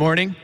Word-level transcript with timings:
morning. 0.00 0.34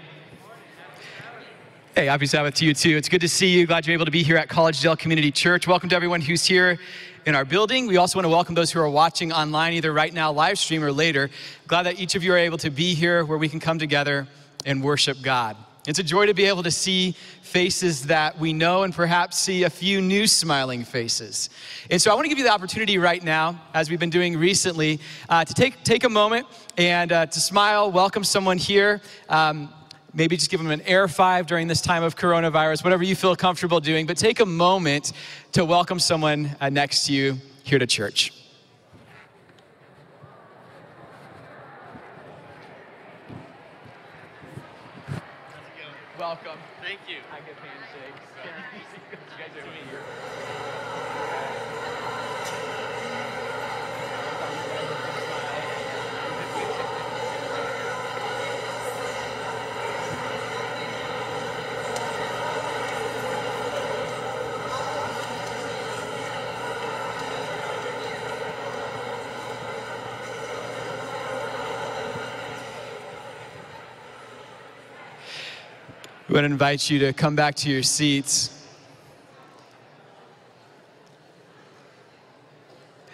Hey, 1.95 2.05
happy 2.05 2.27
Sabbath 2.27 2.57
to 2.57 2.67
you 2.67 2.75
too. 2.75 2.95
It's 2.95 3.09
good 3.09 3.23
to 3.23 3.29
see 3.29 3.59
you. 3.59 3.67
Glad 3.67 3.87
you're 3.87 3.95
able 3.95 4.05
to 4.05 4.11
be 4.11 4.23
here 4.23 4.37
at 4.37 4.49
Collegedale 4.49 4.99
Community 4.99 5.33
Church. 5.33 5.67
Welcome 5.67 5.89
to 5.89 5.97
everyone 5.97 6.21
who's 6.21 6.45
here 6.45 6.79
in 7.25 7.35
our 7.35 7.47
building. 7.47 7.87
We 7.87 7.97
also 7.97 8.19
want 8.19 8.27
to 8.27 8.29
welcome 8.29 8.55
those 8.55 8.71
who 8.71 8.81
are 8.81 8.91
watching 8.91 9.33
online, 9.33 9.73
either 9.73 9.95
right 9.95 10.13
now, 10.13 10.31
live 10.31 10.59
stream, 10.59 10.85
or 10.85 10.93
later. 10.93 11.31
Glad 11.69 11.85
that 11.85 11.99
each 11.99 12.15
of 12.15 12.23
you 12.23 12.35
are 12.35 12.37
able 12.37 12.59
to 12.59 12.69
be 12.69 12.93
here 12.93 13.25
where 13.25 13.39
we 13.39 13.49
can 13.49 13.59
come 13.59 13.79
together 13.79 14.29
and 14.67 14.85
worship 14.85 15.23
God. 15.23 15.57
It's 15.87 16.01
a 16.01 16.03
joy 16.03 16.27
to 16.27 16.35
be 16.35 16.47
able 16.47 16.65
to 16.65 16.71
see 16.73 17.13
faces 17.43 18.07
that 18.07 18.37
we 18.41 18.53
know 18.53 18.83
and 18.83 18.93
perhaps 18.93 19.39
see 19.39 19.63
a 19.63 19.71
few 19.71 20.01
new 20.01 20.27
smiling 20.27 20.85
faces. 20.85 21.49
And 21.91 22.03
so 22.03 22.11
I 22.11 22.15
want 22.15 22.25
to 22.25 22.29
give 22.29 22.39
you 22.39 22.45
the 22.45 22.53
opportunity 22.53 22.99
right 22.99 23.23
now, 23.23 23.63
as 23.73 23.89
we've 23.89 24.01
been 24.01 24.11
doing 24.11 24.37
recently, 24.37 24.99
uh, 25.29 25.45
to 25.45 25.55
take, 25.55 25.85
take 25.85 26.03
a 26.03 26.09
moment 26.09 26.49
and 26.77 27.13
uh, 27.13 27.27
to 27.27 27.41
smile, 27.41 27.93
welcome 27.93 28.25
someone 28.25 28.59
here. 28.59 29.01
Um, 29.29 29.73
maybe 30.13 30.37
just 30.37 30.51
give 30.51 30.59
them 30.59 30.73
an 30.73 30.81
air 30.83 31.07
five 31.07 31.47
during 31.47 31.69
this 31.69 31.81
time 31.81 32.03
of 32.03 32.17
coronavirus, 32.17 32.83
whatever 32.83 33.05
you 33.05 33.15
feel 33.15 33.37
comfortable 33.37 33.79
doing, 33.79 34.07
but 34.07 34.17
take 34.17 34.41
a 34.41 34.47
moment 34.47 35.13
to 35.53 35.65
welcome 35.65 36.01
someone 36.01 36.57
uh, 36.61 36.69
next 36.69 37.07
to 37.07 37.13
you 37.13 37.37
here 37.63 37.79
to 37.79 37.87
church. 37.87 38.33
We 76.29 76.35
want 76.35 76.43
to 76.43 76.51
invite 76.51 76.91
you 76.91 76.99
to 77.01 77.13
come 77.13 77.37
back 77.37 77.55
to 77.57 77.71
your 77.71 77.85
seats. 77.85 78.51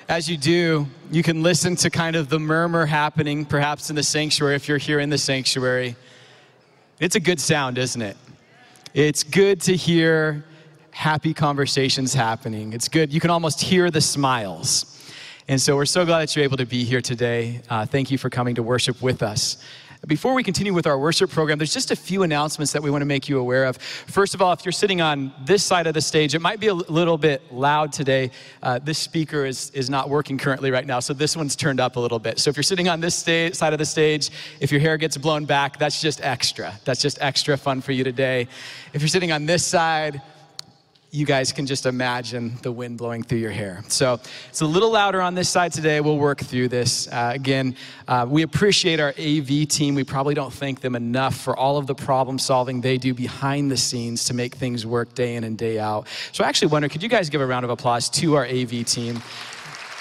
As 0.08 0.30
you 0.30 0.38
do, 0.38 0.86
you 1.10 1.22
can 1.22 1.42
listen 1.42 1.76
to 1.76 1.90
kind 1.90 2.16
of 2.16 2.30
the 2.30 2.38
murmur 2.38 2.86
happening 2.86 3.44
perhaps 3.44 3.90
in 3.90 3.96
the 3.96 4.02
sanctuary 4.02 4.54
if 4.54 4.66
you're 4.66 4.78
here 4.78 4.98
in 4.98 5.10
the 5.10 5.18
sanctuary. 5.18 5.94
It's 7.00 7.14
a 7.14 7.20
good 7.20 7.38
sound, 7.38 7.76
isn't 7.76 8.00
it? 8.00 8.16
It's 8.94 9.24
good 9.24 9.60
to 9.62 9.76
hear 9.76 10.42
happy 10.90 11.34
conversations 11.34 12.14
happening. 12.14 12.72
It's 12.72 12.88
good. 12.88 13.12
You 13.12 13.20
can 13.20 13.28
almost 13.28 13.60
hear 13.60 13.90
the 13.90 14.00
smiles. 14.00 14.86
And 15.48 15.60
so 15.60 15.76
we're 15.76 15.84
so 15.84 16.06
glad 16.06 16.22
that 16.22 16.34
you're 16.34 16.44
able 16.44 16.56
to 16.56 16.66
be 16.66 16.84
here 16.84 17.02
today. 17.02 17.60
Uh, 17.68 17.84
thank 17.84 18.10
you 18.10 18.16
for 18.16 18.30
coming 18.30 18.54
to 18.54 18.62
worship 18.62 19.02
with 19.02 19.22
us. 19.22 19.62
Before 20.08 20.34
we 20.34 20.42
continue 20.42 20.74
with 20.74 20.88
our 20.88 20.98
worship 20.98 21.30
program, 21.30 21.58
there's 21.58 21.72
just 21.72 21.92
a 21.92 21.96
few 21.96 22.24
announcements 22.24 22.72
that 22.72 22.82
we 22.82 22.90
want 22.90 23.02
to 23.02 23.06
make 23.06 23.28
you 23.28 23.38
aware 23.38 23.66
of. 23.66 23.76
First 23.76 24.34
of 24.34 24.42
all, 24.42 24.52
if 24.52 24.64
you're 24.64 24.72
sitting 24.72 25.00
on 25.00 25.32
this 25.44 25.62
side 25.62 25.86
of 25.86 25.94
the 25.94 26.00
stage, 26.00 26.34
it 26.34 26.40
might 26.40 26.58
be 26.58 26.66
a 26.66 26.74
little 26.74 27.16
bit 27.16 27.40
loud 27.52 27.92
today. 27.92 28.32
Uh, 28.64 28.80
this 28.80 28.98
speaker 28.98 29.44
is, 29.44 29.70
is 29.70 29.88
not 29.88 30.10
working 30.10 30.38
currently 30.38 30.72
right 30.72 30.88
now, 30.88 30.98
so 30.98 31.14
this 31.14 31.36
one's 31.36 31.54
turned 31.54 31.78
up 31.78 31.94
a 31.94 32.00
little 32.00 32.18
bit. 32.18 32.40
So 32.40 32.50
if 32.50 32.56
you're 32.56 32.64
sitting 32.64 32.88
on 32.88 33.00
this 33.00 33.14
sta- 33.14 33.52
side 33.52 33.72
of 33.74 33.78
the 33.78 33.84
stage, 33.84 34.30
if 34.58 34.72
your 34.72 34.80
hair 34.80 34.96
gets 34.96 35.16
blown 35.16 35.44
back, 35.44 35.78
that's 35.78 36.00
just 36.00 36.20
extra. 36.20 36.74
That's 36.84 37.00
just 37.00 37.18
extra 37.20 37.56
fun 37.56 37.80
for 37.80 37.92
you 37.92 38.02
today. 38.02 38.48
If 38.92 39.02
you're 39.02 39.08
sitting 39.08 39.30
on 39.30 39.46
this 39.46 39.64
side, 39.64 40.20
you 41.14 41.26
guys 41.26 41.52
can 41.52 41.66
just 41.66 41.84
imagine 41.84 42.56
the 42.62 42.72
wind 42.72 42.96
blowing 42.96 43.22
through 43.22 43.36
your 43.36 43.50
hair. 43.50 43.84
So 43.88 44.18
it's 44.48 44.62
a 44.62 44.66
little 44.66 44.90
louder 44.90 45.20
on 45.20 45.34
this 45.34 45.46
side 45.46 45.70
today. 45.70 46.00
We'll 46.00 46.16
work 46.16 46.40
through 46.40 46.68
this. 46.68 47.06
Uh, 47.06 47.32
again, 47.34 47.76
uh, 48.08 48.24
we 48.26 48.40
appreciate 48.40 48.98
our 48.98 49.10
AV 49.18 49.68
team. 49.68 49.94
We 49.94 50.04
probably 50.04 50.32
don't 50.32 50.52
thank 50.52 50.80
them 50.80 50.96
enough 50.96 51.36
for 51.36 51.54
all 51.54 51.76
of 51.76 51.86
the 51.86 51.94
problem 51.94 52.38
solving 52.38 52.80
they 52.80 52.96
do 52.96 53.12
behind 53.12 53.70
the 53.70 53.76
scenes 53.76 54.24
to 54.24 54.34
make 54.34 54.54
things 54.54 54.86
work 54.86 55.14
day 55.14 55.34
in 55.34 55.44
and 55.44 55.58
day 55.58 55.78
out. 55.78 56.08
So 56.32 56.44
I 56.44 56.48
actually 56.48 56.68
wonder 56.68 56.88
could 56.88 57.02
you 57.02 57.10
guys 57.10 57.28
give 57.28 57.42
a 57.42 57.46
round 57.46 57.66
of 57.66 57.70
applause 57.70 58.08
to 58.08 58.36
our 58.36 58.46
AV 58.46 58.86
team? 58.86 59.20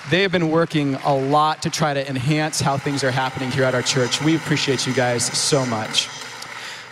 They 0.10 0.22
have 0.22 0.32
been 0.32 0.50
working 0.50 0.96
a 0.96 1.14
lot 1.14 1.62
to 1.64 1.70
try 1.70 1.94
to 1.94 2.10
enhance 2.10 2.62
how 2.62 2.78
things 2.78 3.04
are 3.04 3.12
happening 3.12 3.52
here 3.52 3.66
at 3.66 3.76
our 3.76 3.82
church. 3.82 4.22
We 4.22 4.38
appreciate 4.38 4.88
you 4.88 4.94
guys 4.94 5.26
so 5.26 5.66
much. 5.66 6.08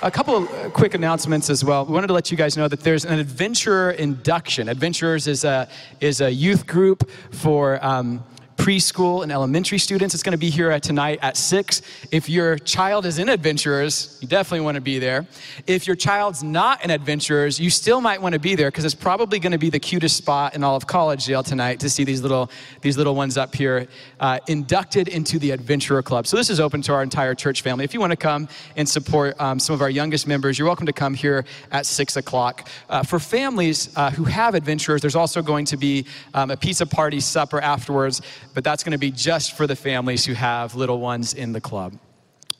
A 0.01 0.10
couple 0.10 0.38
of 0.38 0.74
quick 0.74 0.94
announcements 0.94 1.50
as 1.50 1.65
well. 1.65 1.86
We 1.86 1.91
wanted 1.91 2.08
to 2.08 2.13
let 2.13 2.32
you 2.32 2.38
guys 2.38 2.56
know 2.56 2.70
that 2.70 2.79
there's 2.79 3.03
an 3.03 3.20
adventurer 3.20 3.91
induction. 3.91 4.70
Adventurers 4.70 5.27
is 5.27 5.44
a, 5.44 5.68
is 6.00 6.22
a 6.22 6.32
youth 6.32 6.65
group 6.65 7.10
for 7.32 7.84
um, 7.86 8.24
preschool 8.60 9.24
and 9.24 9.32
elementary 9.32 9.78
students. 9.78 10.13
It's 10.13 10.24
going 10.24 10.34
to 10.34 10.38
be 10.38 10.50
here 10.50 10.70
at 10.70 10.84
tonight 10.84 11.20
at 11.22 11.38
6. 11.38 11.82
If 12.12 12.30
your 12.30 12.58
child 12.58 13.06
is 13.06 13.18
in 13.18 13.30
Adventurers, 13.30 14.18
you 14.22 14.28
definitely 14.28 14.66
want 14.66 14.75
to 14.75 14.82
be 14.82 15.00
there. 15.00 15.25
If 15.66 15.88
your 15.88 15.96
child's 15.96 16.44
not 16.44 16.84
in 16.84 16.92
Adventurers, 16.92 17.60
you 17.60 17.70
still 17.70 18.01
might 18.01 18.22
want 18.22 18.34
to 18.34 18.39
be 18.39 18.56
there 18.56 18.70
because 18.70 18.86
it's 18.86 18.96
probably 18.96 19.39
going 19.39 19.54
to 19.54 19.58
be 19.58 19.70
the 19.70 19.80
cutest 19.80 20.18
spot 20.18 20.56
in 20.56 20.63
all 20.63 20.75
of 20.75 20.86
College 20.86 21.10
Collegedale 21.10 21.46
tonight 21.46 21.80
to 21.80 21.89
see 21.89 22.04
these 22.04 22.22
little, 22.22 22.50
these 22.82 22.98
little 22.98 23.16
ones 23.16 23.38
up 23.38 23.56
here 23.56 23.88
uh, 24.20 24.39
inducted 24.48 25.08
into 25.08 25.39
the 25.39 25.51
Adventurer 25.51 26.04
Club. 26.04 26.28
So 26.28 26.38
this 26.38 26.50
is 26.50 26.60
open 26.60 26.82
to 26.84 26.94
our 26.94 27.04
entire 27.04 27.34
church 27.34 27.62
family. 27.62 27.86
If 27.86 27.94
you 27.94 28.00
want 28.00 28.12
to 28.12 28.18
come 28.18 28.48
and 28.75 28.88
support 28.88 29.39
um, 29.39 29.60
some 29.60 29.74
of 29.74 29.82
our 29.82 29.89
youngest 29.89 30.28
members, 30.28 30.60
you're 30.60 30.68
welcome 30.68 30.86
to 30.86 30.94
come 30.94 31.13
here 31.13 31.46
at 31.72 31.86
6 31.86 32.18
o'clock. 32.18 32.68
Uh, 32.89 33.04
for 33.04 33.20
families 33.20 33.96
uh, 33.96 34.12
who 34.12 34.25
have 34.25 34.56
adventurers, 34.56 35.01
there's 35.01 35.16
also 35.16 35.42
going 35.42 35.66
to 35.66 35.78
be 35.78 36.06
um, 36.34 36.51
a 36.51 36.58
pizza 36.58 36.86
party 36.86 37.20
supper 37.20 37.62
afterwards, 37.62 38.22
but 38.53 38.63
that's 38.63 38.84
going 38.84 38.91
to 38.91 38.98
be 38.98 39.12
just 39.12 39.56
for 39.56 39.68
the 39.68 39.75
families 39.75 40.25
who 40.25 40.34
have 40.34 40.75
little 40.75 41.00
ones 41.00 41.34
in 41.34 41.53
the 41.53 41.62
club. 41.62 41.94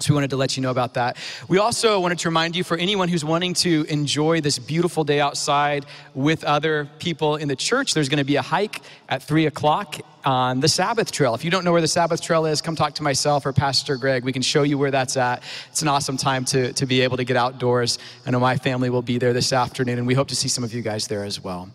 So 0.01 0.13
we 0.13 0.15
wanted 0.15 0.29
to 0.29 0.38
let 0.38 0.55
you 0.55 0.63
know 0.63 0.72
about 0.72 0.93
that. 0.93 1.17
We 1.50 1.58
also 1.58 2.00
wanted 2.00 2.19
to 2.19 2.29
remind 2.29 2.55
you 2.55 2.63
for 2.63 2.77
anyone 2.77 3.10
who's 3.10 3.25
wanting 3.25 3.53
to 3.55 3.86
enjoy 3.89 4.39
this 4.39 4.58
beautiful 4.58 5.03
day 5.03 5.19
outside 5.19 5.86
with 6.15 6.46
other 6.46 6.89
people 7.00 7.36
in 7.36 7.50
the 7.50 7.55
church, 7.55 7.93
there's 7.93 8.08
going 8.08 8.19
to 8.19 8.24
be 8.24 8.38
a 8.38 8.41
hike 8.41 8.79
at 9.10 9.22
3 9.22 9.48
o'clock 9.48 9.98
on 10.24 10.62
the 10.62 10.69
Sabbath 10.69 11.12
Trail. 11.12 11.36
If 11.36 11.43
you 11.43 11.51
don't 11.51 11.65
know 11.65 11.74
where 11.74 11.81
the 11.81 11.88
Sabbath 11.88 12.22
Trail 12.22 12.46
is, 12.46 12.62
come 12.62 12.77
talk 12.77 12.93
to 12.96 13.03
myself 13.03 13.46
or 13.46 13.51
Pastor 13.51 13.98
Greg. 13.98 14.24
We 14.24 14.31
can 14.31 14.41
show 14.41 14.63
you 14.63 14.77
where 14.77 14.89
that's 14.89 15.17
at. 15.17 15.43
It's 15.69 15.81
an 15.81 15.89
awesome 15.89 16.15
time 16.15 16.46
to, 16.46 16.72
to 16.72 16.86
be 16.86 17.01
able 17.01 17.17
to 17.17 17.25
get 17.25 17.36
outdoors. 17.36 18.00
I 18.25 18.31
know 18.31 18.39
my 18.39 18.55
family 18.55 18.89
will 18.89 19.01
be 19.01 19.17
there 19.17 19.34
this 19.34 19.51
afternoon, 19.51 19.98
and 19.98 20.08
we 20.08 20.13
hope 20.13 20.29
to 20.29 20.36
see 20.36 20.48
some 20.48 20.63
of 20.63 20.74
you 20.74 20.81
guys 20.81 21.08
there 21.08 21.25
as 21.25 21.43
well. 21.43 21.69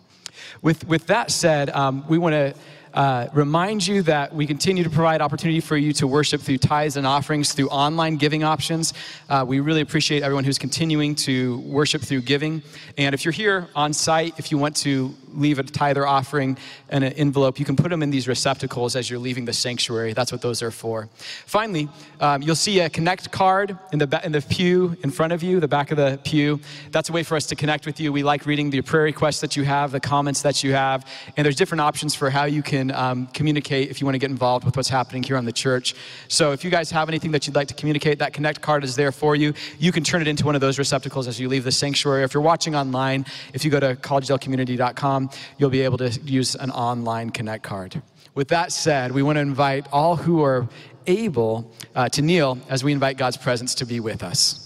With, 0.63 0.87
with 0.87 1.05
that 1.07 1.29
said, 1.29 1.69
um, 1.69 2.03
we 2.07 2.17
want 2.17 2.33
to 2.33 2.55
uh, 2.95 3.27
remind 3.33 3.85
you 3.85 4.01
that 4.01 4.33
we 4.33 4.47
continue 4.47 4.83
to 4.83 4.89
provide 4.89 5.21
opportunity 5.21 5.59
for 5.59 5.75
you 5.75 5.91
to 5.93 6.07
worship 6.07 6.41
through 6.41 6.57
tithes 6.57 6.95
and 6.95 7.05
offerings 7.05 7.53
through 7.53 7.67
online 7.67 8.15
giving 8.15 8.43
options. 8.43 8.93
Uh, 9.29 9.43
we 9.45 9.59
really 9.59 9.81
appreciate 9.81 10.23
everyone 10.23 10.45
who's 10.45 10.57
continuing 10.57 11.13
to 11.13 11.59
worship 11.59 12.01
through 12.01 12.21
giving. 12.21 12.63
And 12.97 13.13
if 13.13 13.25
you're 13.25 13.33
here 13.33 13.67
on 13.75 13.91
site, 13.91 14.39
if 14.39 14.49
you 14.51 14.57
want 14.57 14.77
to 14.77 15.13
leave 15.33 15.59
a 15.59 15.63
tithe 15.63 15.97
or 15.97 16.07
offering 16.07 16.57
in 16.89 17.03
an 17.03 17.11
envelope, 17.13 17.59
you 17.59 17.65
can 17.65 17.75
put 17.75 17.89
them 17.89 18.01
in 18.01 18.09
these 18.09 18.27
receptacles 18.27 18.95
as 18.95 19.09
you're 19.09 19.19
leaving 19.19 19.43
the 19.43 19.51
sanctuary. 19.51 20.13
That's 20.13 20.31
what 20.31 20.41
those 20.41 20.61
are 20.61 20.71
for. 20.71 21.09
Finally, 21.45 21.89
um, 22.21 22.41
you'll 22.41 22.55
see 22.55 22.79
a 22.79 22.89
connect 22.89 23.31
card 23.31 23.77
in 23.91 23.99
the, 23.99 24.21
in 24.23 24.31
the 24.31 24.41
pew 24.41 24.95
in 25.03 25.11
front 25.11 25.33
of 25.33 25.43
you, 25.43 25.59
the 25.59 25.67
back 25.67 25.91
of 25.91 25.97
the 25.97 26.17
pew. 26.23 26.61
That's 26.91 27.09
a 27.09 27.11
way 27.11 27.23
for 27.23 27.35
us 27.35 27.45
to 27.47 27.55
connect 27.55 27.85
with 27.85 27.99
you. 27.99 28.13
We 28.13 28.23
like 28.23 28.45
reading 28.45 28.69
the 28.69 28.81
prayer 28.81 29.03
requests 29.03 29.41
that 29.41 29.57
you 29.57 29.63
have, 29.65 29.91
the 29.91 29.99
comments 29.99 30.41
that 30.43 30.63
you 30.63 30.71
have, 30.71 31.05
and 31.35 31.43
there's 31.43 31.57
different 31.57 31.81
options 31.81 32.15
for 32.15 32.29
how 32.29 32.45
you 32.45 32.63
can 32.63 32.84
can 32.87 32.95
um, 32.95 33.27
communicate 33.27 33.89
if 33.89 33.99
you 33.99 34.05
want 34.05 34.15
to 34.15 34.19
get 34.19 34.29
involved 34.29 34.65
with 34.65 34.75
what's 34.75 34.89
happening 34.89 35.23
here 35.23 35.37
on 35.37 35.45
the 35.45 35.51
church. 35.51 35.95
So 36.27 36.51
if 36.51 36.63
you 36.63 36.69
guys 36.69 36.91
have 36.91 37.09
anything 37.09 37.31
that 37.31 37.47
you'd 37.47 37.55
like 37.55 37.67
to 37.69 37.73
communicate, 37.73 38.19
that 38.19 38.33
Connect 38.33 38.61
card 38.61 38.83
is 38.83 38.95
there 38.95 39.11
for 39.11 39.35
you. 39.35 39.53
You 39.79 39.91
can 39.91 40.03
turn 40.03 40.21
it 40.21 40.27
into 40.27 40.45
one 40.45 40.55
of 40.55 40.61
those 40.61 40.77
receptacles 40.77 41.27
as 41.27 41.39
you 41.39 41.47
leave 41.47 41.63
the 41.63 41.71
sanctuary. 41.71 42.23
If 42.23 42.33
you're 42.33 42.43
watching 42.43 42.75
online, 42.75 43.25
if 43.53 43.63
you 43.65 43.71
go 43.71 43.79
to 43.79 43.95
collegedaleCommunity.com, 43.95 45.29
you'll 45.57 45.69
be 45.69 45.81
able 45.81 45.97
to 45.99 46.09
use 46.23 46.55
an 46.55 46.71
online 46.71 47.29
Connect 47.29 47.63
card. 47.63 48.01
With 48.33 48.49
that 48.49 48.71
said, 48.71 49.11
we 49.11 49.23
want 49.23 49.37
to 49.37 49.41
invite 49.41 49.87
all 49.91 50.15
who 50.15 50.43
are 50.43 50.67
able 51.07 51.71
uh, 51.95 52.09
to 52.09 52.21
kneel 52.21 52.57
as 52.69 52.83
we 52.83 52.91
invite 52.91 53.17
God's 53.17 53.37
presence 53.37 53.75
to 53.75 53.85
be 53.85 53.99
with 53.99 54.23
us. 54.23 54.64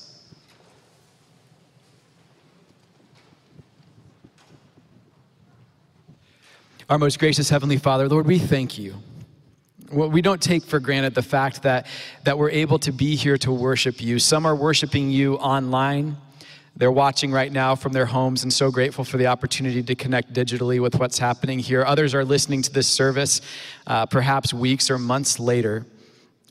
Our 6.89 6.97
most 6.97 7.19
gracious 7.19 7.51
Heavenly 7.51 7.77
Father, 7.77 8.09
Lord, 8.09 8.25
we 8.25 8.39
thank 8.39 8.79
you. 8.79 8.95
Well, 9.91 10.09
we 10.09 10.23
don't 10.23 10.41
take 10.41 10.63
for 10.63 10.79
granted 10.79 11.13
the 11.13 11.21
fact 11.21 11.61
that, 11.61 11.85
that 12.23 12.39
we're 12.39 12.49
able 12.49 12.79
to 12.79 12.91
be 12.91 13.15
here 13.15 13.37
to 13.37 13.51
worship 13.51 14.01
you. 14.01 14.17
Some 14.17 14.43
are 14.47 14.55
worshiping 14.55 15.11
you 15.11 15.35
online. 15.35 16.17
They're 16.75 16.91
watching 16.91 17.31
right 17.31 17.51
now 17.51 17.75
from 17.75 17.93
their 17.93 18.07
homes 18.07 18.41
and 18.41 18.51
so 18.51 18.71
grateful 18.71 19.03
for 19.03 19.17
the 19.17 19.27
opportunity 19.27 19.83
to 19.83 19.93
connect 19.93 20.33
digitally 20.33 20.81
with 20.81 20.95
what's 20.95 21.19
happening 21.19 21.59
here. 21.59 21.85
Others 21.85 22.15
are 22.15 22.25
listening 22.25 22.63
to 22.63 22.73
this 22.73 22.87
service 22.87 23.41
uh, 23.85 24.07
perhaps 24.07 24.51
weeks 24.51 24.89
or 24.89 24.97
months 24.97 25.39
later. 25.39 25.85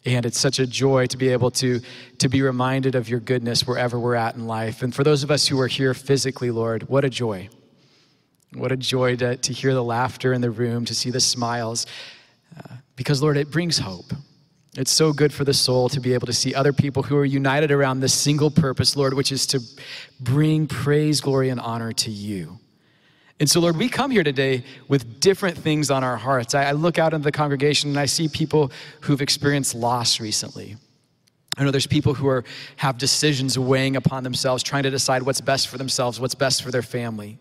And 0.04 0.24
it's 0.24 0.38
such 0.38 0.60
a 0.60 0.68
joy 0.68 1.06
to 1.06 1.16
be 1.16 1.30
able 1.30 1.50
to, 1.50 1.80
to 2.18 2.28
be 2.28 2.42
reminded 2.42 2.94
of 2.94 3.08
your 3.08 3.18
goodness 3.18 3.66
wherever 3.66 3.98
we're 3.98 4.14
at 4.14 4.36
in 4.36 4.46
life. 4.46 4.82
And 4.82 4.94
for 4.94 5.02
those 5.02 5.24
of 5.24 5.32
us 5.32 5.48
who 5.48 5.58
are 5.58 5.66
here 5.66 5.94
physically, 5.94 6.52
Lord, 6.52 6.88
what 6.88 7.04
a 7.04 7.10
joy. 7.10 7.48
What 8.54 8.72
a 8.72 8.76
joy 8.76 9.16
to, 9.16 9.36
to 9.36 9.52
hear 9.52 9.74
the 9.74 9.84
laughter 9.84 10.32
in 10.32 10.40
the 10.40 10.50
room, 10.50 10.84
to 10.86 10.94
see 10.94 11.10
the 11.10 11.20
smiles. 11.20 11.86
Uh, 12.56 12.76
because, 12.96 13.22
Lord, 13.22 13.36
it 13.36 13.50
brings 13.50 13.78
hope. 13.78 14.12
It's 14.76 14.92
so 14.92 15.12
good 15.12 15.32
for 15.32 15.44
the 15.44 15.54
soul 15.54 15.88
to 15.90 16.00
be 16.00 16.14
able 16.14 16.26
to 16.26 16.32
see 16.32 16.54
other 16.54 16.72
people 16.72 17.02
who 17.02 17.16
are 17.16 17.24
united 17.24 17.70
around 17.70 18.00
this 18.00 18.14
single 18.14 18.50
purpose, 18.50 18.96
Lord, 18.96 19.14
which 19.14 19.32
is 19.32 19.46
to 19.48 19.60
bring 20.20 20.66
praise, 20.66 21.20
glory, 21.20 21.48
and 21.48 21.60
honor 21.60 21.92
to 21.92 22.10
you. 22.10 22.58
And 23.40 23.48
so, 23.48 23.60
Lord, 23.60 23.76
we 23.76 23.88
come 23.88 24.10
here 24.10 24.24
today 24.24 24.64
with 24.88 25.20
different 25.20 25.56
things 25.56 25.90
on 25.90 26.02
our 26.02 26.16
hearts. 26.16 26.54
I, 26.54 26.64
I 26.64 26.72
look 26.72 26.98
out 26.98 27.14
into 27.14 27.24
the 27.24 27.32
congregation 27.32 27.90
and 27.90 27.98
I 27.98 28.06
see 28.06 28.28
people 28.28 28.72
who've 29.00 29.20
experienced 29.20 29.74
loss 29.74 30.20
recently. 30.20 30.76
I 31.56 31.64
know 31.64 31.70
there's 31.70 31.86
people 31.86 32.14
who 32.14 32.28
are, 32.28 32.44
have 32.76 32.98
decisions 32.98 33.58
weighing 33.58 33.96
upon 33.96 34.22
themselves, 34.22 34.62
trying 34.62 34.84
to 34.84 34.90
decide 34.90 35.22
what's 35.22 35.40
best 35.40 35.68
for 35.68 35.78
themselves, 35.78 36.20
what's 36.20 36.34
best 36.34 36.62
for 36.62 36.70
their 36.70 36.82
family. 36.82 37.38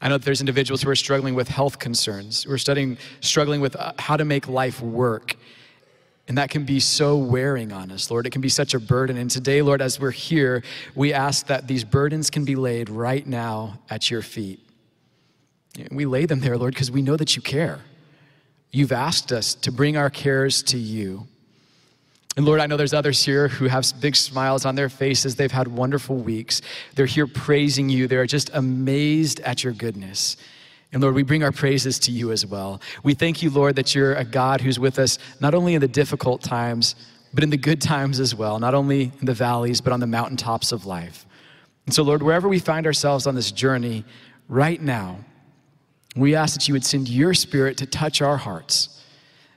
I 0.00 0.08
know 0.08 0.18
that 0.18 0.24
there's 0.24 0.40
individuals 0.40 0.82
who 0.82 0.90
are 0.90 0.96
struggling 0.96 1.34
with 1.34 1.48
health 1.48 1.78
concerns, 1.78 2.44
who 2.44 2.52
are 2.52 2.58
studying, 2.58 2.98
struggling 3.20 3.60
with 3.60 3.76
uh, 3.76 3.92
how 3.98 4.16
to 4.16 4.24
make 4.24 4.46
life 4.48 4.80
work. 4.82 5.36
And 6.28 6.36
that 6.38 6.50
can 6.50 6.64
be 6.64 6.80
so 6.80 7.16
wearing 7.16 7.72
on 7.72 7.90
us, 7.90 8.10
Lord. 8.10 8.26
It 8.26 8.30
can 8.30 8.42
be 8.42 8.48
such 8.48 8.74
a 8.74 8.80
burden. 8.80 9.16
And 9.16 9.30
today, 9.30 9.62
Lord, 9.62 9.80
as 9.80 10.00
we're 10.00 10.10
here, 10.10 10.62
we 10.94 11.12
ask 11.12 11.46
that 11.46 11.68
these 11.68 11.84
burdens 11.84 12.30
can 12.30 12.44
be 12.44 12.56
laid 12.56 12.90
right 12.90 13.26
now 13.26 13.78
at 13.88 14.10
your 14.10 14.22
feet. 14.22 14.60
We 15.90 16.04
lay 16.04 16.26
them 16.26 16.40
there, 16.40 16.58
Lord, 16.58 16.74
because 16.74 16.90
we 16.90 17.02
know 17.02 17.16
that 17.16 17.36
you 17.36 17.42
care. 17.42 17.80
You've 18.72 18.92
asked 18.92 19.30
us 19.30 19.54
to 19.54 19.70
bring 19.70 19.96
our 19.96 20.10
cares 20.10 20.62
to 20.64 20.78
you. 20.78 21.28
And 22.36 22.44
Lord, 22.44 22.60
I 22.60 22.66
know 22.66 22.76
there's 22.76 22.92
others 22.92 23.24
here 23.24 23.48
who 23.48 23.66
have 23.66 23.90
big 23.98 24.14
smiles 24.14 24.66
on 24.66 24.74
their 24.74 24.90
faces. 24.90 25.36
They've 25.36 25.50
had 25.50 25.68
wonderful 25.68 26.16
weeks. 26.16 26.60
They're 26.94 27.06
here 27.06 27.26
praising 27.26 27.88
you. 27.88 28.06
They're 28.06 28.26
just 28.26 28.50
amazed 28.52 29.40
at 29.40 29.64
your 29.64 29.72
goodness. 29.72 30.36
And 30.92 31.02
Lord, 31.02 31.14
we 31.14 31.22
bring 31.22 31.42
our 31.42 31.52
praises 31.52 31.98
to 32.00 32.12
you 32.12 32.32
as 32.32 32.44
well. 32.44 32.80
We 33.02 33.14
thank 33.14 33.42
you, 33.42 33.48
Lord, 33.48 33.76
that 33.76 33.94
you're 33.94 34.14
a 34.14 34.24
God 34.24 34.60
who's 34.60 34.78
with 34.78 34.98
us 34.98 35.18
not 35.40 35.54
only 35.54 35.74
in 35.74 35.80
the 35.80 35.88
difficult 35.88 36.42
times, 36.42 36.94
but 37.32 37.42
in 37.42 37.50
the 37.50 37.56
good 37.56 37.80
times 37.80 38.20
as 38.20 38.34
well, 38.34 38.58
not 38.58 38.74
only 38.74 39.12
in 39.18 39.26
the 39.26 39.34
valleys, 39.34 39.80
but 39.80 39.92
on 39.94 40.00
the 40.00 40.06
mountaintops 40.06 40.72
of 40.72 40.84
life. 40.84 41.26
And 41.86 41.94
so, 41.94 42.02
Lord, 42.02 42.22
wherever 42.22 42.48
we 42.48 42.58
find 42.58 42.86
ourselves 42.86 43.26
on 43.26 43.34
this 43.34 43.50
journey 43.50 44.04
right 44.48 44.80
now, 44.80 45.18
we 46.14 46.34
ask 46.34 46.54
that 46.54 46.68
you 46.68 46.74
would 46.74 46.84
send 46.84 47.08
your 47.08 47.32
spirit 47.34 47.78
to 47.78 47.86
touch 47.86 48.20
our 48.20 48.36
hearts 48.36 48.95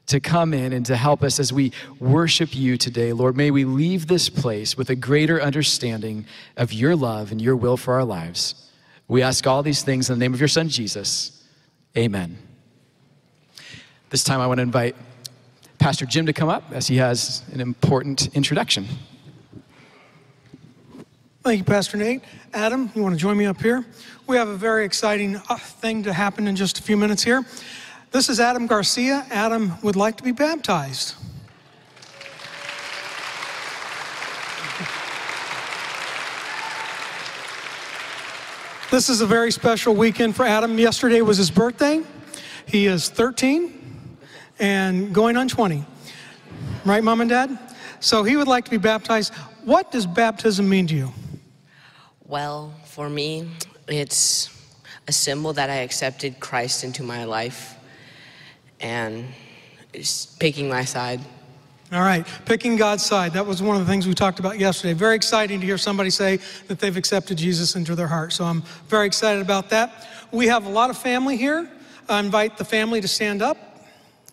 to 0.10 0.20
come 0.20 0.54
in 0.54 0.74
and 0.74 0.86
to 0.88 0.96
help 0.96 1.24
us 1.24 1.40
as 1.40 1.54
we 1.54 1.72
worship 2.00 2.56
you 2.56 2.78
today. 2.78 3.14
Lord, 3.14 3.38
may 3.38 3.52
we 3.52 3.66
leave 3.66 4.08
this 4.08 4.30
place 4.30 4.78
with 4.78 4.90
a 4.90 4.96
greater 4.96 5.42
understanding 5.42 6.26
of 6.58 6.74
your 6.74 6.96
love 6.96 7.32
and 7.32 7.42
your 7.42 7.56
will 7.56 7.78
for 7.78 7.94
our 7.94 8.06
lives. 8.06 8.70
We 9.08 9.22
ask 9.22 9.48
all 9.48 9.64
these 9.64 9.82
things 9.82 10.10
in 10.10 10.18
the 10.18 10.24
name 10.24 10.34
of 10.34 10.40
your 10.40 10.48
son, 10.48 10.70
Jesus. 10.70 11.44
Amen. 11.98 12.38
This 14.10 14.24
time 14.24 14.42
I 14.42 14.48
want 14.48 14.58
to 14.58 14.64
invite 14.64 14.96
Pastor 15.78 16.06
Jim 16.06 16.26
to 16.26 16.34
come 16.34 16.50
up 16.50 16.64
as 16.72 16.88
he 16.88 16.98
has 16.98 17.44
an 17.54 17.62
important 17.62 18.36
introduction. 18.36 18.88
Thank 21.44 21.60
you, 21.60 21.64
Pastor 21.64 21.98
Nate. 21.98 22.22
Adam, 22.54 22.92
you 22.94 23.02
want 23.02 23.16
to 23.16 23.20
join 23.20 23.38
me 23.38 23.46
up 23.46 23.62
here? 23.62 23.86
We 24.28 24.36
have 24.36 24.50
a 24.50 24.56
very 24.56 24.86
exciting 24.86 25.38
uh, 25.50 25.56
thing 25.58 26.04
to 26.04 26.14
happen 26.14 26.48
in 26.48 26.56
just 26.56 26.80
a 26.80 26.84
few 26.84 26.98
minutes 26.98 27.24
here. 27.24 27.46
This 28.12 28.28
is 28.28 28.40
Adam 28.40 28.66
Garcia. 28.66 29.24
Adam 29.30 29.74
would 29.84 29.96
like 29.96 30.18
to 30.18 30.24
be 30.24 30.32
baptized. 30.32 31.14
This 38.90 39.10
is 39.10 39.22
a 39.22 39.28
very 39.28 39.52
special 39.52 39.94
weekend 39.94 40.36
for 40.36 40.44
Adam. 40.44 40.80
Yesterday 40.80 41.22
was 41.22 41.38
his 41.38 41.52
birthday. 41.52 42.02
He 42.66 42.88
is 42.88 43.10
13 43.10 44.18
and 44.58 45.14
going 45.14 45.38
on 45.38 45.48
20. 45.48 45.86
Right, 46.86 47.04
mom 47.04 47.22
and 47.22 47.30
dad? 47.30 47.60
So 48.00 48.24
he 48.24 48.38
would 48.38 48.48
like 48.48 48.66
to 48.66 48.72
be 48.72 48.78
baptized. 48.78 49.36
What 49.66 49.92
does 49.92 50.08
baptism 50.08 50.68
mean 50.68 50.88
to 50.88 50.96
you? 50.96 51.14
Well, 52.26 52.74
for 52.86 53.08
me, 53.08 53.52
it's 53.88 54.50
a 55.08 55.12
symbol 55.12 55.54
that 55.54 55.70
I 55.70 55.76
accepted 55.76 56.40
Christ 56.40 56.84
into 56.84 57.04
my 57.04 57.26
life 57.26 57.76
and 58.80 59.26
picking 60.40 60.70
my 60.70 60.86
side. 60.86 61.20
All 61.92 62.02
right, 62.02 62.24
picking 62.46 62.76
God's 62.76 63.04
side. 63.04 63.34
That 63.34 63.48
was 63.48 63.64
one 63.64 63.76
of 63.76 63.84
the 63.84 63.92
things 63.92 64.08
we 64.08 64.14
talked 64.14 64.40
about 64.40 64.60
yesterday. 64.60 64.94
Very 64.94 65.16
exciting 65.16 65.60
to 65.60 65.66
hear 65.66 65.78
somebody 65.78 66.12
say 66.12 66.38
that 66.68 66.78
they've 66.80 66.96
accepted 66.96 67.40
Jesus 67.40 67.76
into 67.76 67.96
their 67.96 68.08
heart. 68.08 68.32
So 68.32 68.46
I'm 68.46 68.62
very 68.88 69.08
excited 69.08 69.42
about 69.42 69.72
that. 69.72 70.08
We 70.32 70.46
have 70.48 70.68
a 70.68 70.70
lot 70.70 70.92
of 70.92 70.98
family 71.00 71.36
here. 71.36 71.68
I 72.08 72.20
invite 72.20 72.58
the 72.58 72.66
family 72.66 73.02
to 73.02 73.08
stand 73.08 73.42
up. 73.42 73.58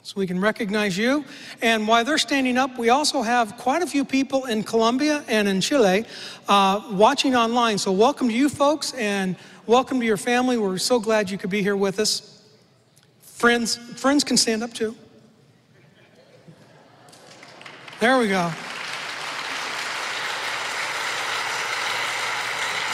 so 0.02 0.14
we 0.20 0.26
can 0.26 0.38
recognize 0.38 0.96
you. 0.96 1.24
And 1.62 1.88
while 1.88 2.04
they're 2.04 2.18
standing 2.18 2.58
up, 2.58 2.78
we 2.78 2.90
also 2.90 3.22
have 3.22 3.56
quite 3.56 3.82
a 3.82 3.86
few 3.86 4.04
people 4.04 4.44
in 4.44 4.62
Colombia 4.62 5.24
and 5.26 5.48
in 5.48 5.60
Chile 5.60 6.04
uh, 6.48 6.82
watching 6.92 7.34
online. 7.34 7.78
So 7.78 7.90
welcome 7.90 8.28
to 8.28 8.34
you 8.34 8.48
folks 8.48 8.92
and 8.92 9.34
welcome 9.66 9.98
to 9.98 10.06
your 10.06 10.18
family. 10.18 10.58
We're 10.58 10.78
so 10.78 11.00
glad 11.00 11.30
you 11.30 11.38
could 11.38 11.50
be 11.50 11.62
here 11.62 11.76
with 11.76 11.98
us. 11.98 12.35
Friends, 13.36 13.76
friends 13.76 14.24
can 14.24 14.38
stand 14.38 14.62
up 14.62 14.72
too. 14.72 14.96
There 18.00 18.18
we 18.18 18.28
go. 18.28 18.50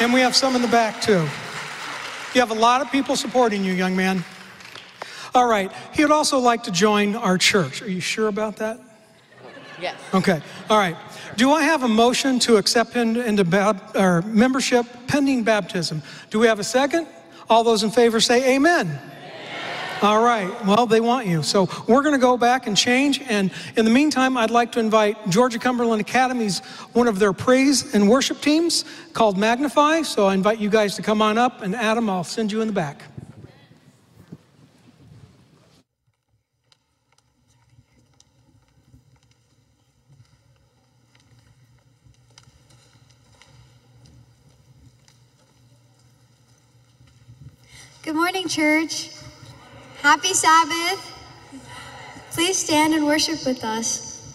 And 0.00 0.12
we 0.12 0.18
have 0.18 0.34
some 0.34 0.56
in 0.56 0.62
the 0.62 0.66
back 0.66 1.00
too. 1.00 1.28
You 2.34 2.40
have 2.40 2.50
a 2.50 2.54
lot 2.54 2.80
of 2.80 2.90
people 2.90 3.14
supporting 3.14 3.62
you, 3.62 3.72
young 3.72 3.94
man. 3.94 4.24
All 5.32 5.46
right. 5.46 5.70
He 5.94 6.02
would 6.02 6.10
also 6.10 6.40
like 6.40 6.64
to 6.64 6.72
join 6.72 7.14
our 7.14 7.38
church. 7.38 7.80
Are 7.80 7.88
you 7.88 8.00
sure 8.00 8.26
about 8.26 8.56
that? 8.56 8.80
Yes. 9.80 9.94
Okay. 10.12 10.42
All 10.68 10.76
right. 10.76 10.96
Do 11.36 11.52
I 11.52 11.62
have 11.62 11.84
a 11.84 11.88
motion 11.88 12.40
to 12.40 12.56
accept 12.56 12.94
him 12.94 13.16
into 13.16 13.44
bab- 13.44 13.94
or 13.94 14.22
membership 14.22 14.86
pending 15.06 15.44
baptism? 15.44 16.02
Do 16.30 16.40
we 16.40 16.48
have 16.48 16.58
a 16.58 16.64
second? 16.64 17.06
All 17.48 17.62
those 17.62 17.84
in 17.84 17.90
favor 17.92 18.18
say 18.18 18.56
amen. 18.56 19.00
All 20.02 20.20
right. 20.20 20.50
Well, 20.66 20.86
they 20.86 21.00
want 21.00 21.28
you. 21.28 21.44
So 21.44 21.68
we're 21.86 22.02
going 22.02 22.16
to 22.16 22.20
go 22.20 22.36
back 22.36 22.66
and 22.66 22.76
change. 22.76 23.20
And 23.20 23.52
in 23.76 23.84
the 23.84 23.90
meantime, 23.90 24.36
I'd 24.36 24.50
like 24.50 24.72
to 24.72 24.80
invite 24.80 25.30
Georgia 25.30 25.60
Cumberland 25.60 26.00
Academy's 26.00 26.58
one 26.92 27.06
of 27.06 27.20
their 27.20 27.32
praise 27.32 27.94
and 27.94 28.10
worship 28.10 28.40
teams 28.40 28.84
called 29.12 29.38
Magnify. 29.38 30.02
So 30.02 30.26
I 30.26 30.34
invite 30.34 30.58
you 30.58 30.70
guys 30.70 30.96
to 30.96 31.02
come 31.02 31.22
on 31.22 31.38
up. 31.38 31.62
And 31.62 31.76
Adam, 31.76 32.10
I'll 32.10 32.24
send 32.24 32.50
you 32.50 32.62
in 32.62 32.66
the 32.66 32.72
back. 32.72 33.04
Good 48.02 48.16
morning, 48.16 48.48
church. 48.48 49.21
Happy 50.02 50.34
Sabbath. 50.34 51.00
Please 52.32 52.58
stand 52.58 52.92
and 52.92 53.06
worship 53.06 53.46
with 53.46 53.62
us. 53.62 54.34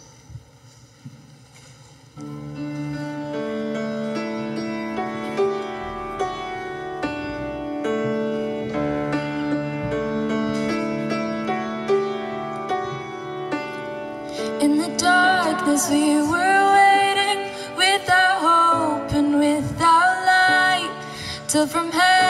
In 14.61 14.77
the 14.77 14.87
darkness, 14.97 15.89
we 15.89 16.21
were 16.21 16.63
waiting 16.77 17.51
without 17.75 18.39
hope 18.39 19.11
and 19.11 19.37
without 19.37 20.25
light. 20.25 20.91
Till 21.49 21.67
from 21.67 21.91
heaven 21.91 22.26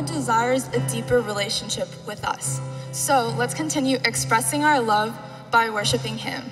God 0.00 0.14
desires 0.14 0.66
a 0.68 0.80
deeper 0.88 1.20
relationship 1.20 1.86
with 2.06 2.24
us. 2.24 2.58
So 2.92 3.34
let's 3.36 3.52
continue 3.52 3.98
expressing 4.06 4.64
our 4.64 4.80
love 4.80 5.14
by 5.50 5.68
worshiping 5.68 6.16
Him. 6.16 6.42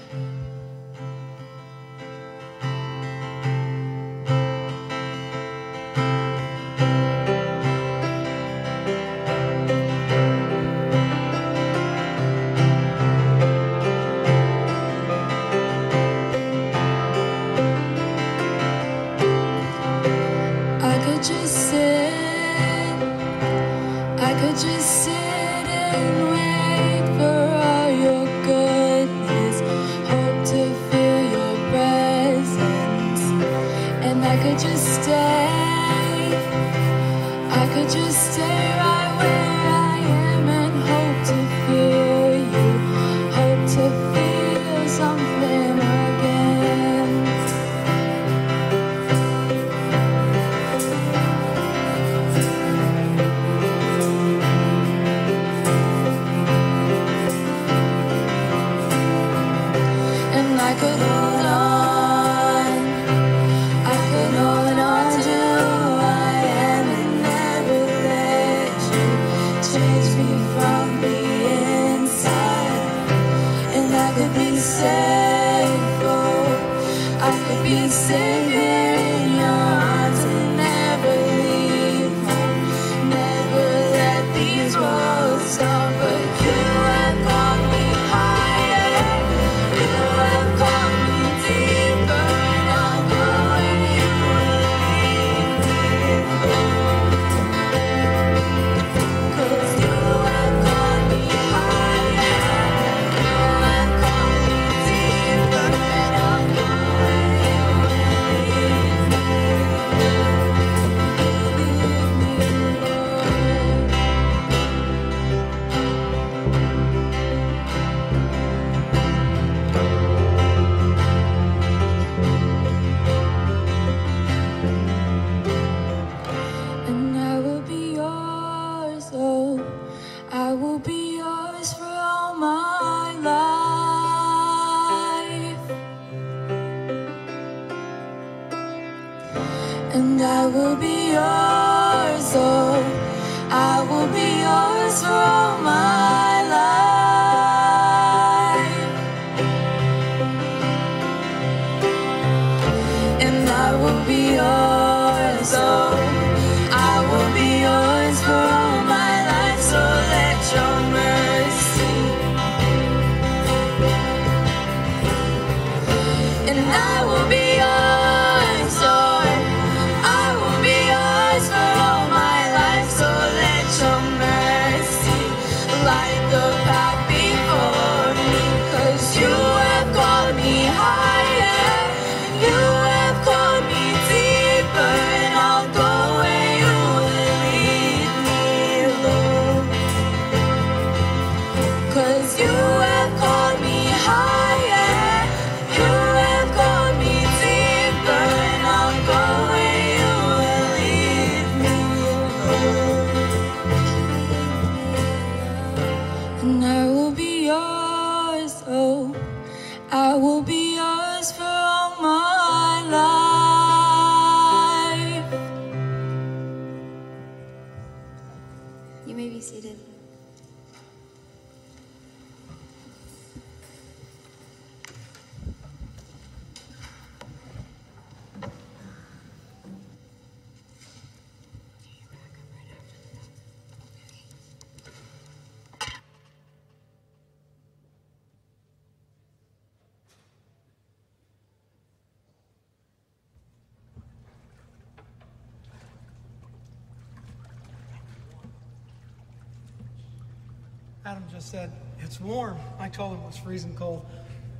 warm. 252.20 252.56
I 252.78 252.88
told 252.88 253.12
him 253.14 253.20
it 253.22 253.26
was 253.26 253.36
freezing 253.36 253.74
cold. 253.74 254.04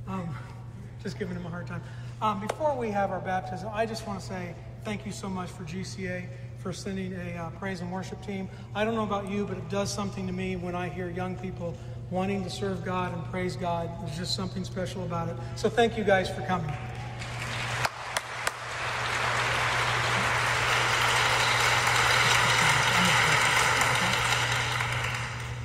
Um, 0.07 0.35
just 1.01 1.17
giving 1.17 1.35
him 1.35 1.45
a 1.45 1.49
hard 1.49 1.67
time. 1.67 1.81
Um, 2.21 2.39
before 2.45 2.75
we 2.75 2.89
have 2.91 3.11
our 3.11 3.19
baptism, 3.19 3.69
I 3.73 3.85
just 3.85 4.05
want 4.07 4.19
to 4.19 4.25
say 4.25 4.55
thank 4.83 5.05
you 5.05 5.11
so 5.11 5.29
much 5.29 5.49
for 5.49 5.63
GCA 5.63 6.25
for 6.57 6.73
sending 6.73 7.13
a 7.13 7.37
uh, 7.37 7.49
praise 7.51 7.79
and 7.81 7.91
worship 7.91 8.21
team. 8.25 8.49
I 8.75 8.83
don't 8.83 8.95
know 8.95 9.03
about 9.03 9.29
you, 9.29 9.45
but 9.45 9.57
it 9.57 9.69
does 9.69 9.93
something 9.93 10.27
to 10.27 10.33
me 10.33 10.57
when 10.57 10.75
I 10.75 10.89
hear 10.89 11.09
young 11.09 11.37
people 11.37 11.75
wanting 12.11 12.43
to 12.43 12.49
serve 12.49 12.83
God 12.83 13.13
and 13.13 13.23
praise 13.25 13.55
God. 13.55 13.89
There's 14.01 14.17
just 14.17 14.35
something 14.35 14.63
special 14.63 15.03
about 15.03 15.29
it. 15.29 15.37
So 15.55 15.69
thank 15.69 15.97
you 15.97 16.03
guys 16.03 16.29
for 16.29 16.41
coming. 16.41 16.71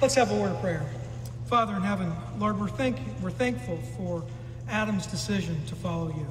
Let's 0.00 0.14
have 0.16 0.30
a 0.30 0.35
word 0.37 0.52
of 0.52 0.61
prayer. 0.61 0.87
Father 1.46 1.74
in 1.74 1.83
heaven, 1.83 2.12
Lord, 2.38 2.59
we're, 2.59 2.68
thank, 2.68 2.96
we're 3.22 3.30
thankful 3.30 3.78
for 3.96 4.24
Adam's 4.68 5.07
decision 5.07 5.64
to 5.66 5.74
follow 5.74 6.09
you. 6.09 6.26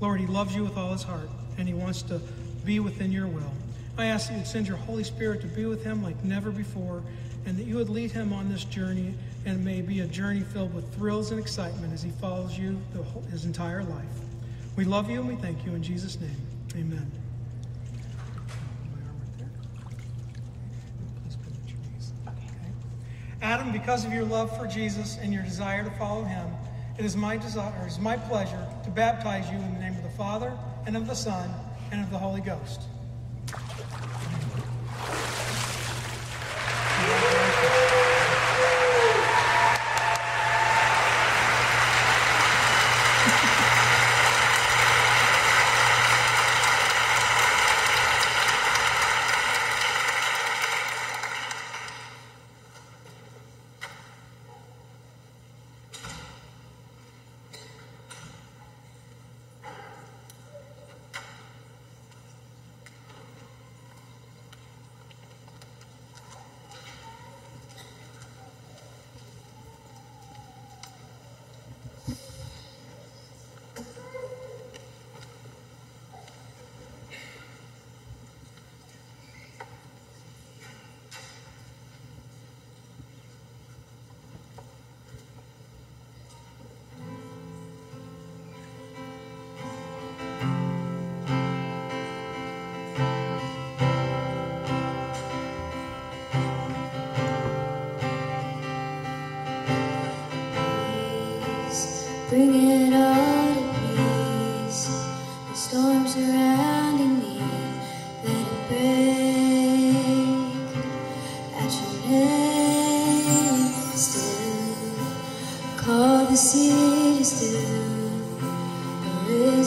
Lord, 0.00 0.20
he 0.20 0.26
loves 0.26 0.54
you 0.54 0.64
with 0.64 0.76
all 0.76 0.92
his 0.92 1.02
heart, 1.02 1.28
and 1.58 1.68
he 1.68 1.74
wants 1.74 2.02
to 2.02 2.20
be 2.64 2.80
within 2.80 3.12
your 3.12 3.26
will. 3.26 3.52
I 3.96 4.06
ask 4.06 4.28
that 4.28 4.34
you 4.34 4.38
would 4.40 4.48
send 4.48 4.68
your 4.68 4.76
Holy 4.76 5.04
Spirit 5.04 5.40
to 5.42 5.46
be 5.46 5.64
with 5.64 5.84
him 5.84 6.02
like 6.02 6.22
never 6.24 6.50
before, 6.50 7.02
and 7.46 7.56
that 7.56 7.64
you 7.64 7.76
would 7.76 7.88
lead 7.88 8.10
him 8.10 8.32
on 8.32 8.48
this 8.48 8.64
journey, 8.64 9.14
and 9.46 9.64
may 9.64 9.80
be 9.80 10.00
a 10.00 10.06
journey 10.06 10.40
filled 10.40 10.74
with 10.74 10.92
thrills 10.94 11.30
and 11.30 11.40
excitement 11.40 11.92
as 11.92 12.02
he 12.02 12.10
follows 12.10 12.58
you 12.58 12.78
whole, 12.94 13.22
his 13.30 13.44
entire 13.44 13.82
life. 13.84 14.04
We 14.76 14.84
love 14.84 15.10
you 15.10 15.20
and 15.20 15.28
we 15.28 15.36
thank 15.36 15.64
you 15.64 15.74
in 15.74 15.82
Jesus' 15.82 16.20
name. 16.20 16.36
Amen. 16.76 17.10
Adam, 23.48 23.72
because 23.72 24.04
of 24.04 24.12
your 24.12 24.26
love 24.26 24.54
for 24.58 24.66
Jesus 24.66 25.16
and 25.22 25.32
your 25.32 25.42
desire 25.42 25.82
to 25.82 25.90
follow 25.92 26.22
him, 26.22 26.46
it 26.98 27.04
is 27.06 27.16
my 27.16 27.38
desire, 27.38 27.72
it 27.82 27.86
is 27.86 27.98
my 27.98 28.14
pleasure 28.14 28.62
to 28.84 28.90
baptize 28.90 29.50
you 29.50 29.56
in 29.56 29.72
the 29.72 29.80
name 29.80 29.96
of 29.96 30.02
the 30.02 30.10
Father 30.10 30.52
and 30.84 30.94
of 30.94 31.06
the 31.06 31.14
Son 31.14 31.48
and 31.90 32.04
of 32.04 32.10
the 32.10 32.18
Holy 32.18 32.42
Ghost. 32.42 32.82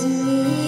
Is 0.03 0.57
a 0.57 0.60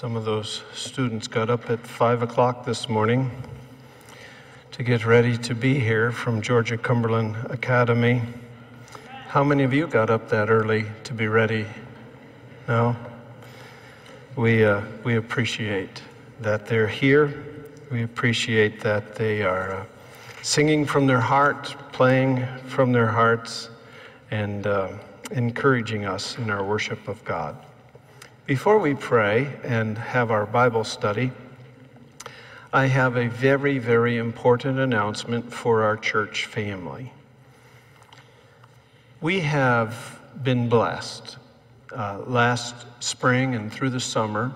Some 0.00 0.14
of 0.14 0.24
those 0.24 0.62
students 0.74 1.26
got 1.26 1.50
up 1.50 1.70
at 1.70 1.84
5 1.84 2.22
o'clock 2.22 2.64
this 2.64 2.88
morning 2.88 3.32
to 4.70 4.84
get 4.84 5.04
ready 5.04 5.36
to 5.38 5.56
be 5.56 5.80
here 5.80 6.12
from 6.12 6.40
Georgia 6.40 6.78
Cumberland 6.78 7.34
Academy. 7.50 8.22
How 9.26 9.42
many 9.42 9.64
of 9.64 9.72
you 9.72 9.88
got 9.88 10.08
up 10.08 10.28
that 10.28 10.50
early 10.50 10.84
to 11.02 11.12
be 11.12 11.26
ready? 11.26 11.66
No? 12.68 12.94
We, 14.36 14.64
uh, 14.64 14.82
we 15.02 15.16
appreciate 15.16 16.00
that 16.42 16.66
they're 16.66 16.86
here. 16.86 17.44
We 17.90 18.04
appreciate 18.04 18.80
that 18.82 19.16
they 19.16 19.42
are 19.42 19.72
uh, 19.72 19.84
singing 20.42 20.86
from 20.86 21.08
their 21.08 21.20
heart, 21.20 21.74
playing 21.90 22.46
from 22.68 22.92
their 22.92 23.08
hearts, 23.08 23.70
and 24.30 24.64
uh, 24.64 24.90
encouraging 25.32 26.06
us 26.06 26.38
in 26.38 26.50
our 26.50 26.62
worship 26.62 27.08
of 27.08 27.24
God. 27.24 27.56
Before 28.48 28.78
we 28.78 28.94
pray 28.94 29.58
and 29.62 29.98
have 29.98 30.30
our 30.30 30.46
Bible 30.46 30.82
study, 30.82 31.32
I 32.72 32.86
have 32.86 33.18
a 33.18 33.28
very, 33.28 33.78
very 33.78 34.16
important 34.16 34.78
announcement 34.78 35.52
for 35.52 35.82
our 35.82 35.98
church 35.98 36.46
family. 36.46 37.12
We 39.20 39.40
have 39.40 40.18
been 40.42 40.70
blessed. 40.70 41.36
Uh, 41.94 42.20
last 42.26 42.86
spring 43.00 43.54
and 43.54 43.70
through 43.70 43.90
the 43.90 44.00
summer, 44.00 44.50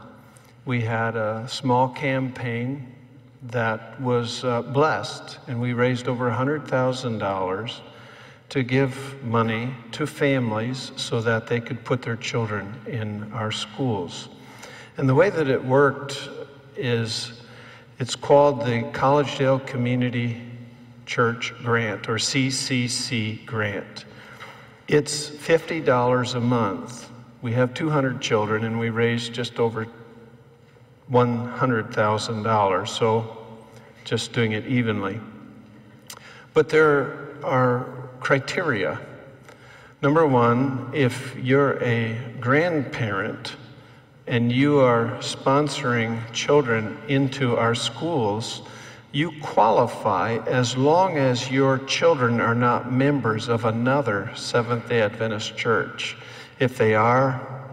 we 0.65 0.81
had 0.81 1.15
a 1.15 1.47
small 1.47 1.91
campaign 1.91 2.95
that 3.43 4.01
was 4.01 4.43
uh, 4.43 4.63
blessed, 4.63 5.37
and 5.49 5.61
we 5.61 5.75
raised 5.75 6.09
over 6.09 6.31
$100,000 6.31 7.81
to 8.53 8.63
give 8.63 9.25
money 9.25 9.75
to 9.93 10.07
families 10.07 10.93
so 10.97 11.23
that 11.23 11.47
they 11.47 11.59
could 11.59 11.83
put 11.87 12.03
their 12.03 12.17
children 12.17 12.79
in 12.87 13.33
our 13.33 13.51
schools. 13.51 14.29
And 14.99 15.09
the 15.09 15.15
way 15.15 15.31
that 15.31 15.49
it 15.49 15.65
worked 15.65 16.29
is 16.77 17.41
it's 17.99 18.15
called 18.15 18.61
the 18.61 18.83
Collegedale 18.93 19.67
Community 19.67 20.43
Church 21.07 21.55
Grant 21.63 22.11
or 22.11 22.17
CCC 22.17 23.47
Grant. 23.47 24.05
It's 24.87 25.31
$50 25.31 26.35
a 26.35 26.41
month. 26.41 27.09
We 27.41 27.53
have 27.53 27.73
200 27.73 28.21
children 28.21 28.65
and 28.65 28.79
we 28.79 28.91
raised 28.91 29.33
just 29.33 29.59
over 29.59 29.87
$100,000, 31.11 32.89
so 32.89 33.47
just 34.05 34.35
doing 34.35 34.53
it 34.53 34.67
evenly. 34.67 35.19
But 36.53 36.69
there 36.69 37.31
are 37.43 38.02
criteria. 38.23 39.01
Number 40.01 40.27
one, 40.27 40.91
if 40.95 41.37
you're 41.37 41.83
a 41.83 42.19
grandparent 42.41 43.57
and 44.27 44.53
you 44.53 44.79
are 44.79 45.19
sponsoring 45.19 46.21
children 46.33 46.99
into 47.09 47.57
our 47.57 47.75
schools, 47.75 48.63
you 49.11 49.33
qualify 49.43 50.39
as 50.47 50.77
long 50.77 51.19
as 51.19 51.51
your 51.51 51.79
children 51.79 52.41
are 52.41 52.55
not 52.55 52.93
members 52.93 53.49
of 53.49 53.65
another 53.65 54.33
Seventh 54.35 54.89
day 54.89 55.03
Adventist 55.03 55.57
church. 55.57 56.17
If 56.61 56.79
they 56.79 56.95
are, 56.95 57.69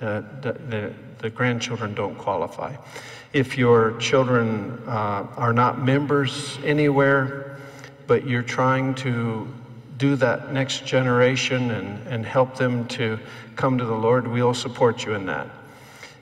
uh, 0.00 0.22
the, 0.42 0.52
the, 0.52 0.92
the, 1.18 1.30
grandchildren 1.30 1.94
don't 1.94 2.16
qualify. 2.18 2.76
If 3.32 3.56
your 3.56 3.96
children 3.98 4.82
uh, 4.86 5.26
are 5.36 5.52
not 5.52 5.82
members 5.82 6.58
anywhere, 6.62 7.53
but 8.06 8.26
you're 8.26 8.42
trying 8.42 8.94
to 8.96 9.48
do 9.96 10.16
that 10.16 10.52
next 10.52 10.84
generation 10.84 11.70
and, 11.70 12.06
and 12.08 12.26
help 12.26 12.56
them 12.56 12.86
to 12.88 13.18
come 13.56 13.78
to 13.78 13.84
the 13.84 13.94
Lord, 13.94 14.26
we'll 14.26 14.54
support 14.54 15.04
you 15.04 15.14
in 15.14 15.26
that. 15.26 15.48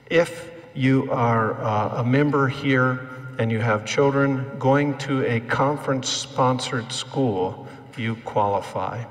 If 0.09 0.51
you 0.75 1.11
are 1.11 1.61
uh, 1.61 2.01
a 2.01 2.03
member 2.03 2.47
here 2.47 3.09
and 3.39 3.51
you 3.51 3.59
have 3.59 3.85
children 3.85 4.45
going 4.59 4.97
to 4.99 5.25
a 5.25 5.39
conference 5.39 6.09
sponsored 6.09 6.91
school, 6.91 7.67
you 7.97 8.15
qualify. 8.17 9.03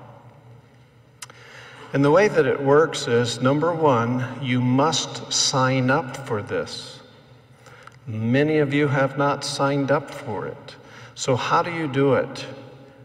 And 1.93 2.05
the 2.05 2.11
way 2.11 2.29
that 2.29 2.47
it 2.47 2.61
works 2.61 3.07
is 3.07 3.43
number 3.43 3.73
one, 3.75 4.25
you 4.41 4.61
must 4.61 5.33
sign 5.33 5.91
up 5.91 6.17
for 6.27 6.43
this. 6.43 7.01
Many 8.07 8.59
of 8.59 8.73
you 8.73 8.89
have 8.89 9.19
not 9.19 9.45
signed 9.45 9.91
up 9.91 10.11
for 10.11 10.47
it. 10.47 10.77
So, 11.15 11.37
how 11.37 11.63
do 11.63 11.71
you 11.71 11.87
do 11.87 12.15
it? 12.15 12.47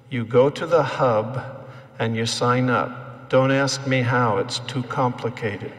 You 0.09 0.23
go 0.23 0.49
to 0.49 0.65
the 0.65 0.83
hub 0.83 1.67
and 1.99 2.15
you 2.15 2.25
sign 2.25 2.69
up. 2.69 3.29
Don't 3.29 3.51
ask 3.51 3.85
me 3.85 4.01
how, 4.01 4.37
it's 4.37 4.59
too 4.59 4.83
complicated. 4.83 5.73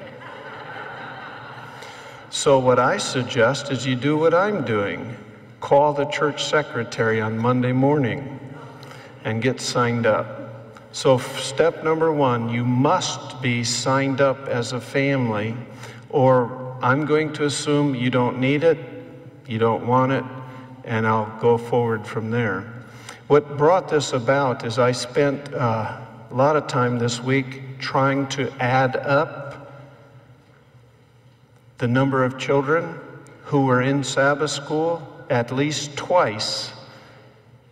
So, 2.30 2.58
what 2.58 2.78
I 2.78 2.98
suggest 2.98 3.72
is 3.72 3.86
you 3.86 3.96
do 3.96 4.18
what 4.18 4.34
I'm 4.34 4.64
doing 4.64 5.16
call 5.60 5.92
the 5.92 6.04
church 6.04 6.44
secretary 6.44 7.20
on 7.20 7.36
Monday 7.36 7.72
morning 7.72 8.38
and 9.24 9.42
get 9.42 9.60
signed 9.60 10.06
up. 10.06 10.36
So, 10.92 11.18
step 11.18 11.82
number 11.82 12.12
one, 12.12 12.48
you 12.48 12.64
must 12.64 13.42
be 13.42 13.64
signed 13.64 14.20
up 14.20 14.46
as 14.48 14.72
a 14.72 14.80
family, 14.80 15.56
or 16.10 16.76
I'm 16.80 17.06
going 17.06 17.32
to 17.34 17.44
assume 17.44 17.94
you 17.94 18.10
don't 18.10 18.38
need 18.38 18.62
it, 18.62 18.78
you 19.46 19.58
don't 19.58 19.86
want 19.86 20.12
it, 20.12 20.24
and 20.84 21.06
I'll 21.06 21.36
go 21.40 21.58
forward 21.58 22.06
from 22.06 22.30
there. 22.30 22.77
What 23.28 23.58
brought 23.58 23.90
this 23.90 24.14
about 24.14 24.64
is 24.64 24.78
I 24.78 24.92
spent 24.92 25.52
uh, 25.52 26.00
a 26.30 26.34
lot 26.34 26.56
of 26.56 26.66
time 26.66 26.98
this 26.98 27.22
week 27.22 27.78
trying 27.78 28.26
to 28.28 28.50
add 28.58 28.96
up 28.96 29.70
the 31.76 31.86
number 31.86 32.24
of 32.24 32.38
children 32.38 32.98
who 33.44 33.66
were 33.66 33.82
in 33.82 34.02
Sabbath 34.02 34.50
school 34.50 35.06
at 35.28 35.52
least 35.52 35.94
twice 35.94 36.72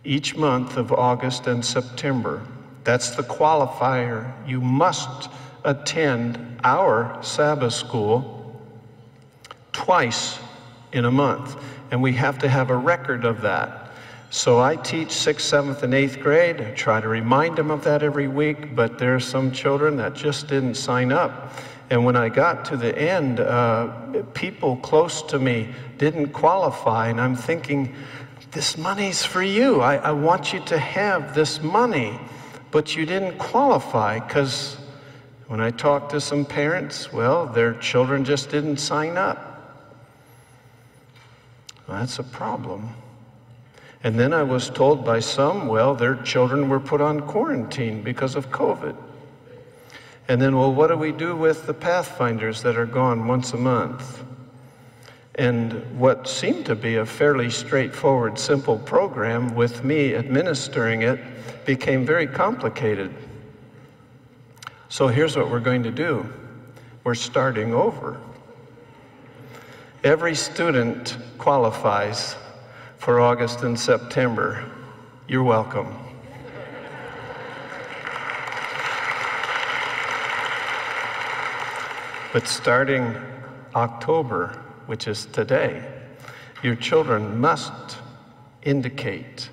each 0.03 0.35
month 0.35 0.77
of 0.77 0.93
August 0.93 1.47
and 1.47 1.65
September. 1.65 2.45
That's 2.83 3.15
the 3.15 3.23
qualifier. 3.23 4.31
You 4.47 4.61
must 4.61 5.27
attend 5.63 6.59
our 6.63 7.17
Sabbath 7.23 7.73
school 7.73 8.61
twice 9.71 10.37
in 10.91 11.05
a 11.05 11.11
month, 11.11 11.59
and 11.89 12.03
we 12.03 12.13
have 12.13 12.37
to 12.39 12.47
have 12.47 12.69
a 12.69 12.77
record 12.77 13.25
of 13.25 13.41
that. 13.41 13.86
So 14.29 14.59
I 14.59 14.75
teach 14.75 15.11
sixth, 15.11 15.47
seventh, 15.47 15.83
and 15.83 15.93
eighth 15.93 16.19
grade. 16.19 16.59
I 16.59 16.71
try 16.71 16.99
to 16.99 17.07
remind 17.07 17.57
them 17.57 17.71
of 17.71 17.83
that 17.85 18.03
every 18.03 18.27
week, 18.27 18.75
but 18.75 18.99
there 18.99 19.15
are 19.15 19.21
some 19.21 19.51
children 19.51 19.95
that 19.97 20.13
just 20.13 20.47
didn't 20.47 20.75
sign 20.75 21.13
up. 21.13 21.53
And 21.89 22.03
when 22.03 22.17
I 22.17 22.27
got 22.27 22.65
to 22.65 22.77
the 22.77 22.97
end, 22.97 23.39
uh, 23.39 24.23
people 24.33 24.75
close 24.77 25.21
to 25.23 25.39
me 25.39 25.73
didn't 25.97 26.29
qualify, 26.29 27.07
and 27.07 27.21
I'm 27.21 27.35
thinking, 27.35 27.95
this 28.51 28.77
money's 28.77 29.23
for 29.23 29.41
you. 29.41 29.79
I, 29.79 29.95
I 29.95 30.11
want 30.11 30.51
you 30.51 30.59
to 30.65 30.77
have 30.77 31.33
this 31.33 31.61
money, 31.61 32.19
but 32.71 32.95
you 32.95 33.05
didn't 33.05 33.37
qualify 33.37 34.19
because 34.19 34.75
when 35.47 35.61
I 35.61 35.71
talked 35.71 36.11
to 36.11 36.19
some 36.19 36.43
parents, 36.43 37.13
well, 37.13 37.45
their 37.45 37.73
children 37.75 38.25
just 38.25 38.49
didn't 38.49 38.77
sign 38.77 39.15
up. 39.15 39.45
Well, 41.87 41.99
that's 41.99 42.19
a 42.19 42.23
problem. 42.23 42.89
And 44.03 44.19
then 44.19 44.33
I 44.33 44.43
was 44.43 44.69
told 44.69 45.03
by 45.03 45.19
some, 45.19 45.67
well, 45.67 45.95
their 45.95 46.15
children 46.15 46.69
were 46.69 46.79
put 46.79 47.01
on 47.01 47.21
quarantine 47.21 48.03
because 48.03 48.35
of 48.35 48.51
COVID. 48.51 48.95
And 50.27 50.41
then, 50.41 50.55
well, 50.55 50.73
what 50.73 50.87
do 50.87 50.97
we 50.97 51.11
do 51.11 51.35
with 51.35 51.65
the 51.65 51.73
Pathfinders 51.73 52.61
that 52.63 52.77
are 52.77 52.85
gone 52.85 53.27
once 53.27 53.53
a 53.53 53.57
month? 53.57 54.23
And 55.35 55.99
what 55.99 56.27
seemed 56.27 56.65
to 56.65 56.75
be 56.75 56.95
a 56.95 57.05
fairly 57.05 57.49
straightforward, 57.49 58.37
simple 58.39 58.77
program 58.77 59.55
with 59.55 59.83
me 59.83 60.15
administering 60.15 61.03
it 61.03 61.19
became 61.65 62.05
very 62.05 62.27
complicated. 62.27 63.13
So 64.89 65.07
here's 65.07 65.35
what 65.35 65.51
we're 65.51 65.59
going 65.59 65.83
to 65.83 65.91
do 65.91 66.25
we're 67.03 67.15
starting 67.15 67.73
over. 67.73 68.19
Every 70.03 70.35
student 70.35 71.17
qualifies 71.37 72.35
for 73.07 73.21
August 73.21 73.63
and 73.63 73.79
September. 73.79 74.69
You're 75.29 75.41
welcome. 75.41 75.95
But 82.33 82.49
starting 82.49 83.15
October, 83.73 84.61
which 84.87 85.07
is 85.07 85.25
today, 85.27 85.89
your 86.61 86.75
children 86.75 87.39
must 87.39 87.71
indicate 88.63 89.49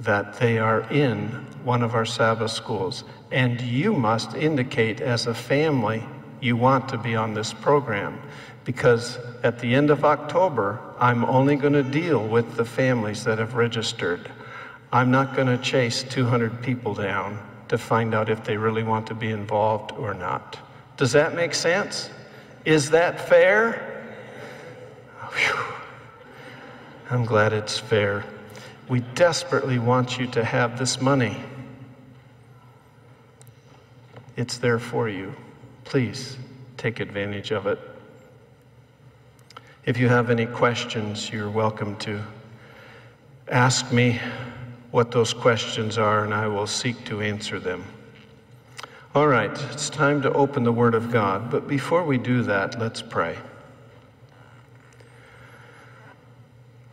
that 0.00 0.38
they 0.38 0.58
are 0.58 0.90
in 0.90 1.28
one 1.64 1.82
of 1.82 1.94
our 1.94 2.06
Sabbath 2.06 2.50
schools. 2.50 3.04
And 3.30 3.60
you 3.60 3.92
must 3.92 4.34
indicate 4.34 5.02
as 5.02 5.26
a 5.26 5.34
family 5.34 6.02
you 6.40 6.56
want 6.56 6.88
to 6.88 6.96
be 6.96 7.14
on 7.14 7.34
this 7.34 7.52
program 7.52 8.18
because 8.64 9.18
at 9.46 9.60
the 9.60 9.76
end 9.76 9.90
of 9.90 10.04
October, 10.04 10.80
I'm 10.98 11.24
only 11.24 11.54
going 11.54 11.74
to 11.74 11.84
deal 11.84 12.26
with 12.26 12.56
the 12.56 12.64
families 12.64 13.22
that 13.22 13.38
have 13.38 13.54
registered. 13.54 14.28
I'm 14.92 15.12
not 15.12 15.36
going 15.36 15.46
to 15.46 15.56
chase 15.56 16.02
200 16.02 16.62
people 16.62 16.94
down 16.94 17.38
to 17.68 17.78
find 17.78 18.12
out 18.12 18.28
if 18.28 18.42
they 18.42 18.56
really 18.56 18.82
want 18.82 19.06
to 19.06 19.14
be 19.14 19.30
involved 19.30 19.92
or 19.92 20.14
not. 20.14 20.58
Does 20.96 21.12
that 21.12 21.36
make 21.36 21.54
sense? 21.54 22.10
Is 22.64 22.90
that 22.90 23.28
fair? 23.28 24.16
Whew. 25.20 25.64
I'm 27.08 27.24
glad 27.24 27.52
it's 27.52 27.78
fair. 27.78 28.24
We 28.88 28.98
desperately 29.14 29.78
want 29.78 30.18
you 30.18 30.26
to 30.32 30.44
have 30.44 30.76
this 30.76 31.00
money. 31.00 31.36
It's 34.36 34.58
there 34.58 34.80
for 34.80 35.08
you. 35.08 35.36
Please 35.84 36.36
take 36.78 36.98
advantage 36.98 37.52
of 37.52 37.68
it. 37.68 37.78
If 39.86 39.98
you 39.98 40.08
have 40.08 40.30
any 40.30 40.46
questions, 40.46 41.30
you're 41.30 41.48
welcome 41.48 41.94
to 41.98 42.20
ask 43.46 43.92
me 43.92 44.18
what 44.90 45.12
those 45.12 45.32
questions 45.32 45.96
are, 45.96 46.24
and 46.24 46.34
I 46.34 46.48
will 46.48 46.66
seek 46.66 47.04
to 47.04 47.20
answer 47.20 47.60
them. 47.60 47.84
All 49.14 49.28
right, 49.28 49.52
it's 49.70 49.88
time 49.88 50.20
to 50.22 50.32
open 50.32 50.64
the 50.64 50.72
Word 50.72 50.96
of 50.96 51.12
God, 51.12 51.52
but 51.52 51.68
before 51.68 52.02
we 52.02 52.18
do 52.18 52.42
that, 52.42 52.80
let's 52.80 53.00
pray. 53.00 53.38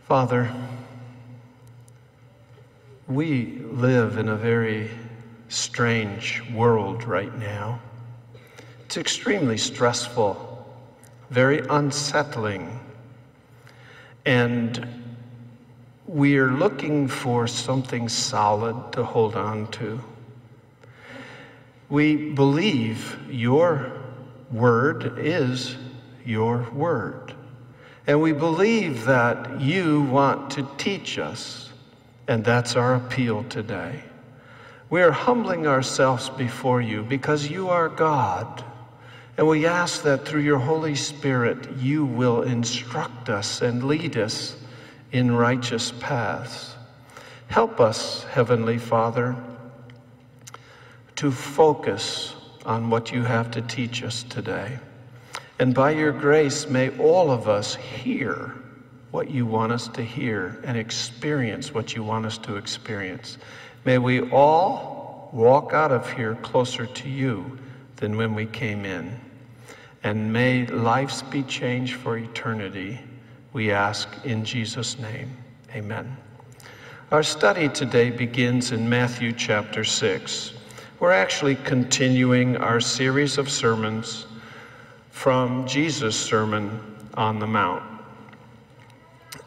Father, 0.07 0.53
we 3.07 3.63
live 3.71 4.19
in 4.19 4.29
a 4.29 4.35
very 4.35 4.91
strange 5.49 6.43
world 6.53 7.05
right 7.05 7.35
now. 7.39 7.81
It's 8.85 8.97
extremely 8.97 9.57
stressful, 9.57 10.52
very 11.29 11.59
unsettling, 11.69 12.79
and 14.25 14.87
we're 16.05 16.51
looking 16.51 17.07
for 17.07 17.47
something 17.47 18.09
solid 18.09 18.91
to 18.93 19.03
hold 19.03 19.35
on 19.35 19.67
to. 19.71 19.99
We 21.89 22.31
believe 22.31 23.17
your 23.29 23.91
word 24.51 25.17
is 25.17 25.75
your 26.25 26.69
word. 26.71 27.33
And 28.05 28.21
we 28.21 28.33
believe 28.33 29.05
that 29.05 29.61
you 29.61 30.01
want 30.03 30.51
to 30.51 30.67
teach 30.77 31.17
us, 31.17 31.71
and 32.27 32.43
that's 32.43 32.75
our 32.75 32.95
appeal 32.95 33.43
today. 33.45 34.03
We 34.89 35.01
are 35.01 35.11
humbling 35.11 35.67
ourselves 35.67 36.29
before 36.29 36.81
you 36.81 37.03
because 37.03 37.49
you 37.49 37.69
are 37.69 37.89
God. 37.89 38.63
And 39.37 39.47
we 39.47 39.65
ask 39.65 40.03
that 40.03 40.25
through 40.25 40.41
your 40.41 40.59
Holy 40.59 40.95
Spirit, 40.95 41.77
you 41.77 42.05
will 42.05 42.43
instruct 42.43 43.29
us 43.29 43.61
and 43.61 43.83
lead 43.83 44.15
us 44.17 44.55
in 45.11 45.31
righteous 45.31 45.91
paths. 45.99 46.75
Help 47.47 47.79
us, 47.79 48.23
Heavenly 48.25 48.77
Father, 48.77 49.35
to 51.15 51.31
focus 51.31 52.35
on 52.65 52.89
what 52.89 53.11
you 53.11 53.23
have 53.23 53.51
to 53.51 53.61
teach 53.61 54.03
us 54.03 54.23
today. 54.23 54.79
And 55.59 55.73
by 55.73 55.91
your 55.91 56.11
grace, 56.11 56.67
may 56.67 56.95
all 56.97 57.31
of 57.31 57.47
us 57.47 57.75
hear 57.75 58.55
what 59.11 59.29
you 59.29 59.45
want 59.45 59.71
us 59.71 59.87
to 59.89 60.03
hear 60.03 60.59
and 60.63 60.77
experience 60.77 61.73
what 61.73 61.95
you 61.95 62.03
want 62.03 62.25
us 62.25 62.37
to 62.39 62.55
experience. 62.55 63.37
May 63.85 63.97
we 63.97 64.29
all 64.31 65.29
walk 65.31 65.73
out 65.73 65.91
of 65.91 66.11
here 66.13 66.35
closer 66.35 66.85
to 66.85 67.09
you 67.09 67.59
than 67.97 68.17
when 68.17 68.35
we 68.35 68.45
came 68.45 68.85
in. 68.85 69.19
And 70.03 70.33
may 70.33 70.65
lives 70.65 71.21
be 71.23 71.43
changed 71.43 71.95
for 71.95 72.17
eternity, 72.17 72.99
we 73.53 73.71
ask 73.71 74.09
in 74.25 74.43
Jesus' 74.43 74.99
name. 74.99 75.37
Amen. 75.73 76.17
Our 77.11 77.23
study 77.23 77.69
today 77.69 78.09
begins 78.09 78.71
in 78.71 78.89
Matthew 78.89 79.31
chapter 79.31 79.83
6. 79.83 80.53
We're 80.99 81.11
actually 81.11 81.55
continuing 81.55 82.57
our 82.57 82.79
series 82.79 83.37
of 83.37 83.49
sermons 83.49 84.25
from 85.11 85.67
Jesus' 85.67 86.19
Sermon 86.19 86.81
on 87.13 87.39
the 87.39 87.47
Mount. 87.47 87.83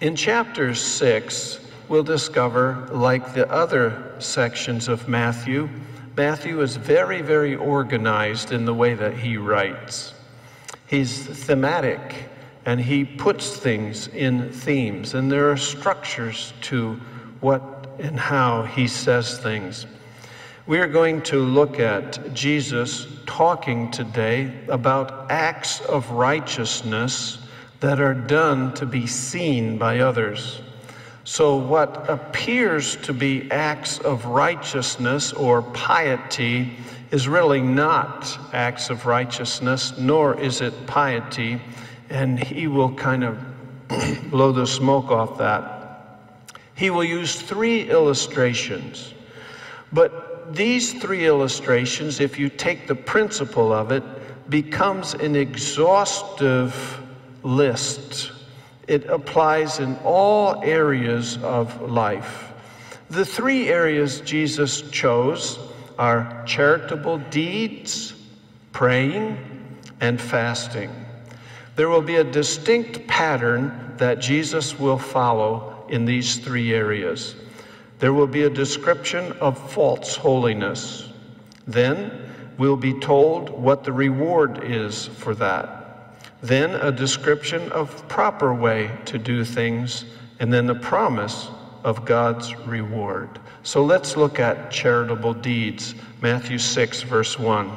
In 0.01 0.15
chapter 0.15 0.75
6, 0.75 1.61
we'll 1.89 2.03
discover, 2.03 2.89
like 2.93 3.35
the 3.35 3.51
other 3.51 4.15
sections 4.19 4.89
of 4.89 5.09
Matthew, 5.09 5.69
Matthew 6.17 6.63
is 6.63 6.77
very, 6.77 7.21
very 7.21 7.55
organized 7.55 8.51
in 8.51 8.65
the 8.65 8.73
way 8.73 8.95
that 8.95 9.19
he 9.19 9.37
writes. 9.37 10.15
He's 10.87 11.27
thematic 11.27 12.31
and 12.65 12.81
he 12.81 13.05
puts 13.05 13.57
things 13.57 14.09
in 14.09 14.51
themes, 14.51 15.15
and 15.15 15.31
there 15.31 15.51
are 15.51 15.57
structures 15.59 16.55
to 16.63 16.95
what 17.41 17.91
and 17.99 18.19
how 18.19 18.63
he 18.63 18.89
says 18.89 19.39
things. 19.39 19.87
We 20.67 20.81
are 20.81 20.89
going 20.89 21.23
to 21.23 21.39
look 21.39 21.79
at 21.79 22.33
Jesus 22.35 23.07
talking 23.27 23.91
today 23.91 24.53
about 24.69 25.31
acts 25.31 25.81
of 25.83 26.11
righteousness 26.11 27.39
that 27.81 28.01
are 28.01 28.15
done 28.15 28.73
to 28.75 28.87
be 28.87 29.07
seen 29.07 29.79
by 29.79 30.01
others. 30.01 30.61
So, 31.27 31.57
what 31.57 32.09
appears 32.09 32.95
to 32.99 33.13
be 33.13 33.51
acts 33.51 33.99
of 33.99 34.27
righteousness 34.27 35.33
or 35.33 35.61
piety 35.61 36.77
is 37.11 37.27
really 37.27 37.61
not 37.61 38.39
acts 38.55 38.91
of 38.91 39.07
righteousness, 39.07 39.99
nor 39.99 40.39
is 40.41 40.61
it 40.61 40.87
piety, 40.87 41.61
and 42.11 42.39
he 42.39 42.69
will 42.69 42.95
kind 42.95 43.25
of 43.25 43.45
blow 44.31 44.53
the 44.53 44.69
smoke 44.69 45.11
off 45.11 45.37
that. 45.39 46.21
He 46.77 46.91
will 46.91 47.03
use 47.03 47.43
three 47.43 47.91
illustrations, 47.91 49.13
but 49.93 50.55
these 50.55 50.93
three 50.93 51.27
illustrations, 51.27 52.21
if 52.21 52.39
you 52.39 52.49
take 52.49 52.87
the 52.87 52.95
principle 52.95 53.73
of 53.73 53.91
it, 53.91 54.05
becomes 54.49 55.15
an 55.15 55.35
exhaustive 55.35 57.03
list. 57.43 58.31
It 58.87 59.07
applies 59.07 59.81
in 59.81 59.97
all 60.05 60.63
areas 60.63 61.39
of 61.39 61.81
life. 61.83 62.53
The 63.11 63.25
three 63.25 63.69
areas 63.69 64.21
Jesus 64.21 64.83
chose 64.91 65.59
are 65.99 66.45
charitable 66.47 67.19
deeds, 67.31 68.15
praying, 68.73 69.39
and 70.01 70.21
fasting. 70.21 70.91
There 71.77 71.89
will 71.89 72.03
be 72.03 72.17
a 72.17 72.25
distinct 72.25 73.07
pattern 73.07 73.95
that 73.99 74.19
Jesus 74.19 74.79
will 74.79 74.99
follow 74.99 75.85
in 75.89 76.05
these 76.05 76.39
three 76.39 76.73
areas. 76.73 77.35
There 77.99 78.13
will 78.13 78.27
be 78.27 78.43
a 78.43 78.51
description 78.51 79.33
of 79.41 79.73
false 79.73 80.17
holiness. 80.17 81.09
Then 81.67 82.33
we'll 82.59 82.77
be 82.77 82.99
told 83.01 83.51
what 83.51 83.85
the 83.85 83.93
reward 83.93 84.65
is 84.65 85.07
for 85.07 85.35
that. 85.37 85.76
Then 86.47 86.77
a 86.77 86.93
description 86.93 87.73
of 87.73 88.07
proper 88.07 88.55
way 88.55 88.97
to 89.07 89.19
do 89.19 89.45
things, 89.45 90.05
and 90.39 90.53
then 90.53 90.67
the 90.67 90.77
promise 90.77 91.49
of 91.83 92.05
God's 92.05 92.55
reward. 92.59 93.41
So 93.65 93.85
let's 93.85 94.17
look 94.17 94.39
at 94.39 94.71
charitable 94.71 95.35
deeds. 95.35 95.97
Matthew 96.21 96.59
6, 96.59 97.03
verse 97.03 97.37
1. 97.37 97.73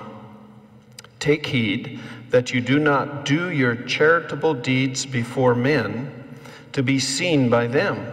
Take 1.20 1.48
heed 1.48 2.00
that 2.30 2.54
you 2.54 2.62
do 2.62 2.78
not 2.78 3.26
do 3.26 3.50
your 3.50 3.76
charitable 3.76 4.54
deeds 4.54 5.04
before 5.04 5.56
men 5.56 6.38
to 6.74 6.84
be 6.84 7.00
seen 7.00 7.50
by 7.50 7.66
them. 7.66 8.06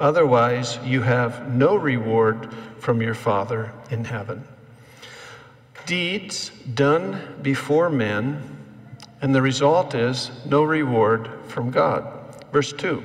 Otherwise, 0.00 0.78
you 0.86 1.02
have 1.02 1.54
no 1.54 1.76
reward 1.76 2.50
from 2.78 3.02
your 3.02 3.14
Father 3.14 3.74
in 3.90 4.06
heaven. 4.06 4.42
Deeds 5.84 6.48
done 6.72 7.36
before 7.42 7.90
men, 7.90 8.55
and 9.26 9.34
the 9.34 9.42
result 9.42 9.96
is 9.96 10.30
no 10.44 10.62
reward 10.62 11.28
from 11.48 11.68
God. 11.68 12.06
Verse 12.52 12.72
2 12.72 13.02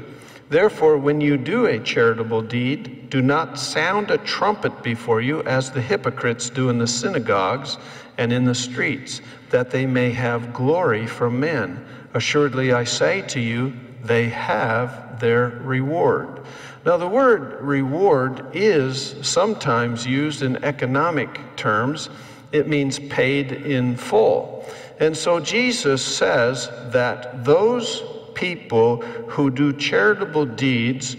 Therefore, 0.49 0.99
when 0.99 1.19
you 1.19 1.35
do 1.35 1.65
a 1.65 1.79
charitable 1.79 2.43
deed, 2.43 3.09
do 3.09 3.23
not 3.23 3.57
sound 3.57 4.11
a 4.11 4.19
trumpet 4.19 4.83
before 4.83 5.19
you 5.21 5.41
as 5.45 5.71
the 5.71 5.81
hypocrites 5.81 6.51
do 6.51 6.69
in 6.69 6.77
the 6.77 6.85
synagogues 6.85 7.79
and 8.19 8.31
in 8.31 8.45
the 8.45 8.53
streets, 8.53 9.21
that 9.49 9.71
they 9.71 9.87
may 9.87 10.11
have 10.11 10.53
glory 10.53 11.07
from 11.07 11.39
men. 11.39 11.83
Assuredly, 12.13 12.71
I 12.71 12.83
say 12.83 13.23
to 13.23 13.39
you, 13.39 13.73
they 14.03 14.29
have 14.29 15.19
their 15.19 15.47
reward. 15.63 16.41
Now, 16.85 16.97
the 16.97 17.07
word 17.07 17.59
reward 17.61 18.45
is 18.53 19.15
sometimes 19.23 20.05
used 20.05 20.43
in 20.43 20.63
economic 20.63 21.55
terms. 21.55 22.11
It 22.51 22.67
means 22.67 22.99
paid 22.99 23.51
in 23.51 23.95
full. 23.95 24.61
And 25.01 25.17
so 25.17 25.39
Jesus 25.39 26.05
says 26.05 26.69
that 26.91 27.43
those 27.43 28.03
people 28.35 29.01
who 29.01 29.49
do 29.49 29.73
charitable 29.73 30.45
deeds 30.45 31.17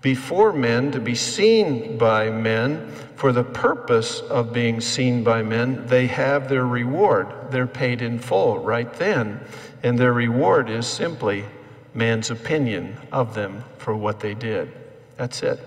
before 0.00 0.52
men 0.52 0.92
to 0.92 1.00
be 1.00 1.16
seen 1.16 1.98
by 1.98 2.30
men 2.30 2.90
for 3.16 3.32
the 3.32 3.42
purpose 3.42 4.20
of 4.20 4.52
being 4.52 4.80
seen 4.80 5.24
by 5.24 5.42
men, 5.42 5.84
they 5.86 6.06
have 6.06 6.48
their 6.48 6.66
reward. 6.66 7.26
They're 7.50 7.66
paid 7.66 8.00
in 8.00 8.20
full 8.20 8.60
right 8.60 8.92
then. 8.94 9.40
And 9.82 9.98
their 9.98 10.12
reward 10.12 10.70
is 10.70 10.86
simply 10.86 11.44
man's 11.92 12.30
opinion 12.30 12.96
of 13.10 13.34
them 13.34 13.64
for 13.78 13.96
what 13.96 14.20
they 14.20 14.34
did. 14.34 14.72
That's 15.16 15.42
it. 15.42 15.58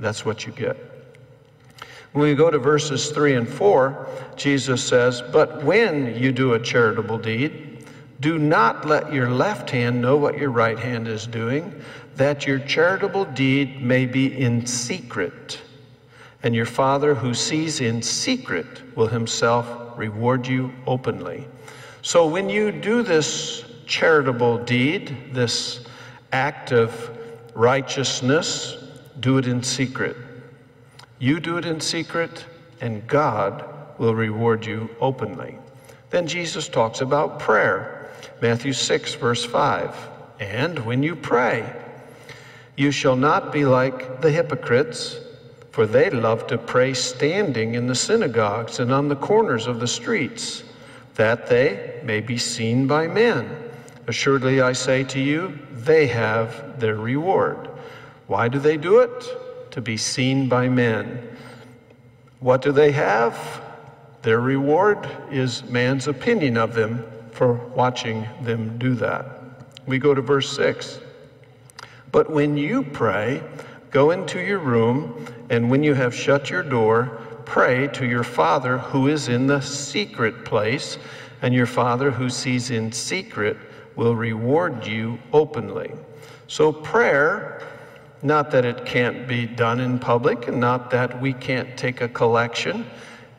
That's 0.00 0.24
what 0.24 0.46
you 0.46 0.52
get. 0.52 0.87
When 2.12 2.24
we 2.24 2.34
go 2.34 2.50
to 2.50 2.58
verses 2.58 3.10
3 3.10 3.34
and 3.34 3.48
4, 3.48 4.08
Jesus 4.36 4.82
says, 4.82 5.22
But 5.22 5.62
when 5.62 6.16
you 6.16 6.32
do 6.32 6.54
a 6.54 6.60
charitable 6.60 7.18
deed, 7.18 7.86
do 8.20 8.38
not 8.38 8.86
let 8.86 9.12
your 9.12 9.30
left 9.30 9.70
hand 9.70 10.00
know 10.00 10.16
what 10.16 10.38
your 10.38 10.50
right 10.50 10.78
hand 10.78 11.06
is 11.06 11.26
doing, 11.26 11.80
that 12.16 12.46
your 12.46 12.58
charitable 12.58 13.26
deed 13.26 13.82
may 13.82 14.06
be 14.06 14.36
in 14.40 14.66
secret. 14.66 15.60
And 16.42 16.54
your 16.54 16.66
Father 16.66 17.14
who 17.14 17.34
sees 17.34 17.80
in 17.80 18.02
secret 18.02 18.96
will 18.96 19.06
himself 19.06 19.66
reward 19.96 20.46
you 20.46 20.72
openly. 20.86 21.46
So 22.02 22.26
when 22.26 22.48
you 22.48 22.72
do 22.72 23.02
this 23.02 23.64
charitable 23.86 24.64
deed, 24.64 25.32
this 25.32 25.84
act 26.32 26.72
of 26.72 27.16
righteousness, 27.54 28.76
do 29.20 29.38
it 29.38 29.46
in 29.46 29.62
secret. 29.62 30.16
You 31.18 31.40
do 31.40 31.56
it 31.56 31.64
in 31.64 31.80
secret, 31.80 32.44
and 32.80 33.06
God 33.06 33.64
will 33.98 34.14
reward 34.14 34.64
you 34.64 34.90
openly. 35.00 35.58
Then 36.10 36.26
Jesus 36.26 36.68
talks 36.68 37.00
about 37.00 37.40
prayer. 37.40 38.10
Matthew 38.40 38.72
6, 38.72 39.14
verse 39.14 39.44
5. 39.44 39.96
And 40.38 40.78
when 40.86 41.02
you 41.02 41.16
pray, 41.16 41.72
you 42.76 42.92
shall 42.92 43.16
not 43.16 43.52
be 43.52 43.64
like 43.64 44.20
the 44.20 44.30
hypocrites, 44.30 45.18
for 45.72 45.86
they 45.86 46.10
love 46.10 46.46
to 46.46 46.58
pray 46.58 46.94
standing 46.94 47.74
in 47.74 47.88
the 47.88 47.94
synagogues 47.94 48.78
and 48.78 48.92
on 48.92 49.08
the 49.08 49.16
corners 49.16 49.66
of 49.66 49.80
the 49.80 49.88
streets, 49.88 50.62
that 51.16 51.48
they 51.48 52.00
may 52.04 52.20
be 52.20 52.38
seen 52.38 52.86
by 52.86 53.08
men. 53.08 53.50
Assuredly, 54.06 54.60
I 54.60 54.72
say 54.72 55.02
to 55.04 55.20
you, 55.20 55.58
they 55.72 56.06
have 56.06 56.78
their 56.78 56.94
reward. 56.94 57.68
Why 58.28 58.46
do 58.46 58.60
they 58.60 58.76
do 58.76 59.00
it? 59.00 59.47
To 59.72 59.80
be 59.80 59.96
seen 59.96 60.48
by 60.48 60.68
men. 60.68 61.36
What 62.40 62.62
do 62.62 62.72
they 62.72 62.92
have? 62.92 63.62
Their 64.22 64.40
reward 64.40 65.08
is 65.30 65.62
man's 65.64 66.08
opinion 66.08 66.56
of 66.56 66.74
them 66.74 67.04
for 67.32 67.54
watching 67.54 68.26
them 68.42 68.78
do 68.78 68.94
that. 68.96 69.26
We 69.86 69.98
go 69.98 70.14
to 70.14 70.20
verse 70.20 70.54
6. 70.56 71.00
But 72.10 72.30
when 72.30 72.56
you 72.56 72.82
pray, 72.82 73.42
go 73.90 74.10
into 74.10 74.40
your 74.40 74.58
room, 74.58 75.26
and 75.50 75.70
when 75.70 75.82
you 75.82 75.94
have 75.94 76.14
shut 76.14 76.50
your 76.50 76.62
door, 76.62 77.18
pray 77.44 77.88
to 77.88 78.06
your 78.06 78.24
Father 78.24 78.78
who 78.78 79.08
is 79.08 79.28
in 79.28 79.46
the 79.46 79.60
secret 79.60 80.44
place, 80.44 80.98
and 81.42 81.54
your 81.54 81.66
Father 81.66 82.10
who 82.10 82.28
sees 82.28 82.70
in 82.70 82.90
secret 82.92 83.56
will 83.96 84.16
reward 84.16 84.86
you 84.86 85.18
openly. 85.32 85.92
So, 86.46 86.72
prayer, 86.72 87.66
not 88.22 88.50
that 88.50 88.64
it 88.64 88.84
can't 88.84 89.28
be 89.28 89.46
done 89.46 89.80
in 89.80 89.98
public, 89.98 90.48
and 90.48 90.60
not 90.60 90.90
that 90.90 91.20
we 91.20 91.32
can't 91.32 91.76
take 91.76 92.00
a 92.00 92.08
collection. 92.08 92.84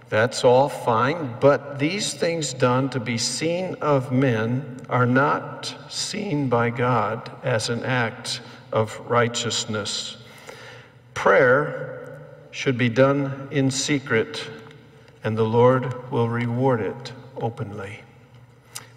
That's 0.10 0.44
all 0.44 0.70
fine, 0.70 1.36
but 1.40 1.78
these 1.78 2.14
things 2.14 2.54
done 2.54 2.90
to 2.92 3.00
be 3.00 3.18
seen 3.18 3.76
of 3.76 4.12
men 4.12 4.78
are 4.90 5.06
not 5.06 5.76
seen 5.90 6.50
by 6.50 6.72
God 6.72 7.32
as 7.44 7.70
an 7.70 7.84
act 7.84 8.42
of 8.72 9.00
righteousness. 9.08 10.18
Prayer 11.14 12.20
should 12.52 12.78
be 12.78 12.90
done 12.90 13.48
in 13.52 13.70
secret, 13.70 14.44
and 15.24 15.38
the 15.38 15.44
Lord 15.44 16.12
will 16.12 16.30
reward 16.30 16.82
it 16.82 17.14
openly. 17.38 18.00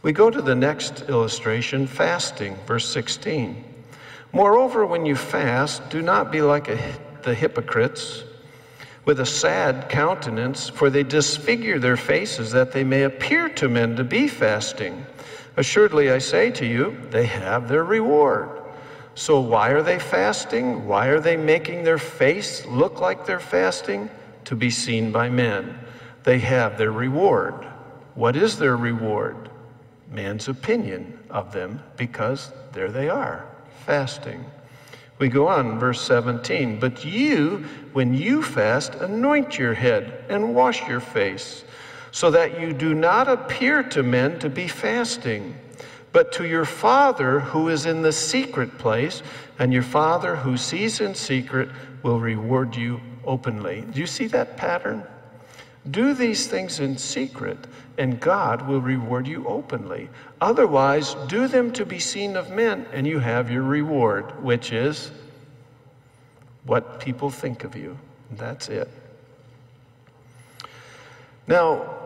We 0.02 0.12
go 0.12 0.30
to 0.30 0.40
the 0.40 0.54
next 0.54 1.08
illustration 1.08 1.86
fasting, 1.86 2.56
verse 2.66 2.88
16. 2.88 3.71
Moreover, 4.32 4.86
when 4.86 5.04
you 5.04 5.14
fast, 5.14 5.90
do 5.90 6.00
not 6.00 6.32
be 6.32 6.40
like 6.40 6.68
a, 6.68 6.78
the 7.22 7.34
hypocrites 7.34 8.24
with 9.04 9.20
a 9.20 9.26
sad 9.26 9.88
countenance, 9.88 10.68
for 10.68 10.88
they 10.88 11.02
disfigure 11.02 11.78
their 11.78 11.96
faces 11.96 12.52
that 12.52 12.72
they 12.72 12.84
may 12.84 13.02
appear 13.02 13.48
to 13.48 13.68
men 13.68 13.96
to 13.96 14.04
be 14.04 14.28
fasting. 14.28 15.04
Assuredly, 15.56 16.10
I 16.10 16.18
say 16.18 16.50
to 16.52 16.66
you, 16.66 16.96
they 17.10 17.26
have 17.26 17.68
their 17.68 17.84
reward. 17.84 18.48
So, 19.14 19.40
why 19.40 19.70
are 19.70 19.82
they 19.82 19.98
fasting? 19.98 20.86
Why 20.86 21.08
are 21.08 21.20
they 21.20 21.36
making 21.36 21.84
their 21.84 21.98
face 21.98 22.64
look 22.64 23.00
like 23.00 23.26
they're 23.26 23.40
fasting? 23.40 24.08
To 24.46 24.56
be 24.56 24.70
seen 24.70 25.12
by 25.12 25.28
men. 25.28 25.78
They 26.24 26.38
have 26.38 26.78
their 26.78 26.92
reward. 26.92 27.54
What 28.14 28.36
is 28.36 28.58
their 28.58 28.76
reward? 28.76 29.50
Man's 30.10 30.48
opinion 30.48 31.18
of 31.30 31.52
them, 31.52 31.82
because 31.96 32.52
there 32.72 32.90
they 32.90 33.08
are, 33.08 33.46
fasting. 33.86 34.44
We 35.18 35.28
go 35.28 35.48
on, 35.48 35.78
verse 35.78 36.00
17. 36.00 36.80
But 36.80 37.04
you, 37.04 37.64
when 37.92 38.14
you 38.14 38.42
fast, 38.42 38.94
anoint 38.96 39.58
your 39.58 39.74
head 39.74 40.24
and 40.28 40.54
wash 40.54 40.86
your 40.88 41.00
face, 41.00 41.64
so 42.10 42.30
that 42.30 42.60
you 42.60 42.72
do 42.72 42.94
not 42.94 43.28
appear 43.28 43.82
to 43.84 44.02
men 44.02 44.38
to 44.40 44.48
be 44.48 44.68
fasting 44.68 45.58
but 46.12 46.30
to 46.32 46.46
your 46.46 46.64
Father 46.64 47.40
who 47.40 47.68
is 47.68 47.86
in 47.86 48.02
the 48.02 48.12
secret 48.12 48.78
place, 48.78 49.22
and 49.58 49.72
your 49.72 49.82
Father 49.82 50.36
who 50.36 50.56
sees 50.56 51.00
in 51.00 51.14
secret 51.14 51.68
will 52.02 52.20
reward 52.20 52.76
you 52.76 53.00
openly. 53.24 53.82
Do 53.90 54.00
you 54.00 54.06
see 54.06 54.26
that 54.28 54.56
pattern? 54.56 55.04
Do 55.90 56.14
these 56.14 56.46
things 56.46 56.78
in 56.78 56.96
secret, 56.96 57.58
and 57.98 58.20
God 58.20 58.68
will 58.68 58.80
reward 58.80 59.26
you 59.26 59.46
openly. 59.46 60.08
Otherwise, 60.40 61.14
do 61.26 61.48
them 61.48 61.72
to 61.72 61.84
be 61.84 61.98
seen 61.98 62.36
of 62.36 62.50
men, 62.50 62.86
and 62.92 63.06
you 63.06 63.18
have 63.18 63.50
your 63.50 63.62
reward, 63.62 64.42
which 64.42 64.72
is 64.72 65.10
what 66.64 67.00
people 67.00 67.30
think 67.30 67.64
of 67.64 67.74
you. 67.74 67.98
That's 68.30 68.68
it. 68.68 68.88
Now, 71.48 71.96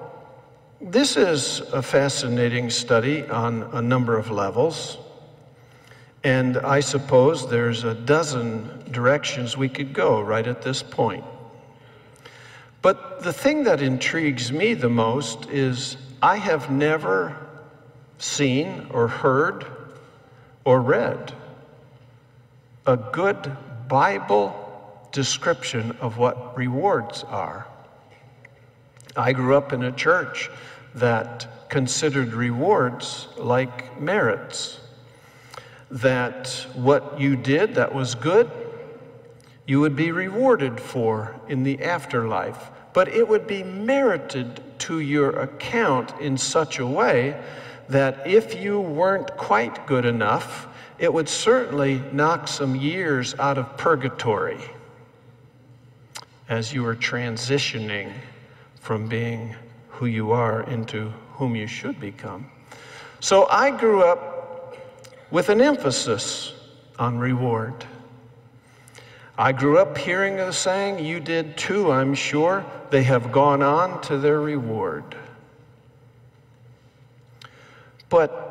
this 0.81 1.17
is 1.17 1.61
a 1.61 1.83
fascinating 1.83 2.71
study 2.71 3.25
on 3.29 3.63
a 3.73 3.83
number 3.83 4.17
of 4.17 4.31
levels. 4.31 4.99
And 6.25 6.57
I 6.59 6.81
suppose 6.81 7.49
there's 7.49 7.85
a 7.85 7.95
dozen 7.95 8.91
directions 8.91 9.57
we 9.57 9.69
could 9.69 9.93
go 9.93 10.21
right 10.21 10.47
at 10.47 10.63
this 10.63 10.83
point. 10.83 11.25
But 12.87 13.25
the 13.25 13.33
thing 13.33 13.65
that 13.65 13.83
intrigues 13.83 14.53
me 14.53 14.75
the 14.75 14.89
most 14.89 15.51
is 15.51 15.97
I 16.23 16.37
have 16.37 16.71
never 16.71 17.37
seen 18.19 18.87
or 18.91 19.09
heard 19.09 19.67
or 20.65 20.81
read 20.81 21.33
a 22.87 22.97
good 22.97 23.57
Bible 23.89 25.09
description 25.11 25.97
of 26.01 26.17
what 26.17 26.57
rewards 26.57 27.25
are. 27.25 27.67
I 29.17 29.33
grew 29.33 29.57
up 29.57 29.73
in 29.73 29.83
a 29.83 29.91
church 29.91 30.49
that 30.95 31.69
considered 31.69 32.35
rewards 32.35 33.27
like 33.37 34.01
merits. 34.01 34.79
That 35.91 36.51
what 36.75 37.19
you 37.19 37.35
did 37.35 37.75
that 37.75 37.93
was 37.93 38.15
good, 38.15 38.49
you 39.67 39.81
would 39.81 39.97
be 39.97 40.13
rewarded 40.13 40.79
for 40.81 41.35
in 41.49 41.65
the 41.65 41.83
afterlife. 41.83 42.71
But 42.97 43.09
it 43.09 43.29
would 43.29 43.47
be 43.47 43.63
merited 43.63 44.63
to 44.79 45.01
your 45.01 45.41
account 45.41 46.19
in 46.19 46.39
such 46.39 46.79
a 46.79 46.87
way 46.87 47.39
that 47.91 48.27
if 48.27 48.59
you 48.59 48.81
weren't 48.81 49.37
quite 49.37 49.87
good 49.87 50.07
enough, 50.07 50.67
it 50.99 51.13
would 51.13 51.29
certainly 51.29 52.01
knock 52.11 52.49
some 52.49 52.75
years 52.75 53.35
out 53.39 53.59
of 53.59 53.77
purgatory 53.77 54.59
as 56.49 56.73
you 56.73 56.85
were 56.85 56.97
transitioning 56.97 58.11
from 58.81 59.07
being 59.07 59.55
who 59.89 60.07
you 60.07 60.33
are 60.33 60.63
into 60.63 61.13
whom 61.33 61.55
you 61.55 61.67
should 61.67 62.01
become. 62.01 62.51
So 63.21 63.47
I 63.51 63.73
grew 63.73 64.05
up 64.05 64.75
with 65.31 65.51
an 65.51 65.61
emphasis 65.61 66.55
on 66.99 67.19
reward. 67.19 67.85
I 69.39 69.53
grew 69.53 69.79
up 69.79 69.99
hearing 69.99 70.37
the 70.37 70.53
saying, 70.53 71.05
You 71.05 71.21
did 71.21 71.57
too, 71.59 71.91
I'm 71.93 72.15
sure. 72.15 72.65
They 72.91 73.03
have 73.03 73.33
gone 73.33 73.63
on 73.63 74.01
to 74.03 74.19
their 74.19 74.41
reward. 74.41 75.17
But 78.09 78.47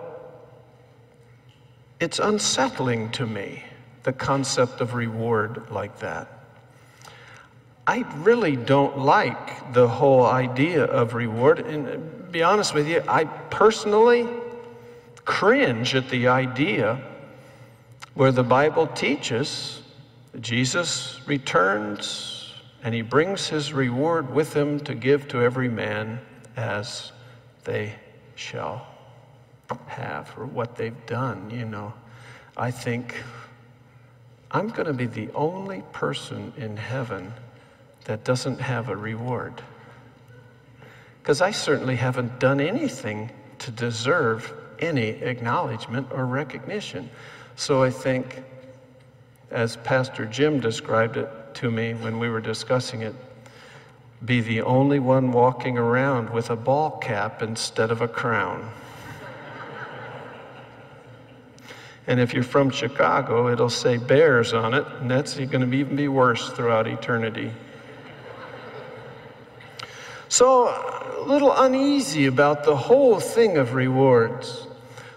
it's 1.99 2.19
unsettling 2.19 3.09
to 3.11 3.25
me, 3.25 3.63
the 4.03 4.13
concept 4.13 4.81
of 4.81 4.93
reward 4.93 5.71
like 5.71 5.99
that. 5.99 6.27
I 7.87 8.05
really 8.17 8.55
don't 8.55 8.99
like 8.99 9.73
the 9.73 9.87
whole 9.87 10.25
idea 10.25 10.83
of 10.83 11.13
reward. 11.13 11.59
And 11.59 12.31
be 12.31 12.43
honest 12.43 12.73
with 12.73 12.87
you, 12.87 13.01
I 13.07 13.25
personally 13.25 14.27
cringe 15.23 15.95
at 15.95 16.09
the 16.09 16.27
idea 16.27 17.01
where 18.13 18.31
the 18.31 18.43
Bible 18.43 18.87
teaches 18.87 19.81
Jesus 20.39 21.19
returns 21.25 22.53
and 22.83 22.93
he 22.93 23.01
brings 23.01 23.47
his 23.47 23.73
reward 23.73 24.33
with 24.33 24.55
him 24.55 24.79
to 24.81 24.93
give 24.93 25.27
to 25.29 25.41
every 25.41 25.69
man 25.69 26.19
as 26.55 27.11
they 27.63 27.95
shall 28.35 28.87
have 29.87 30.31
or 30.37 30.45
what 30.45 30.75
they've 30.75 31.05
done, 31.05 31.49
you 31.49 31.65
know. 31.65 31.93
I 32.55 32.71
think 32.71 33.15
I'm 34.51 34.69
going 34.69 34.87
to 34.87 34.93
be 34.93 35.07
the 35.07 35.31
only 35.33 35.83
person 35.91 36.53
in 36.57 36.77
heaven 36.77 37.33
that 38.05 38.23
doesn't 38.23 38.61
have 38.61 38.89
a 38.89 38.95
reward. 38.95 39.61
Because 41.21 41.41
I 41.41 41.51
certainly 41.51 41.95
haven't 41.95 42.39
done 42.39 42.59
anything 42.59 43.31
to 43.59 43.71
deserve 43.71 44.53
any 44.79 45.07
acknowledgement 45.07 46.07
or 46.11 46.25
recognition. 46.25 47.09
So 47.55 47.81
I 47.81 47.89
think, 47.89 48.43
as 49.51 49.77
Pastor 49.77 50.25
Jim 50.25 50.59
described 50.59 51.17
it 51.17 51.29
to 51.55 51.71
me 51.71 51.93
when 51.93 52.19
we 52.19 52.29
were 52.29 52.41
discussing 52.41 53.01
it, 53.01 53.15
be 54.23 54.41
the 54.41 54.61
only 54.61 54.99
one 54.99 55.31
walking 55.31 55.77
around 55.77 56.29
with 56.29 56.49
a 56.49 56.55
ball 56.55 56.91
cap 56.91 57.41
instead 57.41 57.91
of 57.91 58.01
a 58.01 58.07
crown. 58.07 58.71
and 62.07 62.19
if 62.19 62.33
you're 62.33 62.43
from 62.43 62.69
Chicago, 62.69 63.49
it'll 63.49 63.69
say 63.69 63.97
Bears 63.97 64.53
on 64.53 64.73
it, 64.73 64.85
and 64.99 65.11
that's 65.11 65.35
going 65.35 65.69
to 65.69 65.77
even 65.77 65.95
be 65.95 66.07
worse 66.07 66.49
throughout 66.51 66.87
eternity. 66.87 67.51
So, 70.27 70.67
a 70.67 71.23
little 71.25 71.53
uneasy 71.55 72.25
about 72.25 72.63
the 72.63 72.75
whole 72.75 73.19
thing 73.19 73.57
of 73.57 73.73
rewards. 73.73 74.67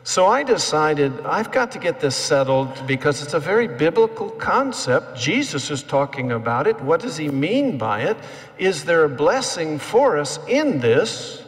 So 0.09 0.25
I 0.25 0.43
decided 0.43 1.21
I've 1.27 1.53
got 1.53 1.73
to 1.73 1.79
get 1.79 2.01
this 2.01 2.17
settled 2.17 2.87
because 2.87 3.23
it's 3.23 3.35
a 3.35 3.39
very 3.39 3.69
biblical 3.69 4.31
concept. 4.31 5.19
Jesus 5.19 5.71
is 5.71 5.83
talking 5.83 6.33
about 6.33 6.67
it. 6.67 6.81
What 6.81 7.03
does 7.03 7.19
he 7.19 7.29
mean 7.29 7.77
by 7.77 8.05
it? 8.05 8.17
Is 8.57 8.87
there 8.87 9.05
a 9.05 9.09
blessing 9.11 9.79
for 9.79 10.17
us 10.17 10.39
in 10.49 10.81
this? 10.81 11.45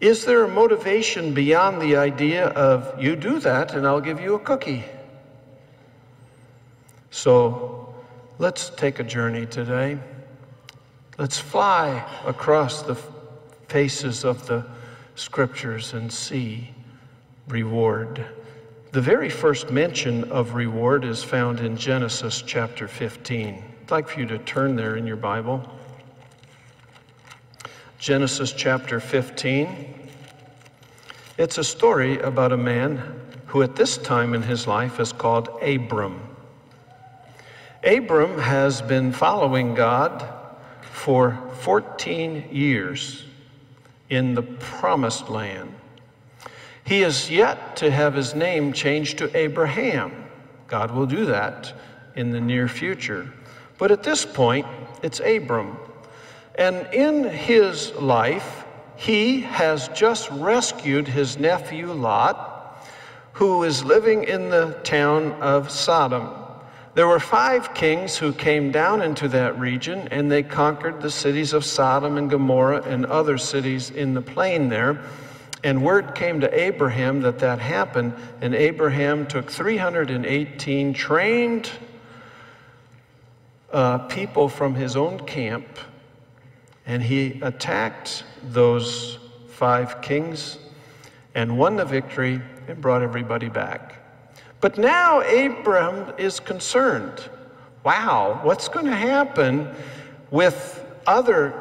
Is 0.00 0.26
there 0.26 0.44
a 0.44 0.48
motivation 0.48 1.34
beyond 1.34 1.82
the 1.82 1.96
idea 1.96 2.46
of 2.50 3.02
you 3.02 3.16
do 3.16 3.40
that 3.40 3.74
and 3.74 3.84
I'll 3.84 4.00
give 4.00 4.20
you 4.20 4.36
a 4.36 4.38
cookie? 4.38 4.84
So 7.10 7.92
let's 8.38 8.70
take 8.70 9.00
a 9.00 9.04
journey 9.04 9.46
today. 9.46 9.98
Let's 11.18 11.40
fly 11.40 12.08
across 12.24 12.82
the 12.82 12.94
faces 13.66 14.24
of 14.24 14.46
the 14.46 14.64
scriptures 15.14 15.92
and 15.92 16.12
see 16.12 16.70
reward. 17.48 18.24
The 18.92 19.00
very 19.00 19.28
first 19.28 19.70
mention 19.70 20.24
of 20.30 20.54
reward 20.54 21.04
is 21.04 21.22
found 21.22 21.60
in 21.60 21.76
Genesis 21.76 22.42
chapter 22.42 22.88
15. 22.88 23.64
I'd 23.82 23.90
like 23.90 24.08
for 24.08 24.20
you 24.20 24.26
to 24.26 24.38
turn 24.38 24.76
there 24.76 24.96
in 24.96 25.06
your 25.06 25.16
Bible. 25.16 25.68
Genesis 27.98 28.52
chapter 28.52 29.00
15. 29.00 30.08
It's 31.38 31.58
a 31.58 31.64
story 31.64 32.20
about 32.20 32.52
a 32.52 32.56
man 32.56 33.20
who, 33.46 33.62
at 33.62 33.76
this 33.76 33.98
time 33.98 34.34
in 34.34 34.42
his 34.42 34.66
life, 34.66 35.00
is 35.00 35.12
called 35.12 35.48
Abram. 35.62 36.20
Abram 37.82 38.38
has 38.38 38.80
been 38.80 39.12
following 39.12 39.74
God 39.74 40.26
for 40.82 41.38
14 41.60 42.48
years 42.50 43.24
in 44.10 44.34
the 44.34 44.42
promised 44.42 45.28
land. 45.28 45.74
He 46.84 47.02
is 47.02 47.30
yet 47.30 47.76
to 47.76 47.90
have 47.90 48.14
his 48.14 48.34
name 48.34 48.72
changed 48.72 49.18
to 49.18 49.36
Abraham. 49.36 50.26
God 50.66 50.90
will 50.90 51.06
do 51.06 51.26
that 51.26 51.72
in 52.14 52.30
the 52.30 52.40
near 52.40 52.68
future. 52.68 53.32
But 53.78 53.90
at 53.90 54.02
this 54.02 54.24
point, 54.24 54.66
it's 55.02 55.20
Abram. 55.20 55.76
And 56.56 56.86
in 56.92 57.24
his 57.24 57.92
life, 57.94 58.64
he 58.96 59.40
has 59.40 59.88
just 59.88 60.30
rescued 60.30 61.08
his 61.08 61.38
nephew 61.38 61.92
Lot, 61.92 62.84
who 63.32 63.64
is 63.64 63.84
living 63.84 64.24
in 64.24 64.50
the 64.50 64.78
town 64.84 65.32
of 65.40 65.70
Sodom. 65.70 66.43
There 66.94 67.08
were 67.08 67.18
five 67.18 67.74
kings 67.74 68.16
who 68.16 68.32
came 68.32 68.70
down 68.70 69.02
into 69.02 69.26
that 69.28 69.58
region, 69.58 70.06
and 70.12 70.30
they 70.30 70.44
conquered 70.44 71.02
the 71.02 71.10
cities 71.10 71.52
of 71.52 71.64
Sodom 71.64 72.16
and 72.16 72.30
Gomorrah 72.30 72.82
and 72.82 73.04
other 73.06 73.36
cities 73.36 73.90
in 73.90 74.14
the 74.14 74.22
plain 74.22 74.68
there. 74.68 75.02
And 75.64 75.82
word 75.82 76.14
came 76.14 76.40
to 76.40 76.60
Abraham 76.60 77.20
that 77.22 77.40
that 77.40 77.58
happened, 77.58 78.14
and 78.40 78.54
Abraham 78.54 79.26
took 79.26 79.50
318 79.50 80.94
trained 80.94 81.70
uh, 83.72 83.98
people 83.98 84.48
from 84.48 84.76
his 84.76 84.94
own 84.94 85.18
camp, 85.26 85.66
and 86.86 87.02
he 87.02 87.40
attacked 87.42 88.22
those 88.44 89.18
five 89.48 90.00
kings 90.00 90.58
and 91.34 91.58
won 91.58 91.74
the 91.74 91.84
victory 91.84 92.40
and 92.68 92.80
brought 92.80 93.02
everybody 93.02 93.48
back. 93.48 94.03
But 94.64 94.78
now 94.78 95.20
Abram 95.20 96.14
is 96.16 96.40
concerned. 96.40 97.28
Wow, 97.84 98.40
what's 98.44 98.66
going 98.66 98.86
to 98.86 98.96
happen 98.96 99.68
with 100.30 100.82
other 101.06 101.52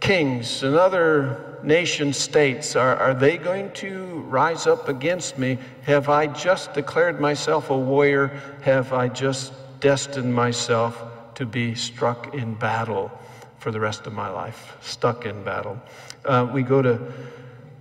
kings 0.00 0.62
and 0.62 0.74
other 0.74 1.58
nation 1.62 2.14
states? 2.14 2.76
Are, 2.76 2.96
are 2.96 3.12
they 3.12 3.36
going 3.36 3.72
to 3.72 4.24
rise 4.30 4.66
up 4.66 4.88
against 4.88 5.36
me? 5.36 5.58
Have 5.82 6.08
I 6.08 6.26
just 6.28 6.72
declared 6.72 7.20
myself 7.20 7.68
a 7.68 7.76
warrior? 7.76 8.40
Have 8.62 8.94
I 8.94 9.08
just 9.08 9.52
destined 9.80 10.34
myself 10.34 11.04
to 11.34 11.44
be 11.44 11.74
struck 11.74 12.32
in 12.32 12.54
battle 12.54 13.12
for 13.58 13.70
the 13.70 13.80
rest 13.80 14.06
of 14.06 14.14
my 14.14 14.30
life? 14.30 14.78
Stuck 14.80 15.26
in 15.26 15.44
battle. 15.44 15.78
Uh, 16.24 16.48
we 16.50 16.62
go 16.62 16.80
to 16.80 16.98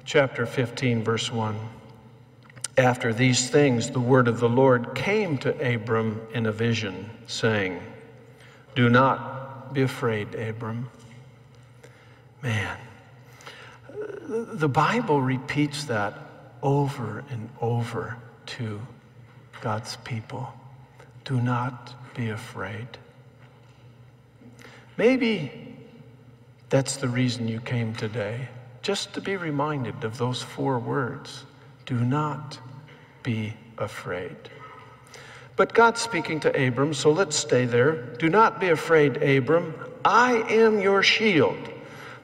chapter 0.03 0.45
15, 0.45 1.01
verse 1.01 1.31
1. 1.31 1.55
After 2.77 3.13
these 3.13 3.49
things, 3.49 3.91
the 3.91 3.99
word 3.99 4.27
of 4.27 4.39
the 4.39 4.49
Lord 4.49 4.95
came 4.95 5.37
to 5.39 5.75
Abram 5.75 6.21
in 6.33 6.47
a 6.47 6.51
vision, 6.51 7.09
saying, 7.27 7.79
Do 8.75 8.89
not 8.89 9.73
be 9.73 9.83
afraid, 9.83 10.33
Abram. 10.33 10.89
Man, 12.41 12.77
the 14.27 14.67
Bible 14.67 15.21
repeats 15.21 15.85
that 15.85 16.15
over 16.63 17.23
and 17.29 17.49
over 17.61 18.17
to 18.45 18.81
God's 19.61 19.95
people. 19.97 20.51
Do 21.25 21.39
not 21.39 21.93
be 22.15 22.29
afraid. 22.29 22.87
Maybe 24.97 25.75
that's 26.69 26.97
the 26.97 27.07
reason 27.07 27.47
you 27.47 27.59
came 27.59 27.93
today, 27.93 28.47
just 28.81 29.13
to 29.13 29.21
be 29.21 29.37
reminded 29.37 30.03
of 30.03 30.17
those 30.17 30.41
four 30.41 30.79
words. 30.79 31.45
Do 31.85 31.95
not 31.95 32.59
be 33.23 33.53
afraid. 33.77 34.35
But 35.55 35.73
God's 35.73 36.01
speaking 36.01 36.39
to 36.41 36.67
Abram, 36.67 36.93
so 36.93 37.11
let's 37.11 37.35
stay 37.35 37.65
there. 37.65 37.95
Do 38.17 38.29
not 38.29 38.59
be 38.59 38.69
afraid, 38.69 39.17
Abram. 39.21 39.75
I 40.03 40.37
am 40.49 40.79
your 40.79 41.03
shield. 41.03 41.57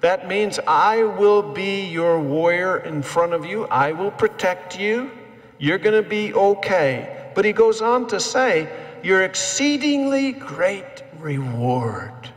That 0.02 0.28
means 0.28 0.60
I 0.66 1.04
will 1.04 1.42
be 1.42 1.86
your 1.86 2.20
warrior 2.20 2.78
in 2.78 3.04
front 3.04 3.34
of 3.34 3.46
you. 3.46 3.66
I 3.66 3.92
will 3.92 4.12
protect 4.12 4.80
you. 4.80 5.12
You're 5.60 5.78
going 5.78 6.02
to 6.02 6.10
be 6.10 6.34
okay. 6.34 7.32
But 7.36 7.46
he 7.46 7.52
goes 7.52 7.82
on 7.82 8.08
to 8.08 8.20
say, 8.20 8.70
Your 9.04 9.24
exceedingly 9.24 10.32
great 10.32 11.04
reward. 11.20 12.30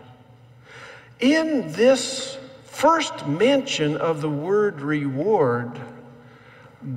In 1.21 1.71
this 1.73 2.37
first 2.65 3.27
mention 3.27 3.97
of 3.97 4.21
the 4.21 4.29
word 4.29 4.81
reward, 4.81 5.81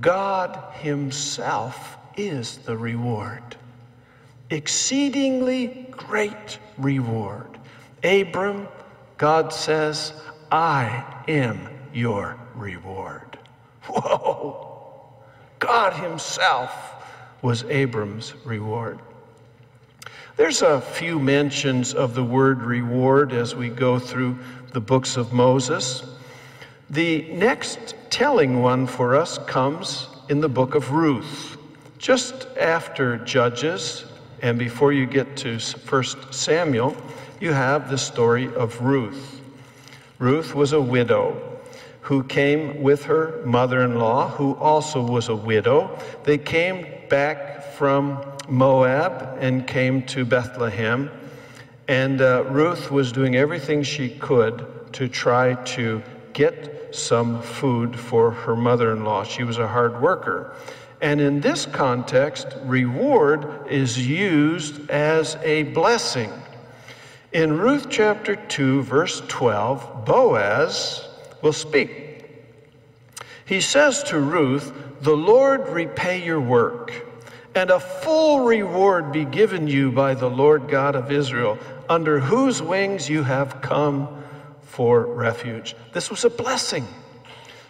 God 0.02 0.74
Himself 0.74 1.98
is 2.18 2.58
the 2.60 2.78
reward. 2.78 3.56
Exceedingly 4.50 5.88
great 5.92 6.60
reward. 6.78 7.58
Abram, 8.04 8.68
God 9.18 9.54
says, 9.54 10.14
I 10.52 11.24
am 11.28 11.70
your 11.94 12.38
reward. 12.56 13.40
Whoa! 13.84 15.14
God 15.60 15.94
Himself 15.94 16.94
was 17.42 17.64
Abram's 17.66 18.34
reward. 18.46 19.00
There's 20.36 20.62
a 20.62 20.82
few 20.82 21.20
mentions 21.20 21.94
of 21.94 22.14
the 22.14 22.24
word 22.24 22.62
reward 22.62 23.32
as 23.32 23.56
we 23.56 23.70
go 23.70 24.00
through 24.00 24.38
the 24.74 24.82
books 24.82 25.16
of 25.16 25.32
Moses. 25.32 26.04
The 26.90 27.32
next 27.32 27.96
telling 28.16 28.62
one 28.62 28.88
for 28.88 29.14
us 29.14 29.38
comes 29.40 30.08
in 30.30 30.40
the 30.40 30.48
book 30.48 30.74
of 30.74 30.94
Ruth. 30.94 31.58
Just 31.98 32.48
after 32.58 33.18
Judges, 33.18 34.06
and 34.42 34.58
before 34.58 34.94
you 34.94 35.06
get 35.06 35.36
to 35.36 35.60
1 35.60 36.04
Samuel, 36.32 36.96
you 37.42 37.52
have 37.52 37.90
the 37.90 37.98
story 37.98 38.48
of 38.56 38.80
Ruth. 38.80 39.42
Ruth 40.18 40.56
was 40.56 40.72
a 40.72 40.80
widow 40.80 41.60
who 42.00 42.24
came 42.24 42.82
with 42.82 43.04
her 43.04 43.42
mother 43.46 43.82
in 43.82 44.00
law, 44.00 44.30
who 44.30 44.54
also 44.54 45.02
was 45.02 45.28
a 45.28 45.36
widow. 45.36 46.00
They 46.24 46.38
came 46.38 46.88
back 47.10 47.66
from 47.74 48.24
Moab 48.48 49.40
and 49.42 49.68
came 49.68 50.04
to 50.04 50.24
Bethlehem. 50.24 51.12
And 51.90 52.22
uh, 52.22 52.46
Ruth 52.46 52.92
was 52.92 53.12
doing 53.12 53.36
everything 53.36 53.84
she 53.84 54.08
could 54.08 54.66
to 54.94 55.10
try 55.10 55.56
to 55.76 56.02
get 56.32 56.75
some 56.96 57.42
food 57.42 57.98
for 57.98 58.32
her 58.32 58.56
mother 58.56 58.92
in 58.92 59.04
law. 59.04 59.24
She 59.24 59.44
was 59.44 59.58
a 59.58 59.68
hard 59.68 60.02
worker. 60.02 60.56
And 61.02 61.20
in 61.20 61.42
this 61.42 61.66
context, 61.66 62.48
reward 62.64 63.68
is 63.70 64.08
used 64.08 64.90
as 64.90 65.36
a 65.44 65.64
blessing. 65.64 66.32
In 67.34 67.58
Ruth 67.58 67.88
chapter 67.90 68.36
2, 68.36 68.84
verse 68.84 69.22
12, 69.28 70.06
Boaz 70.06 71.08
will 71.42 71.54
speak. 71.54 72.26
He 73.46 73.62
says 73.62 74.04
to 74.04 74.20
Ruth, 74.20 74.74
The 75.02 75.16
Lord 75.16 75.68
repay 75.68 76.24
your 76.24 76.40
work, 76.40 76.94
and 77.54 77.70
a 77.70 77.80
full 77.80 78.46
reward 78.46 79.12
be 79.12 79.26
given 79.26 79.68
you 79.68 79.92
by 79.92 80.14
the 80.14 80.30
Lord 80.30 80.70
God 80.70 80.96
of 80.96 81.12
Israel, 81.12 81.60
under 81.90 82.20
whose 82.20 82.62
wings 82.62 83.10
you 83.10 83.22
have 83.24 83.62
come 83.62 84.24
for 84.76 85.06
refuge. 85.06 85.74
This 85.94 86.10
was 86.10 86.26
a 86.26 86.30
blessing. 86.30 86.86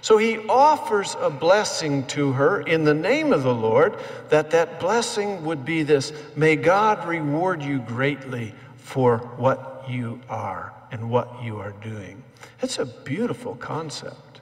So 0.02 0.18
he 0.18 0.40
offers 0.48 1.16
a 1.20 1.30
blessing 1.30 2.08
to 2.08 2.32
her 2.32 2.62
in 2.62 2.84
the 2.84 2.96
name 2.96 3.32
of 3.32 3.44
the 3.44 3.54
Lord, 3.54 4.00
that 4.30 4.50
that 4.52 4.80
blessing 4.80 5.46
would 5.46 5.64
be 5.64 5.84
this 5.84 6.12
May 6.36 6.56
God 6.56 7.08
reward 7.08 7.62
you 7.62 7.78
greatly 7.78 8.56
for 8.78 9.20
what 9.38 9.86
you 9.88 10.20
are 10.30 10.74
and 10.92 11.12
what 11.12 11.44
you 11.44 11.60
are 11.60 11.74
doing. 11.74 12.24
It's 12.64 12.80
a 12.80 12.86
beautiful 12.86 13.54
concept. 13.54 14.42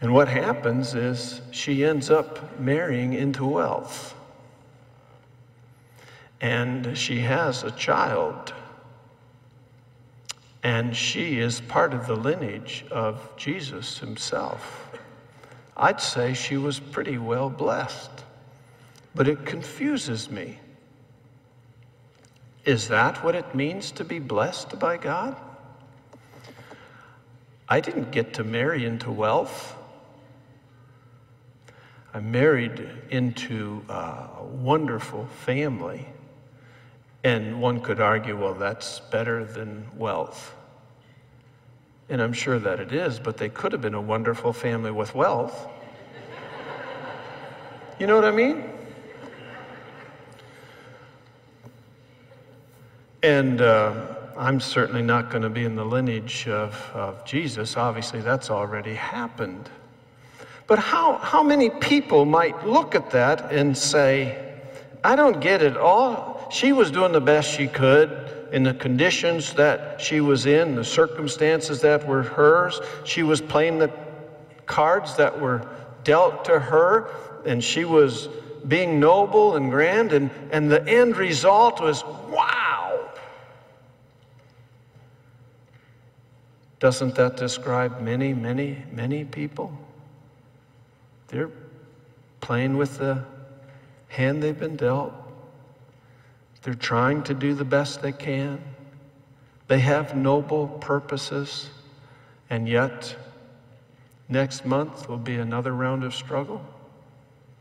And 0.00 0.14
what 0.14 0.28
happens 0.28 0.94
is 0.94 1.42
she 1.50 1.84
ends 1.84 2.08
up 2.08 2.58
marrying 2.58 3.12
into 3.12 3.44
wealth. 3.44 4.14
And 6.40 6.96
she 6.96 7.20
has 7.20 7.64
a 7.64 7.70
child. 7.72 8.54
And 10.62 10.94
she 10.94 11.38
is 11.38 11.60
part 11.62 11.94
of 11.94 12.06
the 12.06 12.16
lineage 12.16 12.84
of 12.90 13.34
Jesus 13.36 13.98
himself. 13.98 14.90
I'd 15.76 16.00
say 16.00 16.34
she 16.34 16.58
was 16.58 16.78
pretty 16.78 17.16
well 17.16 17.48
blessed. 17.48 18.10
But 19.14 19.26
it 19.26 19.46
confuses 19.46 20.30
me. 20.30 20.58
Is 22.64 22.88
that 22.88 23.24
what 23.24 23.34
it 23.34 23.54
means 23.54 23.90
to 23.92 24.04
be 24.04 24.18
blessed 24.18 24.78
by 24.78 24.98
God? 24.98 25.34
I 27.68 27.80
didn't 27.80 28.10
get 28.10 28.34
to 28.34 28.44
marry 28.44 28.84
into 28.84 29.10
wealth. 29.10 29.76
I 32.12 32.20
married 32.20 32.86
into 33.10 33.82
a 33.88 34.44
wonderful 34.44 35.26
family. 35.44 36.06
And 37.22 37.60
one 37.60 37.80
could 37.80 38.00
argue, 38.00 38.36
well, 38.36 38.54
that's 38.54 39.00
better 39.00 39.44
than 39.44 39.86
wealth. 39.96 40.54
And 42.08 42.20
I'm 42.20 42.32
sure 42.32 42.58
that 42.58 42.80
it 42.80 42.92
is, 42.92 43.20
but 43.20 43.36
they 43.36 43.48
could 43.48 43.72
have 43.72 43.82
been 43.82 43.94
a 43.94 44.00
wonderful 44.00 44.52
family 44.52 44.90
with 44.90 45.14
wealth. 45.14 45.68
You 47.98 48.06
know 48.06 48.14
what 48.14 48.24
I 48.24 48.30
mean? 48.30 48.64
And 53.22 53.60
uh, 53.60 54.06
I'm 54.36 54.58
certainly 54.58 55.02
not 55.02 55.28
going 55.28 55.42
to 55.42 55.50
be 55.50 55.66
in 55.66 55.76
the 55.76 55.84
lineage 55.84 56.48
of, 56.48 56.74
of 56.94 57.22
Jesus. 57.26 57.76
Obviously, 57.76 58.22
that's 58.22 58.50
already 58.50 58.94
happened. 58.94 59.68
But 60.66 60.78
how, 60.78 61.18
how 61.18 61.42
many 61.42 61.68
people 61.68 62.24
might 62.24 62.66
look 62.66 62.94
at 62.94 63.10
that 63.10 63.52
and 63.52 63.76
say, 63.76 64.54
I 65.04 65.16
don't 65.16 65.40
get 65.40 65.60
it 65.60 65.76
all. 65.76 66.29
She 66.50 66.72
was 66.72 66.90
doing 66.90 67.12
the 67.12 67.20
best 67.20 67.50
she 67.50 67.68
could 67.68 68.48
in 68.52 68.64
the 68.64 68.74
conditions 68.74 69.54
that 69.54 70.00
she 70.00 70.20
was 70.20 70.46
in, 70.46 70.74
the 70.74 70.84
circumstances 70.84 71.80
that 71.82 72.06
were 72.06 72.24
hers. 72.24 72.80
She 73.04 73.22
was 73.22 73.40
playing 73.40 73.78
the 73.78 73.90
cards 74.66 75.16
that 75.16 75.40
were 75.40 75.66
dealt 76.02 76.44
to 76.46 76.58
her, 76.58 77.08
and 77.46 77.62
she 77.62 77.84
was 77.84 78.28
being 78.66 78.98
noble 78.98 79.56
and 79.56 79.70
grand, 79.70 80.12
and, 80.12 80.30
and 80.50 80.70
the 80.70 80.86
end 80.86 81.16
result 81.16 81.80
was 81.80 82.02
wow. 82.28 83.08
Doesn't 86.80 87.14
that 87.14 87.36
describe 87.36 88.00
many, 88.00 88.34
many, 88.34 88.84
many 88.90 89.24
people? 89.24 89.72
They're 91.28 91.50
playing 92.40 92.76
with 92.76 92.98
the 92.98 93.24
hand 94.08 94.42
they've 94.42 94.58
been 94.58 94.76
dealt. 94.76 95.19
They're 96.62 96.74
trying 96.74 97.22
to 97.24 97.34
do 97.34 97.54
the 97.54 97.64
best 97.64 98.02
they 98.02 98.12
can. 98.12 98.62
They 99.68 99.78
have 99.80 100.16
noble 100.16 100.68
purposes, 100.68 101.70
and 102.48 102.68
yet 102.68 103.14
next 104.28 104.66
month 104.66 105.08
will 105.08 105.16
be 105.16 105.36
another 105.36 105.72
round 105.72 106.04
of 106.04 106.14
struggle, 106.14 106.64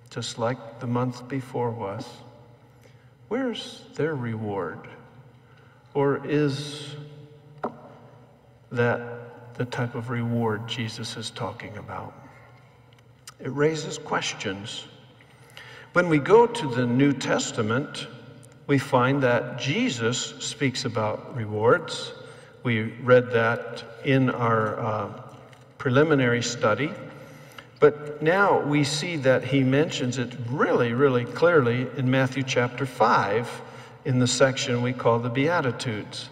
just 0.10 0.40
like 0.40 0.80
the 0.80 0.88
month 0.88 1.28
before 1.28 1.72
was. 1.72 2.06
Where's 3.28 3.84
their 3.96 4.16
reward? 4.16 4.88
Or 5.94 6.26
is 6.26 6.96
that 8.72 9.56
the 9.56 9.66
type 9.66 9.96
of 9.96 10.10
reward 10.10 10.68
Jesus 10.68 11.18
is 11.18 11.30
talking 11.32 11.76
about. 11.78 12.14
It 13.40 13.50
raises 13.50 13.98
questions. 13.98 14.88
When 15.94 16.08
we 16.08 16.20
go 16.20 16.46
to 16.46 16.68
the 16.68 16.86
New 16.86 17.14
Testament, 17.14 18.08
we 18.70 18.78
find 18.78 19.24
that 19.24 19.58
Jesus 19.58 20.36
speaks 20.38 20.86
about 20.86 21.36
rewards. 21.36 22.14
We 22.62 22.84
read 23.02 23.32
that 23.32 23.84
in 24.06 24.30
our 24.30 24.80
uh, 24.80 25.22
preliminary 25.80 26.44
study. 26.44 26.94
But 27.80 28.22
now 28.22 28.60
we 28.60 28.84
see 28.84 29.16
that 29.16 29.44
he 29.44 29.64
mentions 29.64 30.20
it 30.20 30.36
really, 30.52 30.94
really 30.94 31.26
clearly 31.26 31.88
in 31.98 32.12
Matthew 32.12 32.44
chapter 32.44 32.86
5 32.86 33.62
in 34.06 34.20
the 34.20 34.28
section 34.28 34.84
we 34.84 34.94
call 34.94 35.18
the 35.18 35.30
Beatitudes. 35.30 36.30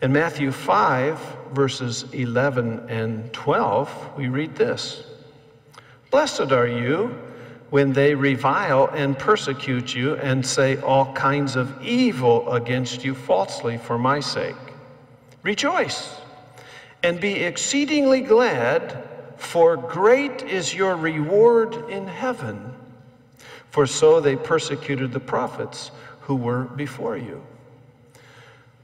In 0.00 0.10
Matthew 0.10 0.52
5, 0.52 1.20
verses 1.52 2.06
11 2.14 2.88
and 2.88 3.30
12, 3.34 4.16
we 4.16 4.28
read 4.28 4.56
this 4.56 5.04
Blessed 6.10 6.50
are 6.50 6.66
you 6.66 7.14
when 7.70 7.92
they 7.92 8.14
revile 8.14 8.88
and 8.94 9.18
persecute 9.18 9.94
you 9.94 10.14
and 10.16 10.44
say 10.44 10.80
all 10.80 11.12
kinds 11.12 11.54
of 11.54 11.82
evil 11.84 12.50
against 12.52 13.04
you 13.04 13.14
falsely 13.14 13.76
for 13.76 13.98
my 13.98 14.20
sake. 14.20 14.56
Rejoice 15.42 16.18
and 17.02 17.20
be 17.20 17.34
exceedingly 17.34 18.22
glad, 18.22 19.04
for 19.36 19.76
great 19.76 20.42
is 20.42 20.74
your 20.74 20.96
reward 20.96 21.74
in 21.90 22.06
heaven. 22.06 22.74
For 23.70 23.86
so 23.86 24.20
they 24.20 24.34
persecuted 24.34 25.12
the 25.12 25.20
prophets 25.20 25.90
who 26.22 26.34
were 26.34 26.64
before 26.64 27.16
you. 27.16 27.42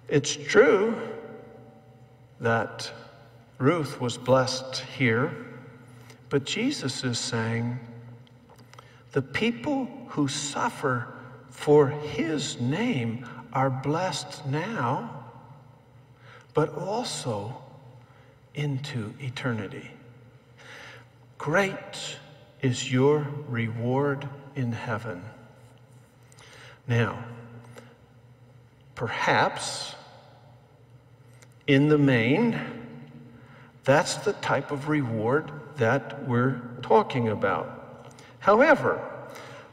It's 0.09 0.37
true 0.37 0.95
that 2.41 2.91
Ruth 3.59 4.01
was 4.01 4.19
blessed 4.19 4.85
here, 4.97 5.35
but 6.29 6.45
Jesus 6.45 7.03
is 7.03 7.19
saying 7.19 7.79
the 9.15 9.23
people 9.23 9.89
who 10.09 10.27
suffer 10.27 11.07
for 11.49 11.87
his 11.87 12.61
name 12.61 13.25
are 13.53 13.71
blessed 13.71 14.45
now, 14.47 15.25
but 16.53 16.77
also 16.77 17.57
into 18.57 19.15
eternity. 19.21 19.89
Great 21.39 22.19
is 22.61 22.91
your 22.93 23.25
reward 23.47 24.29
in 24.57 24.73
heaven. 24.73 25.23
Now, 26.89 27.25
perhaps 28.97 29.95
in 31.69 31.89
the 31.89 31.99
main, 31.99 32.61
that's 33.85 34.17
the 34.17 34.33
type 34.33 34.73
of 34.73 34.89
reward 34.89 35.53
that 35.77 36.27
we're 36.27 36.61
talking 36.83 37.29
about. 37.29 37.84
However, 38.45 39.01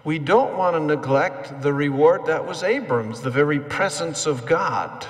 we 0.05 0.17
don't 0.17 0.57
want 0.57 0.77
to 0.77 0.79
neglect 0.79 1.61
the 1.61 1.73
reward 1.73 2.27
that 2.27 2.47
was 2.47 2.63
Abram's, 2.63 3.19
the 3.19 3.29
very 3.29 3.59
presence 3.59 4.25
of 4.25 4.45
God. 4.45 5.05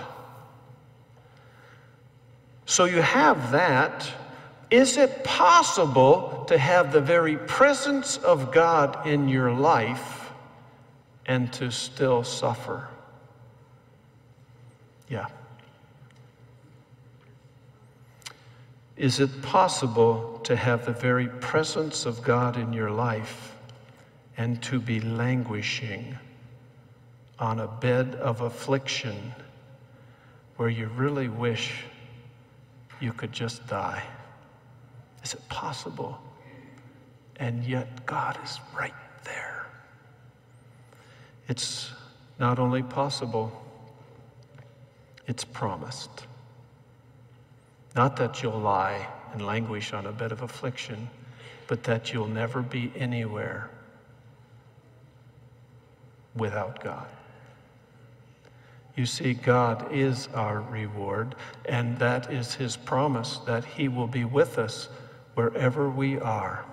So 2.65 2.85
you 2.85 3.03
have 3.03 3.51
that, 3.51 4.11
Is 4.71 4.97
it 4.97 5.23
possible 5.23 6.45
to 6.47 6.57
have 6.57 6.91
the 6.91 7.01
very 7.01 7.37
presence 7.37 8.17
of 8.17 8.51
God 8.51 9.05
in 9.05 9.27
your 9.27 9.51
life 9.51 10.31
and 11.27 11.53
to 11.53 11.69
still 11.69 12.23
suffer? 12.23 12.87
Yeah. 15.07 15.27
Is 18.97 19.19
it 19.19 19.41
possible 19.41 20.39
to 20.45 20.55
have 20.55 20.85
the 20.85 20.93
very 20.93 21.27
presence 21.27 22.07
of 22.07 22.23
God 22.23 22.57
in 22.57 22.73
your 22.73 22.89
life 22.89 23.50
and 24.41 24.59
to 24.59 24.79
be 24.79 24.99
languishing 24.99 26.17
on 27.37 27.59
a 27.59 27.67
bed 27.67 28.15
of 28.15 28.41
affliction 28.41 29.31
where 30.57 30.67
you 30.67 30.87
really 30.95 31.27
wish 31.27 31.83
you 32.99 33.13
could 33.13 33.31
just 33.31 33.67
die? 33.67 34.01
Is 35.23 35.35
it 35.35 35.47
possible? 35.47 36.19
And 37.35 37.63
yet 37.63 38.07
God 38.07 38.35
is 38.43 38.59
right 38.75 38.95
there. 39.25 39.67
It's 41.47 41.91
not 42.39 42.57
only 42.57 42.81
possible, 42.81 43.51
it's 45.27 45.43
promised. 45.43 46.25
Not 47.95 48.15
that 48.15 48.41
you'll 48.41 48.59
lie 48.59 49.07
and 49.33 49.45
languish 49.45 49.93
on 49.93 50.07
a 50.07 50.11
bed 50.11 50.31
of 50.31 50.41
affliction, 50.41 51.11
but 51.67 51.83
that 51.83 52.11
you'll 52.11 52.25
never 52.25 52.63
be 52.63 52.91
anywhere 52.95 53.69
without 56.35 56.83
God. 56.83 57.07
You 58.95 59.05
see, 59.05 59.33
God 59.33 59.91
is 59.91 60.27
our 60.33 60.61
reward, 60.61 61.35
and 61.65 61.97
that 61.99 62.31
is 62.31 62.53
His 62.55 62.75
promise 62.75 63.37
that 63.45 63.63
He 63.63 63.87
will 63.87 64.07
be 64.07 64.25
with 64.25 64.57
us 64.57 64.89
wherever 65.35 65.89
we 65.89 66.19
are. 66.19 66.65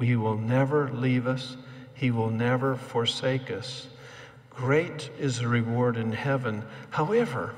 He 0.00 0.16
will 0.16 0.36
never 0.36 0.90
leave 0.90 1.26
us, 1.26 1.56
He 1.94 2.10
will 2.10 2.30
never 2.30 2.76
forsake 2.76 3.50
us. 3.50 3.88
Great 4.50 5.10
is 5.18 5.38
the 5.38 5.48
reward 5.48 5.96
in 5.96 6.12
heaven. 6.12 6.62
However, 6.90 7.54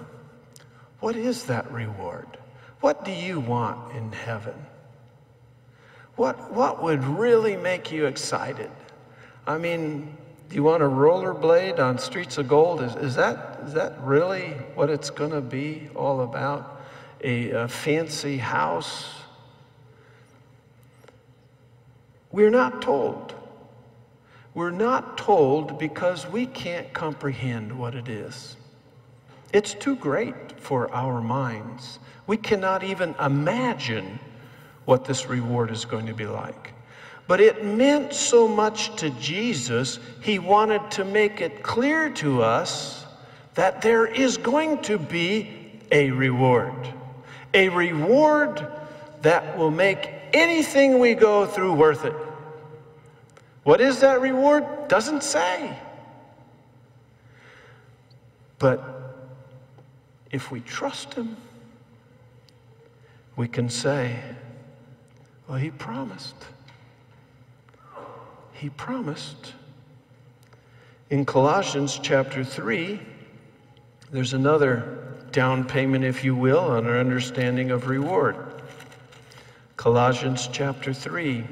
what 1.00 1.16
is 1.16 1.44
that 1.44 1.70
reward? 1.70 2.26
What 2.80 3.04
do 3.04 3.12
you 3.12 3.40
want 3.40 3.96
in 3.96 4.12
heaven? 4.12 4.54
What, 6.16 6.52
what 6.52 6.82
would 6.82 7.04
really 7.04 7.56
make 7.56 7.92
you 7.92 8.06
excited? 8.06 8.70
I 9.46 9.58
mean, 9.58 10.16
do 10.48 10.54
you 10.54 10.62
want 10.62 10.82
a 10.82 10.86
rollerblade 10.86 11.78
on 11.78 11.98
streets 11.98 12.38
of 12.38 12.48
gold? 12.48 12.80
Is, 12.80 12.94
is, 12.96 13.14
that, 13.16 13.60
is 13.66 13.74
that 13.74 14.00
really 14.02 14.52
what 14.74 14.88
it's 14.88 15.10
going 15.10 15.32
to 15.32 15.42
be 15.42 15.90
all 15.94 16.22
about? 16.22 16.80
A, 17.22 17.50
a 17.50 17.68
fancy 17.68 18.38
house? 18.38 19.10
We're 22.32 22.50
not 22.50 22.80
told. 22.80 23.34
We're 24.54 24.70
not 24.70 25.18
told 25.18 25.78
because 25.78 26.26
we 26.26 26.46
can't 26.46 26.92
comprehend 26.94 27.78
what 27.78 27.94
it 27.94 28.08
is. 28.08 28.56
It's 29.52 29.74
too 29.74 29.96
great 29.96 30.58
for 30.58 30.90
our 30.94 31.20
minds. 31.20 31.98
We 32.26 32.38
cannot 32.38 32.82
even 32.84 33.14
imagine 33.20 34.18
what 34.86 35.04
this 35.04 35.26
reward 35.26 35.70
is 35.70 35.84
going 35.84 36.06
to 36.06 36.14
be 36.14 36.26
like. 36.26 36.72
But 37.28 37.42
it 37.42 37.62
meant 37.62 38.14
so 38.14 38.48
much 38.48 38.96
to 38.96 39.10
Jesus, 39.10 40.00
he 40.22 40.38
wanted 40.38 40.90
to 40.92 41.04
make 41.04 41.42
it 41.42 41.62
clear 41.62 42.08
to 42.14 42.42
us 42.42 43.04
that 43.54 43.82
there 43.82 44.06
is 44.06 44.38
going 44.38 44.80
to 44.84 44.98
be 44.98 45.50
a 45.92 46.10
reward. 46.10 46.88
A 47.52 47.68
reward 47.68 48.66
that 49.20 49.58
will 49.58 49.70
make 49.70 50.10
anything 50.32 50.98
we 50.98 51.14
go 51.14 51.44
through 51.44 51.74
worth 51.74 52.06
it. 52.06 52.14
What 53.62 53.82
is 53.82 54.00
that 54.00 54.22
reward? 54.22 54.88
Doesn't 54.88 55.22
say. 55.22 55.76
But 58.58 58.82
if 60.30 60.50
we 60.50 60.60
trust 60.60 61.12
Him, 61.12 61.36
we 63.36 63.48
can 63.48 63.68
say, 63.68 64.18
Well, 65.46 65.58
He 65.58 65.70
promised. 65.70 66.34
He 68.58 68.70
promised. 68.70 69.54
In 71.10 71.24
Colossians 71.24 72.00
chapter 72.02 72.42
3, 72.42 73.00
there's 74.10 74.32
another 74.32 75.14
down 75.30 75.64
payment, 75.64 76.04
if 76.04 76.24
you 76.24 76.34
will, 76.34 76.58
on 76.58 76.84
our 76.86 76.98
understanding 76.98 77.70
of 77.70 77.88
reward. 77.88 78.36
Colossians 79.76 80.48
chapter 80.50 80.92
3, 80.92 81.46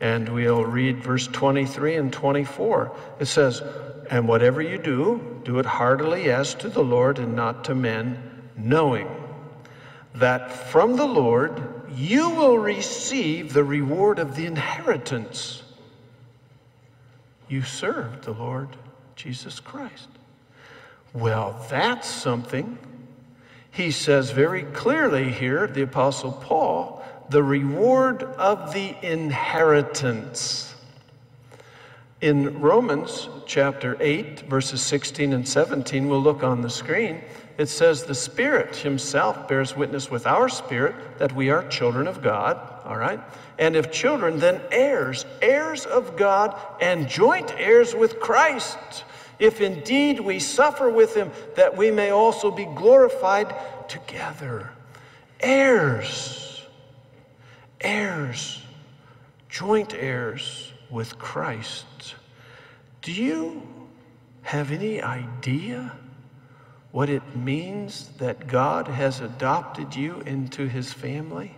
and 0.00 0.28
we'll 0.30 0.64
read 0.64 1.00
verse 1.00 1.28
23 1.28 1.94
and 1.94 2.12
24. 2.12 2.96
It 3.20 3.26
says, 3.26 3.62
and 4.10 4.26
whatever 4.26 4.60
you 4.60 4.78
do, 4.78 5.40
do 5.44 5.60
it 5.60 5.66
heartily 5.66 6.28
as 6.30 6.54
to 6.56 6.68
the 6.68 6.82
Lord 6.82 7.20
and 7.20 7.36
not 7.36 7.64
to 7.66 7.74
men, 7.74 8.50
knowing 8.56 9.08
that 10.16 10.50
from 10.50 10.96
the 10.96 11.06
Lord 11.06 11.62
you 11.94 12.30
will 12.30 12.58
receive 12.58 13.52
the 13.52 13.62
reward 13.62 14.18
of 14.18 14.34
the 14.34 14.46
inheritance. 14.46 15.63
You 17.48 17.62
serve 17.62 18.24
the 18.24 18.32
Lord 18.32 18.68
Jesus 19.16 19.60
Christ. 19.60 20.08
Well, 21.12 21.64
that's 21.70 22.08
something. 22.08 22.78
He 23.70 23.90
says 23.90 24.30
very 24.30 24.62
clearly 24.62 25.30
here, 25.30 25.66
the 25.66 25.82
Apostle 25.82 26.32
Paul, 26.32 27.04
the 27.28 27.42
reward 27.42 28.22
of 28.22 28.72
the 28.72 28.96
inheritance. 29.02 30.74
In 32.20 32.60
Romans 32.60 33.28
chapter 33.46 33.96
8, 34.00 34.40
verses 34.48 34.80
16 34.82 35.32
and 35.32 35.46
17, 35.46 36.08
we'll 36.08 36.22
look 36.22 36.42
on 36.42 36.62
the 36.62 36.70
screen. 36.70 37.20
It 37.56 37.66
says, 37.66 38.02
The 38.02 38.14
Spirit 38.14 38.76
Himself 38.76 39.46
bears 39.48 39.76
witness 39.76 40.10
with 40.10 40.26
our 40.26 40.48
spirit 40.48 41.18
that 41.18 41.34
we 41.34 41.50
are 41.50 41.66
children 41.68 42.08
of 42.08 42.22
God, 42.22 42.58
all 42.84 42.96
right? 42.96 43.20
And 43.58 43.76
if 43.76 43.92
children, 43.92 44.38
then 44.40 44.60
heirs, 44.72 45.24
heirs 45.40 45.86
of 45.86 46.16
God, 46.16 46.58
and 46.80 47.08
joint 47.08 47.52
heirs 47.56 47.94
with 47.94 48.18
Christ. 48.18 49.04
If 49.38 49.60
indeed 49.60 50.20
we 50.20 50.40
suffer 50.40 50.90
with 50.90 51.14
Him, 51.14 51.30
that 51.54 51.76
we 51.76 51.90
may 51.90 52.10
also 52.10 52.50
be 52.50 52.64
glorified 52.64 53.54
together. 53.88 54.70
Heirs, 55.40 56.66
heirs, 57.80 58.60
joint 59.48 59.94
heirs 59.94 60.72
with 60.90 61.18
Christ. 61.18 62.16
Do 63.02 63.12
you 63.12 63.62
have 64.42 64.72
any 64.72 65.00
idea 65.00 65.92
what 66.94 67.10
it 67.10 67.34
means 67.34 68.10
that 68.18 68.46
God 68.46 68.86
has 68.86 69.20
adopted 69.20 69.96
you 69.96 70.20
into 70.26 70.68
his 70.68 70.92
family? 70.92 71.56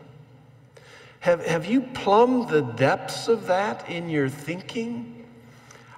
Have, 1.20 1.44
have 1.44 1.66
you 1.66 1.82
plumbed 1.82 2.48
the 2.48 2.62
depths 2.62 3.28
of 3.28 3.46
that 3.48 3.90
in 3.90 4.08
your 4.08 4.30
thinking? 4.30 5.26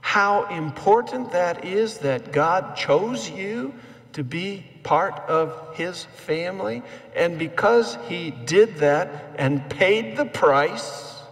How 0.01 0.47
important 0.47 1.31
that 1.31 1.65
is 1.65 1.99
that 1.99 2.33
God 2.33 2.75
chose 2.75 3.31
you 3.31 3.75
to 4.15 4.25
be 4.25 4.65
part 4.83 5.15
of 5.29 5.77
his 5.77 6.05
family. 6.05 6.83
And 7.15 7.39
because 7.39 7.99
he 8.09 8.31
did 8.31 8.77
that 8.79 9.37
and 9.37 9.69
paid 9.69 10.17
the 10.17 10.25
price 10.25 11.23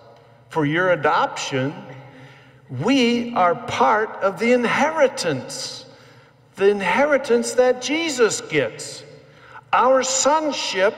for 0.50 0.66
your 0.66 0.92
adoption, 0.92 1.74
we 2.68 3.34
are 3.34 3.54
part 3.54 4.10
of 4.16 4.38
the 4.38 4.52
inheritance, 4.52 5.85
the 6.56 6.68
inheritance 6.68 7.52
that 7.54 7.80
Jesus 7.82 8.40
gets. 8.40 9.04
Our 9.72 10.02
sonship, 10.02 10.94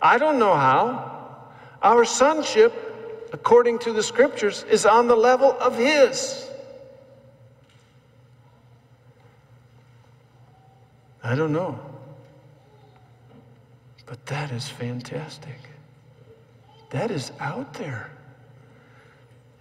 I 0.00 0.18
don't 0.18 0.38
know 0.38 0.54
how, 0.54 1.40
our 1.82 2.04
sonship, 2.04 2.72
according 3.32 3.80
to 3.80 3.92
the 3.92 4.02
scriptures, 4.02 4.64
is 4.70 4.86
on 4.86 5.08
the 5.08 5.16
level 5.16 5.56
of 5.60 5.76
His. 5.76 6.48
I 11.22 11.34
don't 11.34 11.52
know. 11.52 11.78
But 14.06 14.24
that 14.26 14.52
is 14.52 14.68
fantastic. 14.68 15.58
That 16.90 17.10
is 17.10 17.32
out 17.40 17.74
there. 17.74 18.10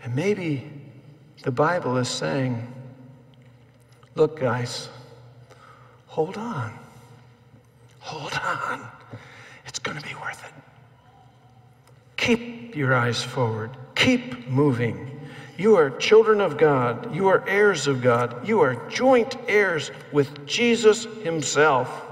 And 0.03 0.13
maybe 0.13 0.69
the 1.43 1.51
Bible 1.51 1.97
is 1.97 2.09
saying, 2.09 2.71
look, 4.15 4.39
guys, 4.39 4.89
hold 6.13 6.37
on. 6.37 6.71
Hold 7.97 8.33
on. 8.33 8.87
It's 9.65 9.79
going 9.79 9.97
to 9.97 10.07
be 10.07 10.13
worth 10.13 10.45
it. 10.45 10.53
Keep 12.17 12.75
your 12.75 12.93
eyes 12.93 13.23
forward. 13.23 13.71
Keep 13.95 14.47
moving. 14.47 15.19
You 15.57 15.75
are 15.75 15.89
children 15.89 16.39
of 16.39 16.55
God. 16.55 17.15
You 17.15 17.29
are 17.29 17.43
heirs 17.49 17.87
of 17.87 18.03
God. 18.03 18.47
You 18.47 18.59
are 18.59 18.75
joint 18.89 19.37
heirs 19.47 19.89
with 20.11 20.45
Jesus 20.45 21.05
Himself. 21.23 22.05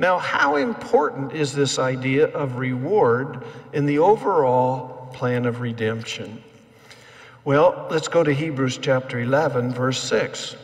Now, 0.00 0.18
how 0.18 0.56
important 0.56 1.34
is 1.34 1.52
this 1.52 1.78
idea 1.78 2.26
of 2.32 2.56
reward 2.56 3.44
in 3.72 3.86
the 3.86 4.00
overall 4.00 5.08
plan 5.14 5.46
of 5.46 5.60
redemption? 5.60 6.42
Well, 7.44 7.86
let's 7.92 8.08
go 8.08 8.24
to 8.24 8.34
Hebrews 8.34 8.78
chapter 8.78 9.20
11, 9.20 9.72
verse 9.72 10.02
6. 10.02 10.56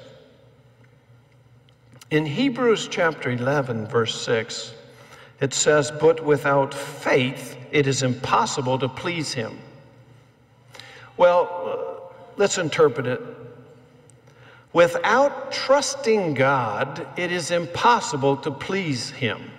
In 2.11 2.27
Hebrews 2.27 2.89
chapter 2.89 3.31
11, 3.31 3.87
verse 3.87 4.21
6, 4.21 4.75
it 5.41 5.55
says, 5.55 5.93
But 5.93 6.25
without 6.25 6.75
faith 6.75 7.57
it 7.71 7.87
is 7.87 8.03
impossible 8.03 8.81
to 8.81 8.89
please 8.89 9.33
him. 9.33 9.59
Well, 11.17 12.13
let's 12.37 12.59
interpret 12.59 13.07
it. 13.07 13.21
Without 14.73 15.53
trusting 15.53 16.35
God, 16.35 17.07
it 17.17 17.31
is 17.31 17.53
impossible 17.53 18.37
to 18.39 18.51
please 18.51 19.11
him. 19.11 19.51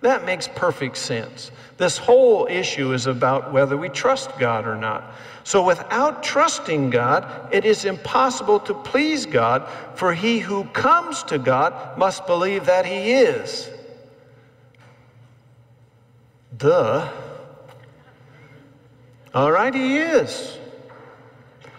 That 0.00 0.24
makes 0.24 0.48
perfect 0.48 0.96
sense. 0.96 1.52
This 1.76 1.98
whole 1.98 2.46
issue 2.46 2.92
is 2.92 3.06
about 3.06 3.52
whether 3.52 3.76
we 3.76 3.88
trust 3.88 4.36
God 4.40 4.66
or 4.66 4.74
not. 4.74 5.14
So, 5.44 5.64
without 5.64 6.22
trusting 6.22 6.90
God, 6.90 7.52
it 7.52 7.64
is 7.64 7.84
impossible 7.84 8.60
to 8.60 8.74
please 8.74 9.26
God, 9.26 9.68
for 9.94 10.14
he 10.14 10.38
who 10.38 10.64
comes 10.66 11.22
to 11.24 11.38
God 11.38 11.98
must 11.98 12.26
believe 12.26 12.66
that 12.66 12.86
he 12.86 13.12
is. 13.12 13.68
Duh. 16.56 17.10
All 19.34 19.50
right, 19.50 19.74
he 19.74 19.98
is. 19.98 20.58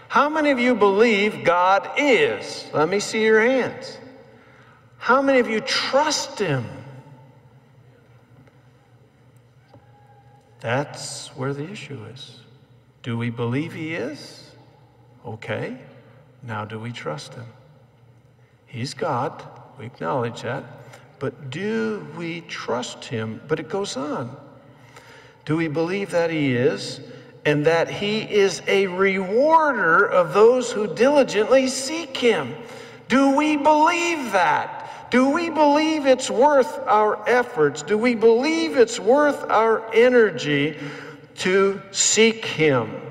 How 0.09 0.29
many 0.29 0.51
of 0.51 0.59
you 0.59 0.75
believe 0.75 1.43
God 1.43 1.89
is? 1.97 2.69
Let 2.73 2.89
me 2.89 2.99
see 2.99 3.23
your 3.23 3.41
hands. 3.41 3.97
How 4.97 5.21
many 5.21 5.39
of 5.39 5.49
you 5.49 5.59
trust 5.61 6.37
him? 6.37 6.65
That's 10.59 11.29
where 11.29 11.53
the 11.53 11.69
issue 11.69 11.99
is. 12.13 12.42
Do 13.03 13.17
we 13.17 13.29
believe 13.29 13.73
He 13.73 13.93
is? 13.93 14.51
Okay. 15.25 15.77
Now, 16.41 16.65
do 16.65 16.79
we 16.79 16.91
trust 16.91 17.33
Him? 17.33 17.45
He's 18.65 18.93
God. 18.93 19.43
We 19.77 19.85
acknowledge 19.85 20.41
that. 20.41 20.63
But 21.19 21.49
do 21.49 22.07
we 22.17 22.41
trust 22.41 23.05
Him? 23.05 23.41
But 23.47 23.59
it 23.59 23.69
goes 23.69 23.97
on. 23.97 24.35
Do 25.45 25.57
we 25.57 25.67
believe 25.67 26.11
that 26.11 26.31
He 26.31 26.55
is 26.55 27.01
and 27.45 27.65
that 27.65 27.89
He 27.89 28.21
is 28.21 28.61
a 28.67 28.87
rewarder 28.87 30.05
of 30.05 30.33
those 30.33 30.71
who 30.71 30.93
diligently 30.95 31.67
seek 31.67 32.15
Him? 32.15 32.55
Do 33.09 33.35
we 33.35 33.57
believe 33.57 34.31
that? 34.31 35.11
Do 35.11 35.29
we 35.29 35.49
believe 35.49 36.07
it's 36.07 36.31
worth 36.31 36.79
our 36.87 37.27
efforts? 37.29 37.83
Do 37.83 37.97
we 37.97 38.15
believe 38.15 38.77
it's 38.77 38.99
worth 38.99 39.43
our 39.49 39.93
energy 39.93 40.79
to 41.35 41.81
seek 41.91 42.45
Him? 42.45 43.01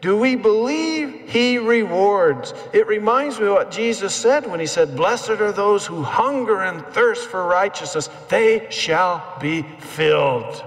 Do 0.00 0.18
we 0.18 0.36
believe 0.36 1.30
He 1.30 1.58
rewards? 1.58 2.52
It 2.72 2.86
reminds 2.86 3.40
me 3.40 3.46
of 3.46 3.52
what 3.52 3.70
Jesus 3.70 4.14
said 4.14 4.46
when 4.46 4.60
He 4.60 4.66
said, 4.66 4.96
Blessed 4.96 5.30
are 5.30 5.52
those 5.52 5.86
who 5.86 6.02
hunger 6.02 6.60
and 6.60 6.84
thirst 6.88 7.28
for 7.28 7.46
righteousness, 7.46 8.10
they 8.28 8.66
shall 8.70 9.36
be 9.40 9.62
filled. 9.62 10.62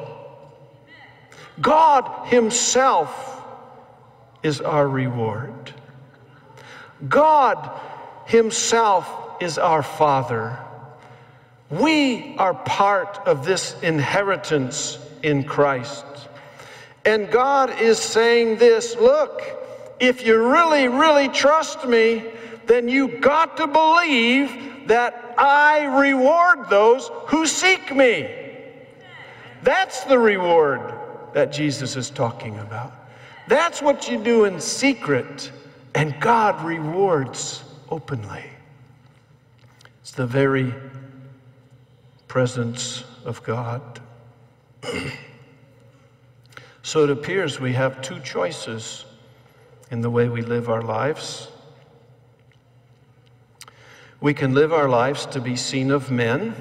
God 1.62 2.28
Himself 2.28 3.43
is 4.43 4.60
our 4.62 4.88
reward. 4.88 5.74
God 7.08 7.80
Himself 8.26 9.41
is 9.41 9.58
our 9.58 9.84
Father. 9.84 10.58
We 11.70 12.36
are 12.38 12.53
part 12.53 13.20
of 13.26 13.45
this 13.45 13.80
inheritance 13.82 14.97
in 15.22 15.43
Christ. 15.43 16.05
And 17.08 17.32
God 17.32 17.80
is 17.80 17.99
saying 17.99 18.58
this 18.58 18.97
look, 18.97 19.41
if 19.97 20.26
you 20.26 20.45
really, 20.45 20.89
really 20.89 21.30
trust 21.30 21.88
me, 21.88 22.26
then 22.66 22.89
you 22.89 23.20
got 23.20 23.55
to 23.58 23.66
believe 23.66 24.88
that 24.89 25.36
I 25.38 25.86
reward 26.01 26.70
those 26.70 27.10
who 27.28 27.47
seek 27.47 27.95
me. 27.95 28.30
That's 29.64 30.03
the 30.03 30.20
reward 30.20 30.82
that 31.32 31.49
Jesus 31.49 31.95
is 31.95 32.10
talking 32.10 32.60
about. 32.60 32.91
That's 33.47 33.82
what 33.82 34.10
you 34.10 34.22
do 34.22 34.43
in 34.43 34.60
secret, 34.60 35.49
and 35.95 36.20
God 36.20 36.62
rewards 36.66 37.64
openly. 37.89 38.43
It's 40.01 40.12
the 40.12 40.28
very 40.28 40.76
presence 42.28 43.05
of 43.24 43.41
God. 43.43 44.01
so 46.88 47.04
it 47.04 47.10
appears 47.10 47.60
we 47.60 47.74
have 47.74 48.02
two 48.02 48.18
choices 48.22 49.04
in 49.92 50.00
the 50.00 50.10
way 50.10 50.30
we 50.30 50.42
live 50.42 50.70
our 50.70 50.82
lives. 50.82 51.50
We 54.22 54.34
can 54.34 54.54
live 54.54 54.72
our 54.72 54.88
lives 54.88 55.26
to 55.26 55.42
be 55.42 55.58
seen 55.58 55.92
of 55.92 56.10
men, 56.10 56.56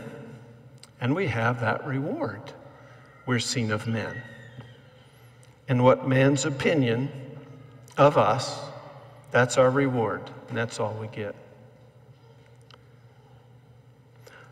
and 1.00 1.14
we 1.14 1.28
have 1.28 1.60
that 1.60 1.86
reward. 1.86 2.42
We're 3.24 3.38
seen 3.38 3.70
of 3.70 3.86
men. 3.86 4.20
And 5.68 5.84
what 5.84 6.08
man's 6.08 6.44
opinion 6.44 7.08
of 7.96 8.18
us, 8.18 8.58
that's 9.30 9.56
our 9.56 9.70
reward, 9.70 10.28
and 10.48 10.58
that's 10.58 10.80
all 10.80 10.94
we 10.94 11.06
get. 11.06 11.36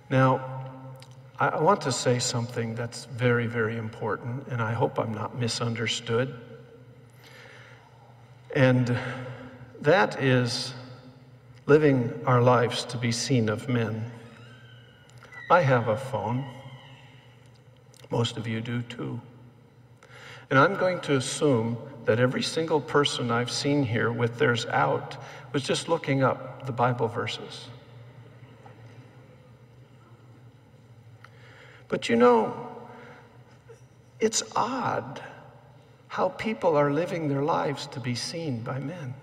Now, 0.09 0.53
I 1.39 1.61
want 1.61 1.80
to 1.82 1.93
say 1.93 2.20
something 2.20 2.76
that's 2.76 3.07
very, 3.07 3.49
very 3.49 3.76
important, 3.76 4.47
and 4.49 4.62
I 4.62 4.72
hope 4.72 5.01
I'm 5.01 5.12
not 5.12 5.37
misunderstood. 5.37 6.32
And 8.55 8.97
that 9.80 10.22
is 10.22 10.74
living 11.66 12.12
our 12.24 12.41
lives 12.41 12.85
to 12.85 12.99
be 12.99 13.11
seen 13.11 13.49
of 13.49 13.68
men. 13.68 14.11
I 15.51 15.62
have 15.62 15.89
a 15.89 15.97
phone. 15.97 16.45
Most 18.11 18.37
of 18.37 18.47
you 18.47 18.61
do 18.61 18.82
too. 18.82 19.20
And 20.51 20.59
I'm 20.59 20.76
going 20.76 21.01
to 21.01 21.16
assume 21.16 21.76
that 22.05 22.20
every 22.20 22.43
single 22.43 22.80
person 22.80 23.32
I've 23.32 23.51
seen 23.51 23.82
here 23.82 24.12
with 24.12 24.39
theirs 24.39 24.66
out 24.66 25.16
was 25.53 25.64
just 25.64 25.89
looking 25.89 26.22
up 26.22 26.64
the 26.66 26.72
Bible 26.72 27.09
verses. 27.09 27.66
But 31.89 32.09
you 32.09 32.16
know, 32.16 32.55
it's 34.20 34.43
odd 34.57 35.22
how 36.09 36.28
people 36.28 36.76
are 36.76 36.93
living 36.93 37.28
their 37.28 37.43
lives 37.43 37.87
to 37.89 38.01
be 38.01 38.14
seen 38.14 38.62
by 38.62 38.78
men. 38.78 39.14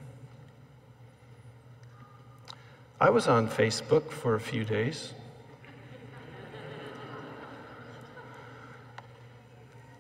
I 3.00 3.10
was 3.10 3.28
on 3.28 3.48
Facebook 3.48 4.12
for 4.12 4.36
a 4.36 4.40
few 4.40 4.64
days. 4.64 5.14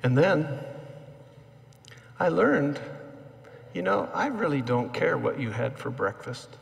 And 0.03 0.17
then 0.17 0.59
I 2.19 2.29
learned, 2.29 2.79
you 3.73 3.81
know, 3.81 4.09
I 4.13 4.27
really 4.27 4.61
don't 4.61 4.93
care 4.93 5.17
what 5.17 5.39
you 5.39 5.49
had 5.49 5.77
for 5.77 5.89
breakfast. 5.89 6.57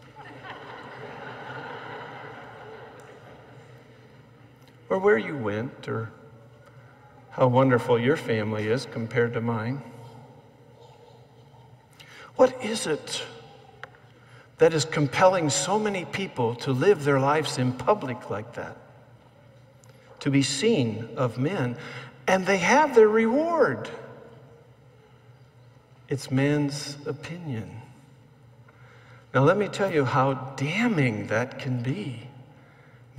Or 4.90 4.98
where 4.98 5.18
you 5.18 5.38
went, 5.38 5.88
or 5.88 6.12
how 7.30 7.48
wonderful 7.48 8.00
your 8.00 8.18
family 8.18 8.68
is 8.68 8.86
compared 8.86 9.34
to 9.34 9.42
mine. 9.42 9.82
What 12.36 12.64
is 12.64 12.88
it 12.88 13.24
that 14.58 14.74
is 14.74 14.86
compelling 14.86 15.50
so 15.50 15.78
many 15.78 16.06
people 16.06 16.56
to 16.56 16.72
live 16.72 17.04
their 17.04 17.20
lives 17.20 17.58
in 17.58 17.74
public 17.74 18.30
like 18.30 18.56
that? 18.56 18.78
To 20.22 20.32
be 20.32 20.42
seen 20.42 21.10
of 21.16 21.38
men, 21.38 21.78
and 22.28 22.46
they 22.46 22.58
have 22.58 22.96
their 22.96 23.08
reward. 23.08 23.90
It's 26.08 26.32
man's 26.32 26.98
opinion. 27.06 27.82
Now, 29.34 29.44
let 29.44 29.58
me 29.58 29.68
tell 29.68 29.94
you 29.94 30.06
how 30.06 30.34
damning 30.56 31.28
that 31.28 31.60
can 31.60 31.84
be. 31.84 32.29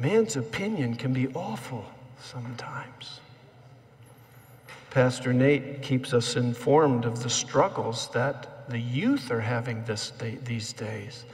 Man's 0.00 0.36
opinion 0.36 0.94
can 0.94 1.12
be 1.12 1.28
awful 1.34 1.84
sometimes. 2.22 3.20
Pastor 4.88 5.34
Nate 5.34 5.82
keeps 5.82 6.14
us 6.14 6.36
informed 6.36 7.04
of 7.04 7.22
the 7.22 7.28
struggles 7.28 8.08
that 8.14 8.68
the 8.70 8.78
youth 8.78 9.30
are 9.30 9.42
having 9.42 9.84
this 9.84 10.10
day, 10.12 10.38
these 10.42 10.72
days. 10.72 11.26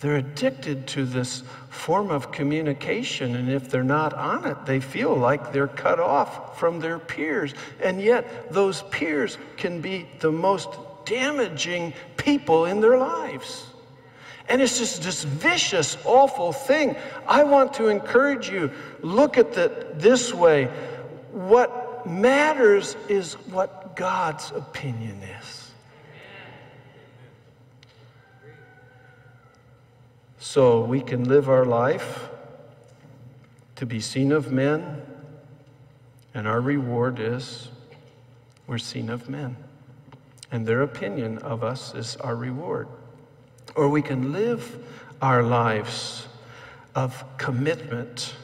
They're 0.00 0.16
addicted 0.16 0.86
to 0.88 1.04
this 1.04 1.42
form 1.68 2.10
of 2.10 2.32
communication, 2.32 3.36
and 3.36 3.50
if 3.50 3.70
they're 3.70 3.84
not 3.84 4.14
on 4.14 4.46
it, 4.46 4.64
they 4.64 4.80
feel 4.80 5.14
like 5.14 5.52
they're 5.52 5.68
cut 5.68 6.00
off 6.00 6.58
from 6.58 6.80
their 6.80 6.98
peers. 6.98 7.54
And 7.80 8.00
yet, 8.00 8.50
those 8.50 8.82
peers 8.84 9.36
can 9.58 9.82
be 9.82 10.06
the 10.20 10.32
most 10.32 10.70
damaging 11.04 11.92
people 12.16 12.64
in 12.64 12.80
their 12.80 12.96
lives. 12.96 13.66
And 14.48 14.62
it's 14.62 14.78
just 14.78 15.02
this 15.02 15.24
vicious, 15.24 15.96
awful 16.04 16.52
thing. 16.52 16.96
I 17.26 17.42
want 17.42 17.74
to 17.74 17.88
encourage 17.88 18.48
you 18.48 18.70
look 19.02 19.38
at 19.38 19.56
it 19.58 19.98
this 19.98 20.32
way. 20.32 20.70
what 21.32 22.06
matters 22.06 22.96
is 23.08 23.34
what 23.50 23.96
God's 23.96 24.50
opinion 24.52 25.20
is. 25.22 25.72
So 30.38 30.80
we 30.84 31.00
can 31.00 31.24
live 31.24 31.48
our 31.48 31.64
life 31.64 32.30
to 33.74 33.84
be 33.84 34.00
seen 34.00 34.32
of 34.32 34.52
men, 34.52 35.02
and 36.32 36.46
our 36.46 36.60
reward 36.60 37.18
is 37.18 37.68
we're 38.66 38.78
seen 38.78 39.10
of 39.10 39.28
men. 39.28 39.56
And 40.50 40.66
their 40.66 40.82
opinion 40.82 41.38
of 41.38 41.62
us 41.62 41.94
is 41.94 42.16
our 42.16 42.36
reward. 42.36 42.88
Or 43.76 43.88
we 43.88 44.02
can 44.02 44.32
live 44.32 44.78
our 45.22 45.42
lives 45.42 46.26
of 46.94 47.24
commitment, 47.36 48.34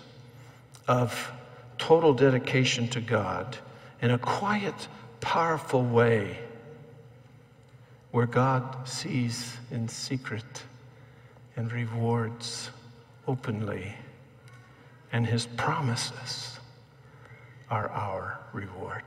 of 0.86 1.32
total 1.78 2.12
dedication 2.12 2.86
to 2.88 3.00
God 3.00 3.56
in 4.00 4.10
a 4.10 4.18
quiet, 4.18 4.88
powerful 5.20 5.82
way 5.82 6.38
where 8.10 8.26
God 8.26 8.86
sees 8.86 9.56
in 9.70 9.88
secret 9.88 10.64
and 11.56 11.72
rewards 11.72 12.70
openly, 13.26 13.94
and 15.12 15.26
his 15.26 15.46
promises 15.46 16.58
are 17.70 17.88
our 17.88 18.38
reward. 18.52 19.02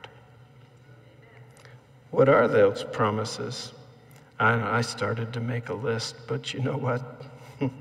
What 2.10 2.30
are 2.30 2.48
those 2.48 2.84
promises? 2.84 3.74
I, 4.40 4.78
I 4.78 4.82
started 4.82 5.34
to 5.34 5.40
make 5.40 5.70
a 5.70 5.74
list, 5.74 6.16
but 6.28 6.54
you 6.54 6.60
know 6.60 6.78
what? 6.78 7.02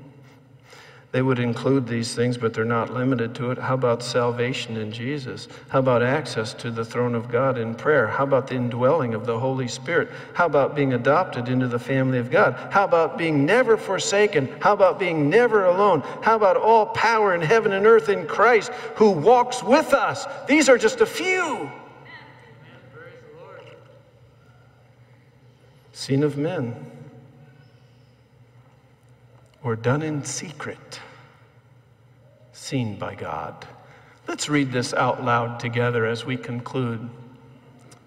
they 1.11 1.21
would 1.21 1.39
include 1.39 1.85
these 1.85 2.15
things, 2.15 2.37
but 2.37 2.53
they're 2.53 2.63
not 2.63 2.93
limited 2.93 3.35
to 3.35 3.51
it. 3.51 3.57
How 3.57 3.73
about 3.73 4.01
salvation 4.01 4.77
in 4.77 4.91
Jesus? 4.91 5.49
How 5.67 5.79
about 5.79 6.01
access 6.01 6.53
to 6.55 6.71
the 6.71 6.85
throne 6.85 7.13
of 7.13 7.29
God 7.29 7.57
in 7.57 7.75
prayer? 7.75 8.07
How 8.07 8.23
about 8.23 8.47
the 8.47 8.55
indwelling 8.55 9.13
of 9.13 9.25
the 9.25 9.37
Holy 9.37 9.67
Spirit? 9.67 10.09
How 10.33 10.45
about 10.45 10.75
being 10.75 10.93
adopted 10.93 11.49
into 11.49 11.67
the 11.67 11.79
family 11.79 12.19
of 12.19 12.31
God? 12.31 12.55
How 12.71 12.85
about 12.85 13.17
being 13.17 13.45
never 13.45 13.75
forsaken? 13.75 14.47
How 14.61 14.71
about 14.71 14.97
being 14.97 15.29
never 15.29 15.65
alone? 15.65 16.01
How 16.21 16.37
about 16.37 16.55
all 16.55 16.85
power 16.87 17.35
in 17.35 17.41
heaven 17.41 17.73
and 17.73 17.85
earth 17.85 18.07
in 18.07 18.25
Christ 18.27 18.71
who 18.95 19.11
walks 19.11 19.61
with 19.61 19.93
us? 19.93 20.25
These 20.47 20.69
are 20.69 20.77
just 20.77 21.01
a 21.01 21.05
few. 21.05 21.69
Seen 25.95 26.23
of 26.23 26.37
men 26.37 26.75
or 29.63 29.77
done 29.77 30.01
in 30.01 30.25
secret, 30.25 30.99
seen 32.51 32.99
by 32.99 33.15
God. 33.15 33.65
Let's 34.27 34.49
read 34.49 34.73
this 34.73 34.93
out 34.93 35.23
loud 35.23 35.57
together 35.61 36.05
as 36.05 36.25
we 36.25 36.35
conclude. 36.35 37.09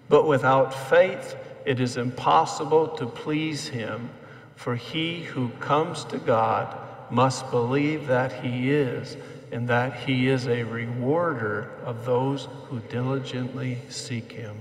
But 0.07 0.27
without 0.27 0.71
faith, 0.71 1.35
it 1.65 1.79
is 1.79 1.97
impossible 1.97 2.89
to 2.89 3.07
please 3.07 3.67
Him, 3.67 4.11
for 4.55 4.75
he 4.75 5.23
who 5.23 5.49
comes 5.59 6.05
to 6.05 6.19
God 6.19 6.77
must 7.09 7.49
believe 7.49 8.05
that 8.05 8.31
He 8.31 8.69
is, 8.71 9.17
and 9.51 9.67
that 9.67 9.95
He 9.95 10.27
is 10.29 10.47
a 10.47 10.61
rewarder 10.61 11.71
of 11.83 12.05
those 12.05 12.47
who 12.67 12.81
diligently 12.81 13.79
seek 13.89 14.31
Him. 14.31 14.55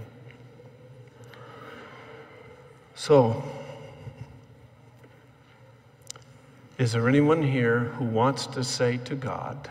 So, 2.98 3.44
is 6.78 6.90
there 6.90 7.08
anyone 7.08 7.44
here 7.44 7.84
who 7.94 8.04
wants 8.04 8.48
to 8.48 8.64
say 8.64 8.96
to 9.04 9.14
God, 9.14 9.70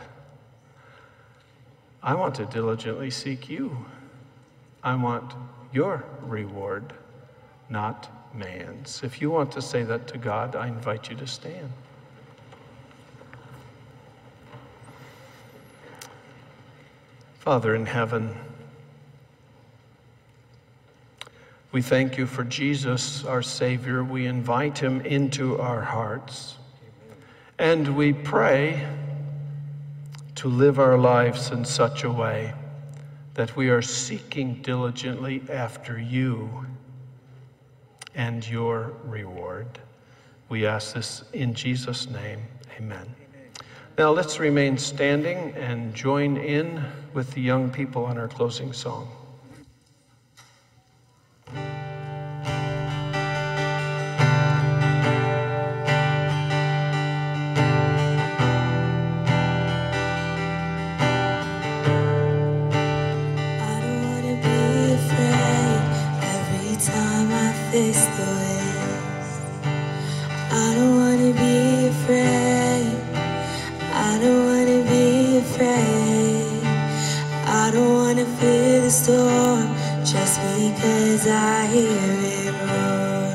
I 2.02 2.16
want 2.16 2.36
to 2.36 2.46
diligently 2.46 3.10
seek 3.10 3.50
you? 3.50 3.86
I 4.82 4.96
want 4.96 5.34
your 5.74 6.06
reward, 6.22 6.94
not 7.70 8.10
man's. 8.34 9.04
If 9.04 9.22
you 9.22 9.30
want 9.30 9.52
to 9.52 9.62
say 9.62 9.84
that 9.84 10.08
to 10.08 10.18
God, 10.18 10.56
I 10.56 10.68
invite 10.70 11.10
you 11.10 11.18
to 11.18 11.28
stand. 11.28 11.70
Father 17.40 17.76
in 17.76 17.88
heaven, 17.88 18.38
we 21.72 21.82
thank 21.82 22.18
you 22.18 22.26
for 22.26 22.44
Jesus, 22.44 23.26
our 23.26 23.42
Savior. 23.42 24.04
We 24.04 24.26
invite 24.26 24.78
him 24.78 25.02
into 25.02 25.60
our 25.60 25.82
hearts. 25.82 26.56
And 27.60 27.96
we 27.98 28.14
pray 28.14 28.88
to 30.36 30.48
live 30.48 30.80
our 30.80 30.98
lives 30.98 31.52
in 31.52 31.66
such 31.66 32.04
a 32.04 32.12
way 32.12 32.54
that 33.34 33.56
we 33.56 33.70
are 33.70 33.82
seeking 33.82 34.62
diligently 34.62 35.44
after 35.50 36.00
you 36.00 36.66
and 38.16 38.48
your 38.48 38.94
reward. 39.04 39.80
We 40.50 40.66
ask 40.66 40.94
this 40.94 41.24
in 41.34 41.54
Jesus' 41.54 42.10
name. 42.10 42.40
Amen. 42.78 43.14
Now 43.98 44.12
let's 44.12 44.40
remain 44.40 44.78
standing 44.78 45.54
and 45.56 45.94
join 45.94 46.38
in 46.38 46.84
with 47.14 47.32
the 47.32 47.42
young 47.42 47.70
people 47.70 48.06
on 48.06 48.18
our 48.18 48.28
closing 48.28 48.72
song. 48.72 49.10
The. 67.86 68.88
I 70.52 70.74
don't 70.76 70.96
wanna 70.98 71.32
be 71.34 71.88
afraid. 71.88 72.98
I 73.94 74.20
don't 74.22 74.46
wanna 74.50 74.80
be 74.90 75.38
afraid. 75.38 76.64
I 77.46 77.72
don't 77.72 77.94
wanna 77.94 78.26
fear 78.40 78.82
the 78.82 78.90
storm 78.90 79.68
just 80.04 80.40
because 80.42 81.28
I 81.28 81.68
hear 81.68 82.14
it 82.40 82.54
roar. 82.66 83.30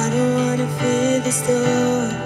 I 0.00 0.10
don't 0.12 0.34
wanna 0.34 0.68
fear 0.78 1.20
the 1.20 1.32
storm. 1.32 2.17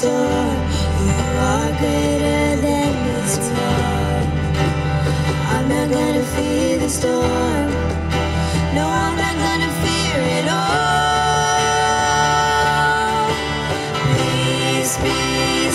Fear. 0.00 0.56
You 1.04 1.20
are 1.52 1.70
greater 1.78 2.56
than 2.64 2.92
the 3.06 3.20
storm. 3.34 4.26
I'm 5.52 5.66
not 5.68 5.86
gonna 5.90 6.24
fear 6.34 6.78
the 6.78 6.88
storm. 6.88 7.68
No, 8.76 8.84
I'm 8.88 9.16
not 9.24 9.36
gonna 9.44 9.72
fear 9.82 10.16
it 10.38 10.46
all. 10.48 11.60
Peace 14.16 14.96
be 15.04 15.18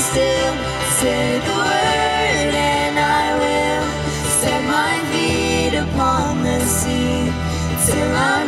still, 0.10 0.53
say 0.99 1.26
the 1.47 1.56
word, 1.69 2.53
and 2.77 2.95
I 2.97 3.26
will 3.41 3.85
set 4.39 4.61
my 4.77 4.93
feet 5.11 5.73
upon 5.85 6.30
the 6.43 6.60
sea 6.65 7.31
till 7.85 8.11
I'm 8.34 8.44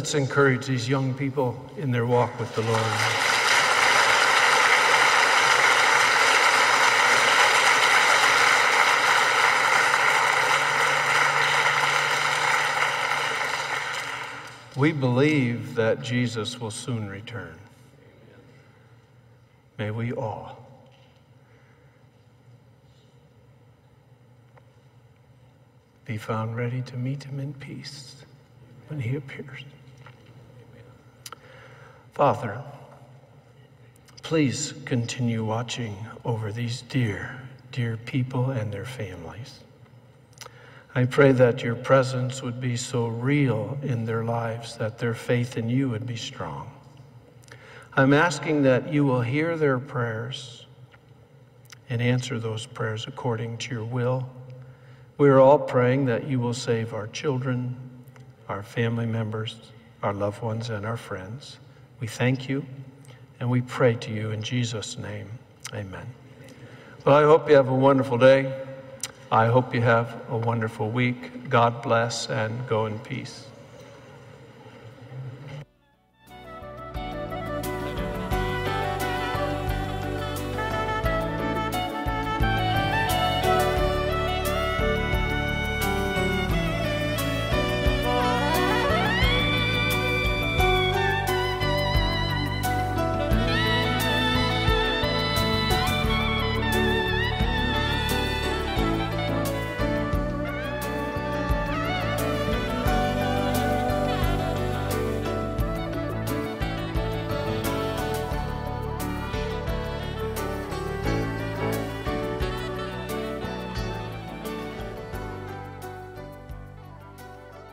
Let's 0.00 0.14
encourage 0.14 0.64
these 0.64 0.88
young 0.88 1.12
people 1.12 1.62
in 1.76 1.90
their 1.90 2.06
walk 2.06 2.40
with 2.40 2.54
the 2.54 2.62
Lord. 2.62 2.80
We 14.74 14.92
believe 14.92 15.74
that 15.74 16.00
Jesus 16.00 16.58
will 16.58 16.70
soon 16.70 17.06
return. 17.06 17.56
May 19.76 19.90
we 19.90 20.14
all 20.14 20.66
be 26.06 26.16
found 26.16 26.56
ready 26.56 26.80
to 26.80 26.96
meet 26.96 27.24
him 27.24 27.38
in 27.38 27.52
peace 27.52 28.24
when 28.88 28.98
he 28.98 29.16
appears. 29.16 29.62
Father, 32.20 32.62
please 34.22 34.74
continue 34.84 35.42
watching 35.42 35.96
over 36.22 36.52
these 36.52 36.82
dear, 36.82 37.40
dear 37.72 37.96
people 37.96 38.50
and 38.50 38.70
their 38.70 38.84
families. 38.84 39.60
I 40.94 41.06
pray 41.06 41.32
that 41.32 41.62
your 41.62 41.76
presence 41.76 42.42
would 42.42 42.60
be 42.60 42.76
so 42.76 43.06
real 43.06 43.78
in 43.80 44.04
their 44.04 44.22
lives 44.22 44.76
that 44.76 44.98
their 44.98 45.14
faith 45.14 45.56
in 45.56 45.70
you 45.70 45.88
would 45.88 46.06
be 46.06 46.16
strong. 46.16 46.70
I'm 47.94 48.12
asking 48.12 48.64
that 48.64 48.92
you 48.92 49.06
will 49.06 49.22
hear 49.22 49.56
their 49.56 49.78
prayers 49.78 50.66
and 51.88 52.02
answer 52.02 52.38
those 52.38 52.66
prayers 52.66 53.06
according 53.06 53.56
to 53.56 53.74
your 53.76 53.84
will. 53.84 54.28
We 55.16 55.30
are 55.30 55.40
all 55.40 55.58
praying 55.58 56.04
that 56.04 56.26
you 56.26 56.38
will 56.38 56.52
save 56.52 56.92
our 56.92 57.06
children, 57.06 57.78
our 58.46 58.62
family 58.62 59.06
members, 59.06 59.56
our 60.02 60.12
loved 60.12 60.42
ones, 60.42 60.68
and 60.68 60.84
our 60.84 60.98
friends. 60.98 61.56
We 62.00 62.06
thank 62.06 62.48
you 62.48 62.64
and 63.38 63.50
we 63.50 63.60
pray 63.60 63.94
to 63.94 64.10
you 64.10 64.30
in 64.30 64.42
Jesus' 64.42 64.96
name. 64.98 65.28
Amen. 65.74 66.06
Well, 67.04 67.16
I 67.16 67.22
hope 67.22 67.48
you 67.48 67.56
have 67.56 67.68
a 67.68 67.74
wonderful 67.74 68.18
day. 68.18 68.52
I 69.30 69.46
hope 69.46 69.74
you 69.74 69.82
have 69.82 70.20
a 70.28 70.36
wonderful 70.36 70.90
week. 70.90 71.48
God 71.48 71.82
bless 71.82 72.28
and 72.28 72.66
go 72.66 72.86
in 72.86 72.98
peace. 73.00 73.49